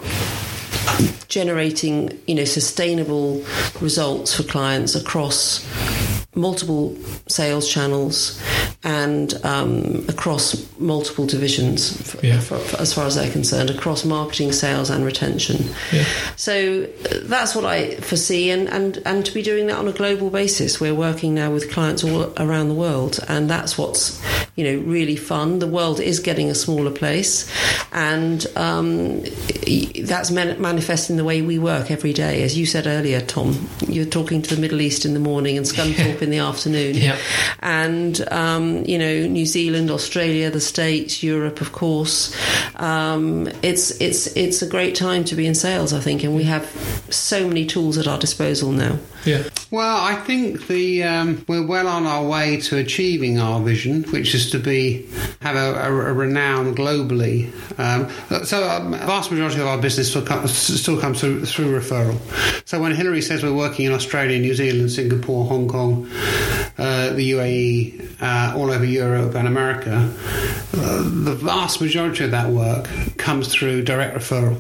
generating, 1.29 2.19
you 2.27 2.35
know, 2.35 2.45
sustainable 2.45 3.45
results 3.81 4.35
for 4.35 4.43
clients 4.45 4.95
across 4.95 5.67
multiple 6.35 6.97
sales 7.27 7.69
channels 7.69 8.41
and 8.85 9.35
um, 9.45 10.05
across 10.09 10.65
multiple 10.79 11.27
divisions, 11.27 12.01
f- 12.01 12.23
Yeah. 12.23 12.35
f- 12.37 12.53
f- 12.53 12.75
as 12.81 12.95
far 12.95 13.07
as 13.07 13.17
they're 13.17 13.31
concerned, 13.33 13.71
across 13.71 14.05
marketing, 14.05 14.53
sales, 14.53 14.89
and 14.89 15.05
retention. 15.05 15.65
Yeah. 15.93 16.05
So 16.37 16.85
uh, 16.85 17.15
that's 17.23 17.57
what 17.57 17.65
I 17.65 17.97
foresee, 17.97 18.51
and, 18.51 18.69
and, 18.69 19.03
and 19.05 19.27
to 19.27 19.35
be 19.35 19.43
doing 19.43 19.67
that 19.67 19.79
on 19.79 19.89
a 19.89 19.93
global 19.93 20.31
basis. 20.31 20.81
We're 20.81 20.95
working 20.95 21.35
now 21.35 21.51
with 21.51 21.73
clients 21.73 22.05
all 22.05 22.33
around 22.37 22.69
the 22.69 22.75
world, 22.75 23.19
and 23.27 23.51
that's 23.51 23.77
what's 23.77 24.21
you 24.59 24.65
know 24.65 24.77
really 24.85 25.17
fun. 25.17 25.61
The 25.61 25.67
world 25.69 26.01
is 26.01 26.19
getting 26.21 26.51
a 26.51 26.55
smaller 26.55 26.91
place, 26.91 27.47
and 27.93 28.45
um, 28.57 29.23
that's 30.05 30.31
man- 30.31 30.61
manifesting 30.61 31.17
the 31.17 31.25
way 31.25 31.41
we 31.43 31.59
work 31.59 31.91
every 31.91 32.13
day. 32.13 32.43
As 32.43 32.59
you 32.59 32.67
said 32.67 32.87
earlier, 32.87 33.21
Tom, 33.21 33.69
you're 33.87 34.05
talking 34.05 34.43
to 34.43 34.55
the 34.55 34.61
Middle 34.61 34.81
East 34.81 35.05
in 35.05 35.15
the 35.15 35.21
morning 35.21 35.57
and 35.57 35.65
Scunthorpe 35.65 36.21
in 36.23 36.31
the 36.31 36.39
afternoon, 36.39 36.97
Yeah. 36.97 37.17
and 37.61 38.21
um, 38.33 38.85
you 38.85 38.99
know 38.99 39.27
New 39.29 39.47
Zealand, 39.47 39.91
Australia, 39.91 40.51
the 40.51 40.61
States, 40.61 41.23
Europe, 41.23 41.61
of 41.61 41.71
course. 41.73 42.35
Um, 42.77 43.47
it's 43.63 43.93
it's 44.01 44.27
it's 44.37 44.61
a 44.63 44.67
great 44.69 44.95
time 44.97 45.25
to 45.25 45.35
be 45.37 45.47
in 45.47 45.55
sales, 45.55 45.93
I 45.93 46.01
think, 46.01 46.25
and 46.25 46.35
we 46.35 46.45
have 46.45 46.65
so 47.11 47.47
many 47.47 47.65
tools 47.65 47.97
at 47.99 48.07
our 48.09 48.19
disposal 48.19 48.73
now. 48.73 48.99
Yeah. 49.25 49.49
Well, 49.71 50.01
I 50.01 50.15
think 50.15 50.67
the 50.67 51.03
um, 51.03 51.45
we're 51.47 51.67
well 51.67 51.89
on 51.89 52.07
our 52.07 52.25
way 52.25 52.59
to 52.63 52.79
achieving 52.79 53.39
our 53.39 53.61
vision, 53.61 54.05
which 54.05 54.35
is 54.35 54.51
to 54.53 54.59
be 54.59 55.07
have 55.41 55.57
a, 55.57 55.75
a, 55.75 55.93
a 55.93 56.13
renown 56.15 56.75
globally. 56.75 57.53
Um, 57.79 58.09
so, 58.45 58.67
um, 58.67 58.95
a 58.95 58.99
vast 58.99 59.31
majority 59.31 59.61
of 59.61 59.67
our 59.67 59.77
business 59.77 60.09
still, 60.09 60.25
come, 60.25 60.47
still 60.49 60.99
comes 60.99 61.21
through, 61.21 61.45
through 61.45 61.79
referral. 61.79 62.19
So, 62.67 62.81
when 62.81 62.95
Hilary 62.95 63.21
says 63.21 63.43
we're 63.43 63.53
working 63.53 63.85
in 63.85 63.93
Australia, 63.93 64.39
New 64.39 64.55
Zealand, 64.55 64.91
Singapore, 64.91 65.45
Hong 65.45 65.69
Kong, 65.69 66.09
uh, 66.79 67.11
the 67.11 67.33
UAE, 67.33 68.23
uh, 68.23 68.57
all 68.57 68.71
over 68.71 68.85
Europe 68.85 69.35
and 69.35 69.47
America, 69.47 70.11
uh, 70.77 71.03
the 71.03 71.35
vast 71.35 71.81
majority 71.81 72.25
of 72.25 72.31
that 72.31 72.49
work 72.49 72.89
comes 73.19 73.53
through 73.53 73.83
direct 73.83 74.17
referral. 74.17 74.57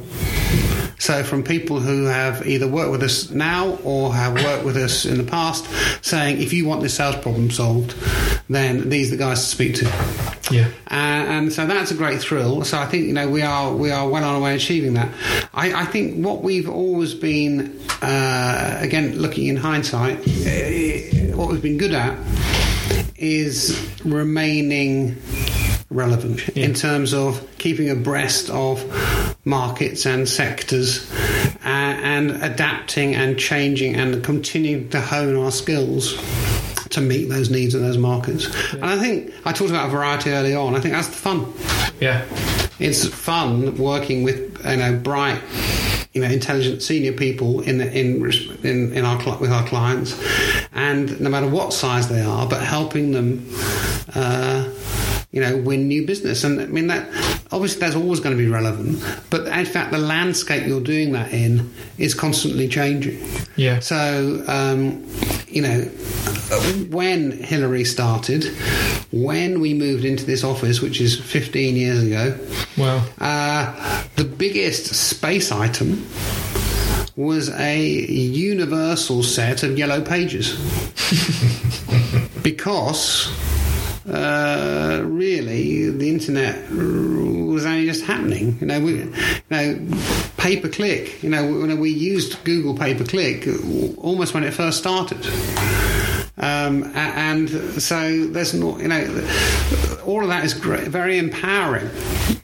So, 0.98 1.22
from 1.22 1.44
people 1.44 1.78
who 1.80 2.04
have 2.04 2.46
either 2.46 2.66
worked 2.66 2.90
with 2.90 3.02
us 3.02 3.30
now 3.30 3.78
or 3.84 4.12
have 4.14 4.34
worked 4.34 4.64
with 4.64 4.76
us 4.76 5.04
in 5.04 5.16
the 5.16 5.24
past, 5.24 5.66
saying, 6.04 6.42
if 6.42 6.52
you 6.52 6.66
want 6.66 6.82
this 6.82 6.94
sales 6.94 7.16
problem 7.16 7.50
solved, 7.50 7.94
then 8.48 8.88
these 8.88 9.08
are 9.08 9.16
the 9.16 9.22
guys 9.22 9.40
to 9.40 9.46
speak 9.46 9.74
to. 9.76 9.84
Yeah. 10.50 10.68
Uh, 10.90 10.94
and 10.94 11.52
so 11.52 11.66
that's 11.66 11.90
a 11.90 11.94
great 11.94 12.20
thrill. 12.20 12.64
So 12.64 12.78
I 12.78 12.86
think 12.86 13.06
you 13.06 13.12
know 13.12 13.28
we 13.28 13.42
are 13.42 13.74
we 13.74 13.90
are 13.90 14.08
well 14.08 14.24
on 14.24 14.34
our 14.36 14.40
way 14.40 14.56
achieving 14.56 14.94
that. 14.94 15.12
I, 15.54 15.82
I 15.82 15.84
think 15.84 16.24
what 16.24 16.42
we've 16.42 16.68
always 16.68 17.14
been, 17.14 17.78
uh, 18.02 18.78
again 18.80 19.18
looking 19.18 19.46
in 19.46 19.56
hindsight, 19.56 20.18
uh, 20.20 21.36
what 21.36 21.50
we've 21.50 21.62
been 21.62 21.78
good 21.78 21.92
at 21.92 22.18
is 23.16 23.78
remaining 24.04 25.16
relevant 25.90 26.48
Yeah. 26.54 26.66
in 26.66 26.74
terms 26.74 27.14
of 27.14 27.46
keeping 27.58 27.88
abreast 27.90 28.50
of 28.50 28.84
markets 29.44 30.04
and 30.06 30.28
sectors 30.28 31.10
uh, 31.64 31.68
and 31.68 32.30
adapting 32.42 33.14
and 33.14 33.38
changing 33.38 33.94
and 33.94 34.22
continuing 34.22 34.88
to 34.90 35.00
hone 35.00 35.36
our 35.36 35.50
skills 35.50 36.14
to 36.90 37.00
meet 37.00 37.28
those 37.28 37.50
needs 37.50 37.74
of 37.74 37.80
those 37.80 37.98
markets. 37.98 38.46
And 38.74 38.84
I 38.84 38.98
think 38.98 39.32
I 39.44 39.52
talked 39.52 39.70
about 39.70 39.90
variety 39.90 40.30
early 40.30 40.54
on. 40.54 40.74
I 40.74 40.80
think 40.80 40.94
that's 40.94 41.08
the 41.08 41.14
fun. 41.14 41.52
Yeah. 42.00 42.24
It's 42.78 43.06
fun 43.08 43.76
working 43.76 44.22
with 44.24 44.64
you 44.64 44.76
know 44.76 44.94
bright, 44.96 45.40
you 46.12 46.22
know 46.22 46.28
intelligent 46.28 46.80
senior 46.82 47.12
people 47.12 47.60
in 47.62 47.78
the, 47.78 47.90
in 47.92 48.24
in 48.62 48.92
in 48.92 49.04
our 49.04 49.18
with 49.38 49.50
our 49.50 49.66
clients, 49.66 50.14
and 50.72 51.20
no 51.20 51.28
matter 51.28 51.48
what 51.48 51.72
size 51.72 52.08
they 52.08 52.22
are, 52.22 52.46
but 52.46 52.62
helping 52.62 53.10
them. 53.12 53.52
Uh, 54.14 54.68
you 55.30 55.40
know, 55.42 55.56
win 55.58 55.88
new 55.88 56.06
business, 56.06 56.44
and 56.44 56.60
I 56.60 56.66
mean 56.66 56.86
that. 56.88 57.06
Obviously, 57.50 57.80
that's 57.80 57.96
always 57.96 58.20
going 58.20 58.36
to 58.36 58.42
be 58.42 58.48
relevant, 58.48 59.02
but 59.30 59.46
in 59.46 59.64
fact, 59.64 59.90
the 59.90 59.98
landscape 59.98 60.66
you're 60.66 60.82
doing 60.82 61.12
that 61.12 61.32
in 61.32 61.72
is 61.96 62.12
constantly 62.14 62.68
changing. 62.68 63.18
Yeah. 63.56 63.80
So, 63.80 64.44
um, 64.46 65.06
you 65.48 65.62
know, 65.62 65.80
when 66.90 67.32
Hilary 67.32 67.84
started, 67.84 68.44
when 69.12 69.60
we 69.60 69.72
moved 69.72 70.04
into 70.04 70.26
this 70.26 70.44
office, 70.44 70.82
which 70.82 71.00
is 71.00 71.18
15 71.18 71.74
years 71.74 72.02
ago, 72.02 72.38
Wow. 72.76 73.02
uh, 73.18 74.04
the 74.16 74.24
biggest 74.24 74.94
space 74.94 75.50
item 75.50 76.06
was 77.16 77.48
a 77.58 77.82
universal 77.82 79.22
set 79.22 79.62
of 79.62 79.78
yellow 79.78 80.02
pages. 80.02 80.52
because 82.42 83.32
uh, 84.08 85.02
really 85.04 85.90
the 85.90 86.08
internet 86.08 86.70
was 86.70 87.66
only 87.66 87.86
just 87.86 88.04
happening. 88.04 88.56
You 88.60 88.66
know, 88.66 88.80
we, 88.80 88.92
you 88.94 89.12
know, 89.50 89.88
pay 90.36 90.58
per 90.58 90.68
click. 90.68 91.22
You 91.22 91.30
know, 91.30 91.44
when 91.46 91.78
we 91.78 91.90
used 91.90 92.42
Google 92.44 92.76
pay 92.76 92.94
per 92.94 93.04
click 93.04 93.46
almost 93.98 94.34
when 94.34 94.44
it 94.44 94.52
first 94.52 94.78
started. 94.78 95.26
Um, 96.40 96.84
and 96.94 97.50
so 97.82 98.26
there's 98.26 98.54
not, 98.54 98.80
you 98.80 98.88
know, 98.88 99.28
all 100.06 100.22
of 100.22 100.28
that 100.28 100.44
is 100.44 100.54
great, 100.54 100.86
very 100.86 101.18
empowering. 101.18 101.90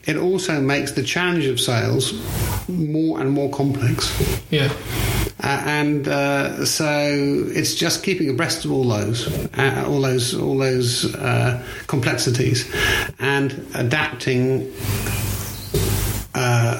It 0.04 0.16
also 0.16 0.60
makes 0.60 0.92
the 0.92 1.02
challenge 1.04 1.46
of 1.46 1.60
sales 1.60 2.12
more 2.68 3.20
and 3.20 3.30
more 3.30 3.50
complex. 3.50 4.12
Yeah. 4.50 4.72
Uh, 5.42 5.62
and 5.66 6.08
uh, 6.08 6.64
so 6.64 6.86
it's 7.48 7.74
just 7.74 8.04
keeping 8.04 8.30
abreast 8.30 8.64
of 8.64 8.72
all 8.72 8.88
those, 8.88 9.26
uh, 9.58 9.84
all 9.86 10.00
those, 10.00 10.34
all 10.34 10.56
those 10.56 11.14
complexities, 11.86 12.72
and 13.18 13.66
adapting 13.74 14.72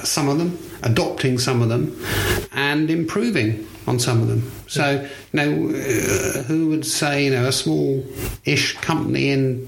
some 0.03 0.29
of 0.29 0.37
them, 0.37 0.57
adopting 0.83 1.37
some 1.37 1.61
of 1.61 1.69
them, 1.69 1.95
and 2.53 2.89
improving 2.89 3.67
on 3.87 3.99
some 3.99 4.21
of 4.21 4.27
them. 4.27 4.51
So, 4.67 5.05
you 5.33 5.37
know, 5.37 5.51
who 6.47 6.69
would 6.69 6.85
say, 6.85 7.25
you 7.25 7.31
know, 7.31 7.45
a 7.47 7.51
small-ish 7.51 8.77
company 8.77 9.29
in 9.29 9.67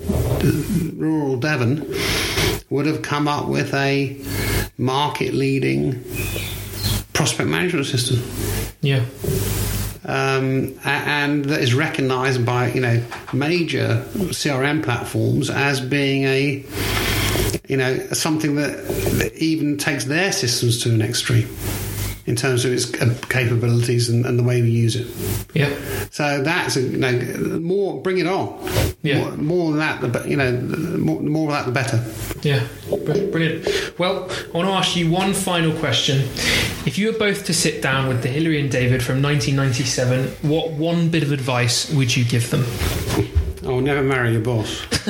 rural 0.97 1.37
Devon 1.37 1.93
would 2.69 2.85
have 2.85 3.01
come 3.01 3.27
up 3.27 3.47
with 3.47 3.73
a 3.73 4.19
market-leading 4.77 6.03
prospect 7.17 7.49
management 7.49 7.87
system? 7.87 8.21
Yeah. 8.81 9.03
um, 10.05 10.77
and 10.85 11.43
that 11.45 11.61
is 11.61 11.73
recognised 11.73 12.45
by 12.45 12.71
you 12.71 12.79
know 12.79 13.03
major 13.33 14.05
CRM 14.13 14.83
platforms 14.83 15.49
as 15.49 15.81
being 15.81 16.25
a 16.25 16.63
you 17.67 17.75
know 17.75 17.97
something 18.13 18.55
that, 18.55 18.87
that 19.19 19.33
even 19.35 19.77
takes 19.77 20.05
their 20.05 20.31
systems 20.31 20.81
to 20.83 20.93
an 20.93 21.01
extreme 21.01 21.49
in 22.27 22.35
terms 22.35 22.65
of 22.65 22.73
its 22.73 22.85
capabilities 22.85 24.09
and, 24.09 24.25
and 24.25 24.37
the 24.37 24.43
way 24.43 24.61
we 24.61 24.69
use 24.69 24.95
it. 24.95 25.07
Yeah. 25.53 25.73
So 26.11 26.43
that's 26.43 26.75
a, 26.75 26.81
you 26.81 26.97
know 26.97 27.59
more 27.59 28.01
bring 28.01 28.19
it 28.19 28.27
on. 28.27 28.59
Yeah. 29.01 29.21
More, 29.21 29.37
more 29.37 29.71
than 29.71 29.79
that, 29.79 30.01
the 30.01 30.29
you 30.29 30.35
know, 30.35 30.55
the 30.55 30.97
more, 30.97 31.21
the 31.21 31.29
more 31.29 31.49
of 31.49 31.53
that, 31.53 31.65
the 31.65 31.71
better. 31.71 32.03
Yeah, 32.41 32.67
brilliant. 33.31 33.97
Well, 33.97 34.29
I 34.29 34.57
want 34.57 34.67
to 34.67 34.73
ask 34.73 34.95
you 34.95 35.09
one 35.09 35.33
final 35.33 35.73
question. 35.79 36.19
If 36.85 36.97
you 36.97 37.11
were 37.11 37.17
both 37.17 37.45
to 37.45 37.53
sit 37.53 37.81
down 37.81 38.07
with 38.07 38.21
the 38.23 38.29
Hilary 38.29 38.59
and 38.59 38.69
David 38.69 39.01
from 39.01 39.21
1997, 39.21 40.49
what 40.49 40.71
one 40.71 41.09
bit 41.09 41.23
of 41.23 41.31
advice 41.31 41.89
would 41.93 42.15
you 42.15 42.25
give 42.25 42.49
them? 42.49 42.65
I'll 43.65 43.81
never 43.81 44.03
marry 44.03 44.31
your 44.33 44.41
boss. 44.41 44.85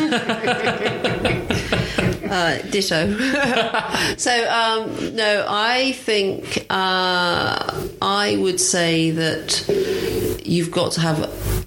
Uh, 2.29 2.61
ditto. 2.69 3.17
so, 4.17 4.49
um, 4.49 5.15
no, 5.15 5.45
I 5.47 5.93
think 5.93 6.65
uh, 6.69 7.87
I 8.01 8.37
would 8.39 8.59
say 8.59 9.11
that 9.11 10.41
you've 10.45 10.71
got 10.71 10.91
to 10.93 11.01
have 11.01 11.19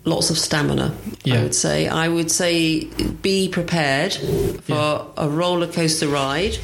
lots 0.06 0.30
of 0.30 0.38
stamina. 0.38 0.94
Yeah. 1.24 1.40
I 1.40 1.42
would 1.42 1.54
say. 1.54 1.86
I 1.88 2.08
would 2.08 2.30
say 2.30 2.84
be 3.20 3.48
prepared 3.48 4.14
for 4.14 4.72
Yeah. 4.72 5.02
a 5.18 5.28
roller 5.28 5.66
coaster 5.66 6.08
ride. 6.08 6.56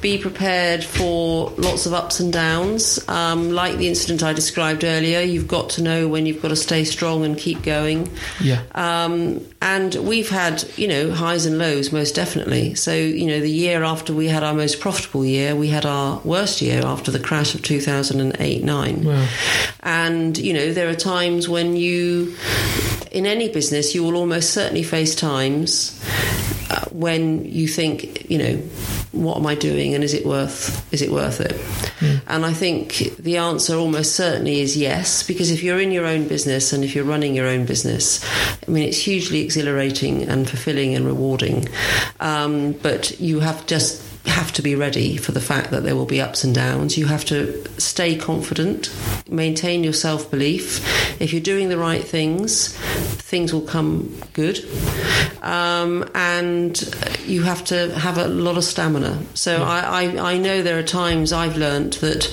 Be 0.00 0.16
prepared 0.16 0.82
for 0.82 1.52
lots 1.58 1.84
of 1.84 1.92
ups 1.92 2.18
and 2.20 2.32
downs. 2.32 2.98
Um, 3.08 3.50
like 3.52 3.76
the 3.76 3.88
incident 3.88 4.22
I 4.22 4.32
described 4.32 4.84
earlier, 4.84 5.20
you've 5.20 5.48
got 5.48 5.68
to 5.70 5.82
know 5.82 6.08
when 6.08 6.24
you've 6.24 6.40
got 6.40 6.48
to 6.48 6.56
stay 6.56 6.84
strong 6.84 7.24
and 7.26 7.36
keep 7.36 7.62
going. 7.62 8.08
Yeah. 8.42 8.62
Um, 8.74 9.42
and 9.60 9.94
we've 9.96 10.30
had, 10.30 10.64
you 10.78 10.88
know, 10.88 11.10
highs 11.10 11.44
and 11.44 11.58
lows, 11.58 11.92
most 11.92 12.14
definitely. 12.14 12.74
So, 12.76 12.94
you 12.94 13.26
know, 13.26 13.40
the 13.40 13.50
year 13.50 13.82
after 13.84 14.14
we 14.14 14.28
had 14.28 14.42
our 14.42 14.54
most 14.54 14.80
profitable 14.80 15.26
year, 15.26 15.54
we 15.54 15.68
had 15.68 15.84
our 15.84 16.18
worst 16.24 16.62
year 16.62 16.80
after 16.86 17.10
the 17.10 17.20
crash 17.20 17.54
of 17.54 17.60
2008 17.62 18.64
9. 18.64 19.04
Wow. 19.04 19.28
And, 19.80 20.38
you 20.38 20.54
know, 20.54 20.72
there 20.72 20.88
are 20.88 20.94
times 20.94 21.46
when 21.50 21.76
you, 21.76 22.34
in 23.12 23.26
any 23.26 23.50
business, 23.50 23.89
you 23.94 24.04
will 24.04 24.16
almost 24.16 24.50
certainly 24.50 24.82
face 24.82 25.14
times 25.14 26.00
uh, 26.70 26.84
when 26.90 27.44
you 27.44 27.66
think, 27.66 28.30
you 28.30 28.38
know, 28.38 28.56
what 29.12 29.36
am 29.36 29.46
I 29.46 29.54
doing 29.54 29.94
and 29.94 30.04
is 30.04 30.14
it 30.14 30.24
worth 30.24 30.92
is 30.92 31.02
it 31.02 31.10
worth 31.10 31.40
it? 31.40 31.60
And 32.26 32.46
I 32.46 32.52
think 32.52 33.16
the 33.18 33.36
answer 33.38 33.74
almost 33.74 34.14
certainly 34.14 34.60
is 34.60 34.76
yes, 34.76 35.22
because 35.22 35.50
if 35.50 35.62
you're 35.62 35.80
in 35.80 35.90
your 35.90 36.06
own 36.06 36.28
business 36.28 36.72
and 36.72 36.84
if 36.84 36.94
you're 36.94 37.04
running 37.04 37.34
your 37.34 37.46
own 37.46 37.66
business, 37.66 38.24
I 38.66 38.70
mean 38.70 38.88
it's 38.88 38.98
hugely 38.98 39.40
exhilarating 39.40 40.22
and 40.22 40.48
fulfilling 40.48 40.94
and 40.94 41.04
rewarding. 41.04 41.68
Um, 42.20 42.72
but 42.72 43.18
you 43.20 43.40
have 43.40 43.66
just 43.66 44.06
have 44.26 44.52
to 44.52 44.62
be 44.62 44.74
ready 44.74 45.16
for 45.16 45.32
the 45.32 45.40
fact 45.40 45.70
that 45.70 45.82
there 45.82 45.96
will 45.96 46.06
be 46.06 46.20
ups 46.20 46.44
and 46.44 46.54
downs. 46.54 46.96
You 46.96 47.06
have 47.06 47.24
to 47.26 47.64
stay 47.80 48.16
confident, 48.16 48.94
maintain 49.28 49.82
your 49.82 49.92
self 49.92 50.30
belief. 50.30 51.20
If 51.20 51.32
you're 51.32 51.42
doing 51.42 51.68
the 51.68 51.78
right 51.78 52.04
things, 52.04 52.78
things 53.30 53.52
will 53.52 53.60
come 53.60 54.12
good. 54.32 54.58
Um, 55.40 56.10
and 56.16 56.76
you 57.26 57.44
have 57.44 57.64
to 57.66 57.94
have 57.96 58.18
a 58.18 58.26
lot 58.26 58.56
of 58.56 58.64
stamina. 58.64 59.22
So 59.34 59.62
I, 59.62 60.02
I, 60.02 60.32
I 60.32 60.38
know 60.38 60.62
there 60.62 60.78
are 60.80 60.82
times 60.82 61.32
I've 61.32 61.56
learnt 61.56 62.00
that 62.00 62.26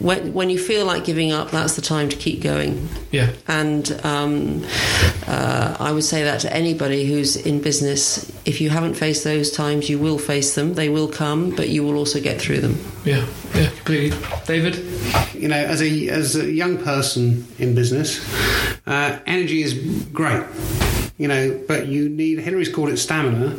when, 0.00 0.32
when 0.32 0.50
you 0.50 0.58
feel 0.58 0.86
like 0.86 1.04
giving 1.04 1.32
up, 1.32 1.50
that's 1.50 1.76
the 1.76 1.82
time 1.82 2.08
to 2.08 2.16
keep 2.16 2.42
going. 2.42 2.88
Yeah. 3.10 3.32
And 3.46 3.90
um, 4.04 4.64
uh, 5.26 5.76
I 5.78 5.92
would 5.92 6.04
say 6.04 6.24
that 6.24 6.40
to 6.40 6.52
anybody 6.52 7.06
who's 7.06 7.36
in 7.36 7.60
business. 7.60 8.30
If 8.44 8.60
you 8.60 8.70
haven't 8.70 8.94
faced 8.94 9.24
those 9.24 9.50
times, 9.50 9.88
you 9.88 9.98
will 9.98 10.18
face 10.18 10.54
them. 10.54 10.74
They 10.74 10.88
will 10.88 11.08
come, 11.08 11.50
but 11.50 11.68
you 11.68 11.82
will 11.84 11.96
also 11.96 12.20
get 12.20 12.40
through 12.40 12.60
them. 12.60 12.78
Yeah. 13.04 13.26
Yeah. 13.54 13.70
Completely. 13.70 14.18
David? 14.46 14.76
you 15.34 15.48
know, 15.48 15.56
as 15.56 15.80
a 15.82 16.08
as 16.08 16.36
a 16.36 16.50
young 16.50 16.78
person 16.78 17.46
in 17.58 17.74
business, 17.74 18.20
uh, 18.86 19.18
energy 19.26 19.62
is 19.62 19.74
great. 20.12 20.44
You 21.16 21.28
know, 21.28 21.60
but 21.66 21.86
you 21.86 22.08
need. 22.08 22.40
Henry's 22.40 22.72
called 22.72 22.90
it 22.90 22.98
stamina. 22.98 23.56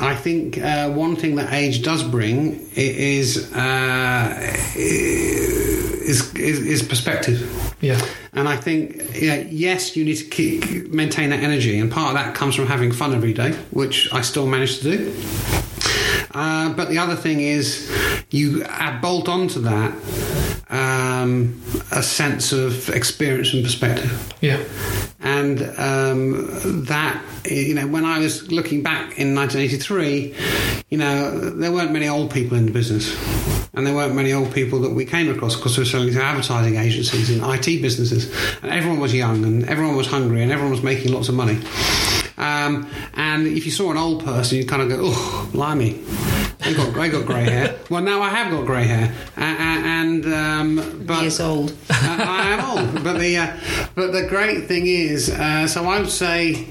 I 0.00 0.14
think 0.16 0.58
uh, 0.58 0.90
one 0.90 1.14
thing 1.16 1.36
that 1.36 1.52
age 1.52 1.82
does 1.82 2.02
bring 2.02 2.66
is 2.74 3.52
uh, 3.54 4.34
is, 4.74 6.34
is 6.34 6.60
is 6.60 6.82
perspective. 6.82 7.74
Yeah. 7.80 8.00
And 8.32 8.48
I 8.48 8.56
think, 8.56 9.20
you 9.20 9.28
know, 9.28 9.46
yes, 9.50 9.96
you 9.96 10.04
need 10.04 10.16
to 10.16 10.24
keep, 10.24 10.92
maintain 10.92 11.30
that 11.30 11.42
energy, 11.42 11.78
and 11.78 11.90
part 11.90 12.08
of 12.08 12.14
that 12.14 12.34
comes 12.34 12.54
from 12.54 12.66
having 12.66 12.92
fun 12.92 13.14
every 13.14 13.32
day, 13.32 13.52
which 13.70 14.12
I 14.12 14.20
still 14.20 14.46
manage 14.46 14.78
to 14.78 14.84
do. 14.84 15.14
Uh, 16.32 16.72
but 16.74 16.88
the 16.88 16.98
other 16.98 17.16
thing 17.16 17.40
is, 17.40 17.90
you 18.30 18.62
add, 18.64 19.00
bolt 19.00 19.28
onto 19.28 19.60
that 19.62 19.92
um, 20.70 21.60
a 21.90 22.02
sense 22.02 22.52
of 22.52 22.88
experience 22.90 23.52
and 23.52 23.64
perspective. 23.64 24.32
Yeah. 24.40 24.62
And 25.20 25.60
um, 25.78 26.84
that, 26.86 27.22
you 27.44 27.74
know, 27.74 27.86
when 27.86 28.04
I 28.04 28.20
was 28.20 28.50
looking 28.50 28.82
back 28.82 29.18
in 29.18 29.34
1983, 29.34 30.34
you 30.88 30.98
know, 30.98 31.50
there 31.50 31.72
weren't 31.72 31.92
many 31.92 32.08
old 32.08 32.32
people 32.32 32.56
in 32.56 32.66
the 32.66 32.72
business. 32.72 33.14
And 33.74 33.86
there 33.86 33.94
weren't 33.94 34.14
many 34.14 34.32
old 34.32 34.52
people 34.52 34.80
that 34.80 34.90
we 34.90 35.04
came 35.04 35.30
across 35.30 35.56
because 35.56 35.76
we 35.76 35.82
were 35.82 35.88
selling 35.88 36.12
to 36.12 36.22
advertising 36.22 36.76
agencies 36.76 37.30
and 37.30 37.42
IT 37.42 37.82
businesses. 37.82 38.32
And 38.62 38.72
everyone 38.72 39.00
was 39.00 39.14
young 39.14 39.44
and 39.44 39.68
everyone 39.68 39.96
was 39.96 40.06
hungry 40.06 40.42
and 40.42 40.50
everyone 40.50 40.72
was 40.72 40.82
making 40.82 41.12
lots 41.12 41.28
of 41.28 41.34
money. 41.34 41.60
Um, 42.40 42.88
and 43.14 43.46
if 43.46 43.64
you 43.66 43.70
saw 43.70 43.90
an 43.90 43.96
old 43.98 44.24
person, 44.24 44.58
you'd 44.58 44.68
kind 44.68 44.82
of 44.82 44.88
go, 44.88 44.96
oh, 45.00 45.48
blimey. 45.52 46.02
They 46.60 46.74
got, 46.74 46.94
they 46.94 47.08
got 47.08 47.24
grey 47.26 47.44
hair. 47.44 47.78
Well, 47.90 48.02
now 48.02 48.20
I 48.22 48.28
have 48.30 48.50
got 48.52 48.66
grey 48.66 48.84
hair, 48.84 49.12
A- 49.36 49.40
a- 49.40 49.82
and 50.00 50.24
um, 50.26 51.04
but 51.06 51.22
Years 51.22 51.40
old. 51.40 51.72
I, 51.90 52.16
I 52.22 52.42
am 52.54 52.60
old, 52.94 53.02
but 53.04 53.18
the 53.18 53.36
uh, 53.38 53.56
but 53.94 54.12
the 54.12 54.26
great 54.28 54.66
thing 54.68 54.86
is, 54.86 55.28
uh, 55.30 55.66
so 55.66 55.84
I 55.86 55.98
would 56.00 56.10
say, 56.10 56.66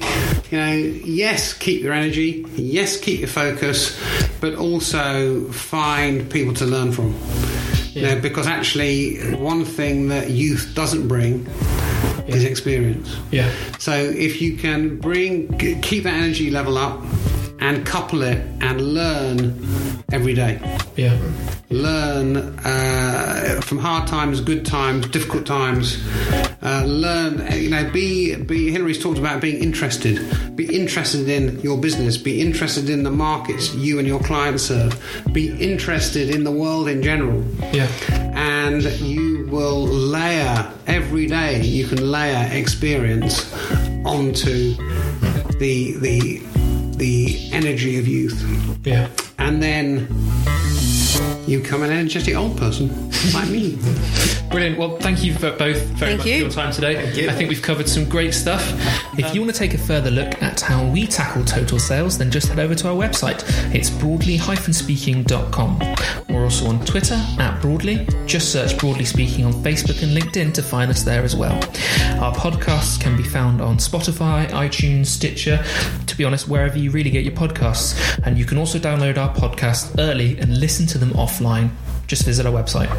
you 0.51 0.57
know, 0.57 0.71
yes, 0.73 1.53
keep 1.53 1.81
your 1.81 1.93
energy, 1.93 2.45
yes, 2.55 2.97
keep 2.99 3.19
your 3.19 3.27
focus, 3.29 3.99
but 4.39 4.55
also 4.55 5.43
find 5.51 6.29
people 6.31 6.53
to 6.55 6.65
learn 6.65 6.91
from. 6.91 7.15
You 7.93 8.03
know, 8.03 8.19
because 8.21 8.47
actually, 8.47 9.17
one 9.35 9.65
thing 9.65 10.07
that 10.09 10.29
youth 10.29 10.71
doesn't 10.75 11.07
bring 11.07 11.45
is 12.33 12.43
experience. 12.43 13.15
Yeah. 13.31 13.51
So 13.77 13.93
if 13.93 14.41
you 14.41 14.55
can 14.57 14.97
bring, 14.97 15.57
keep 15.81 16.03
that 16.03 16.13
energy 16.13 16.49
level 16.49 16.77
up, 16.77 17.01
and 17.61 17.85
couple 17.85 18.21
it 18.21 18.37
and 18.61 18.79
learn 18.93 19.61
every 20.13 20.33
day 20.33 20.57
Yeah. 20.95 21.17
learn 21.69 22.37
uh, 22.37 23.59
from 23.61 23.79
hard 23.79 24.07
times, 24.07 24.39
good 24.41 24.65
times, 24.65 25.07
difficult 25.09 25.45
times. 25.45 26.01
Uh, 26.63 26.83
learn, 26.85 27.45
you 27.53 27.69
know, 27.69 27.89
be 27.91 28.35
be. 28.35 28.71
Hilary's 28.71 29.01
talked 29.01 29.19
about 29.19 29.41
being 29.41 29.61
interested. 29.61 30.15
Be 30.55 30.73
interested 30.73 31.27
in 31.29 31.59
your 31.59 31.77
business. 31.77 32.17
Be 32.17 32.41
interested 32.41 32.89
in 32.89 33.03
the 33.03 33.11
markets 33.11 33.75
you 33.75 33.99
and 33.99 34.07
your 34.07 34.19
clients 34.21 34.63
serve. 34.63 34.93
Be 35.31 35.51
interested 35.61 36.29
in 36.29 36.43
the 36.43 36.51
world 36.51 36.87
in 36.87 37.01
general. 37.03 37.43
Yeah. 37.73 37.87
And 38.09 38.48
you 38.77 39.47
will 39.47 39.83
layer 39.87 40.71
every 40.85 41.25
day. 41.25 41.59
You 41.61 41.87
can 41.87 42.11
layer 42.11 42.47
experience 42.51 43.51
onto 44.05 44.75
the 45.57 45.97
the 45.97 46.41
the 46.97 47.49
energy 47.51 47.97
of 47.97 48.07
youth 48.07 48.37
Yeah. 48.85 49.07
and 49.39 49.61
then 49.63 50.07
you 51.47 51.61
become 51.61 51.81
an 51.81 51.91
energetic 51.91 52.35
old 52.35 52.57
person 52.57 52.89
like 53.33 53.49
me. 53.49 53.77
Brilliant. 54.49 54.77
Well, 54.79 54.97
thank 54.97 55.23
you 55.23 55.33
for 55.33 55.51
both 55.51 55.77
very 55.83 56.17
Thank 56.17 56.17
much 56.19 56.27
you. 56.27 56.33
for 56.35 56.41
your 56.41 56.49
time 56.49 56.71
today. 56.73 57.13
you. 57.13 57.29
I 57.29 57.33
think 57.33 57.49
we've 57.49 57.61
covered 57.61 57.87
some 57.87 58.05
great 58.09 58.33
stuff. 58.33 58.63
If 59.17 59.33
you 59.35 59.41
want 59.41 59.53
to 59.53 59.57
take 59.59 59.73
a 59.73 59.77
further 59.77 60.09
look 60.09 60.41
at 60.41 60.59
how 60.61 60.85
we 60.87 61.05
tackle 61.05 61.43
total 61.45 61.77
sales, 61.77 62.17
then 62.17 62.31
just 62.31 62.47
head 62.47 62.57
over 62.59 62.73
to 62.75 62.87
our 62.89 62.95
website. 62.95 63.43
It's 63.75 63.89
broadly-speaking.com. 63.89 65.79
We're 66.29 66.43
also 66.43 66.67
on 66.67 66.83
Twitter 66.85 67.15
at 67.39 67.61
Broadly. 67.61 68.07
Just 68.25 68.51
search 68.51 68.77
Broadly 68.77 69.05
Speaking 69.05 69.45
on 69.45 69.53
Facebook 69.53 70.01
and 70.01 70.17
LinkedIn 70.17 70.53
to 70.55 70.63
find 70.63 70.89
us 70.89 71.03
there 71.03 71.23
as 71.23 71.35
well. 71.35 71.53
Our 72.21 72.33
podcasts 72.33 72.99
can 72.99 73.15
be 73.15 73.23
found 73.23 73.61
on 73.61 73.77
Spotify, 73.77 74.47
iTunes, 74.49 75.07
Stitcher, 75.07 75.63
to 76.07 76.17
be 76.17 76.23
honest, 76.25 76.47
wherever 76.47 76.77
you 76.77 76.91
really 76.91 77.11
get 77.11 77.23
your 77.23 77.33
podcasts. 77.35 78.19
And 78.25 78.37
you 78.37 78.45
can 78.45 78.57
also 78.57 78.79
download 78.79 79.17
our 79.17 79.33
podcasts 79.33 79.95
early 79.99 80.39
and 80.39 80.59
listen 80.59 80.87
to 80.87 80.97
them 80.97 81.11
offline. 81.11 81.69
Just 82.07 82.25
visit 82.25 82.45
our 82.45 82.53
website. 82.53 82.89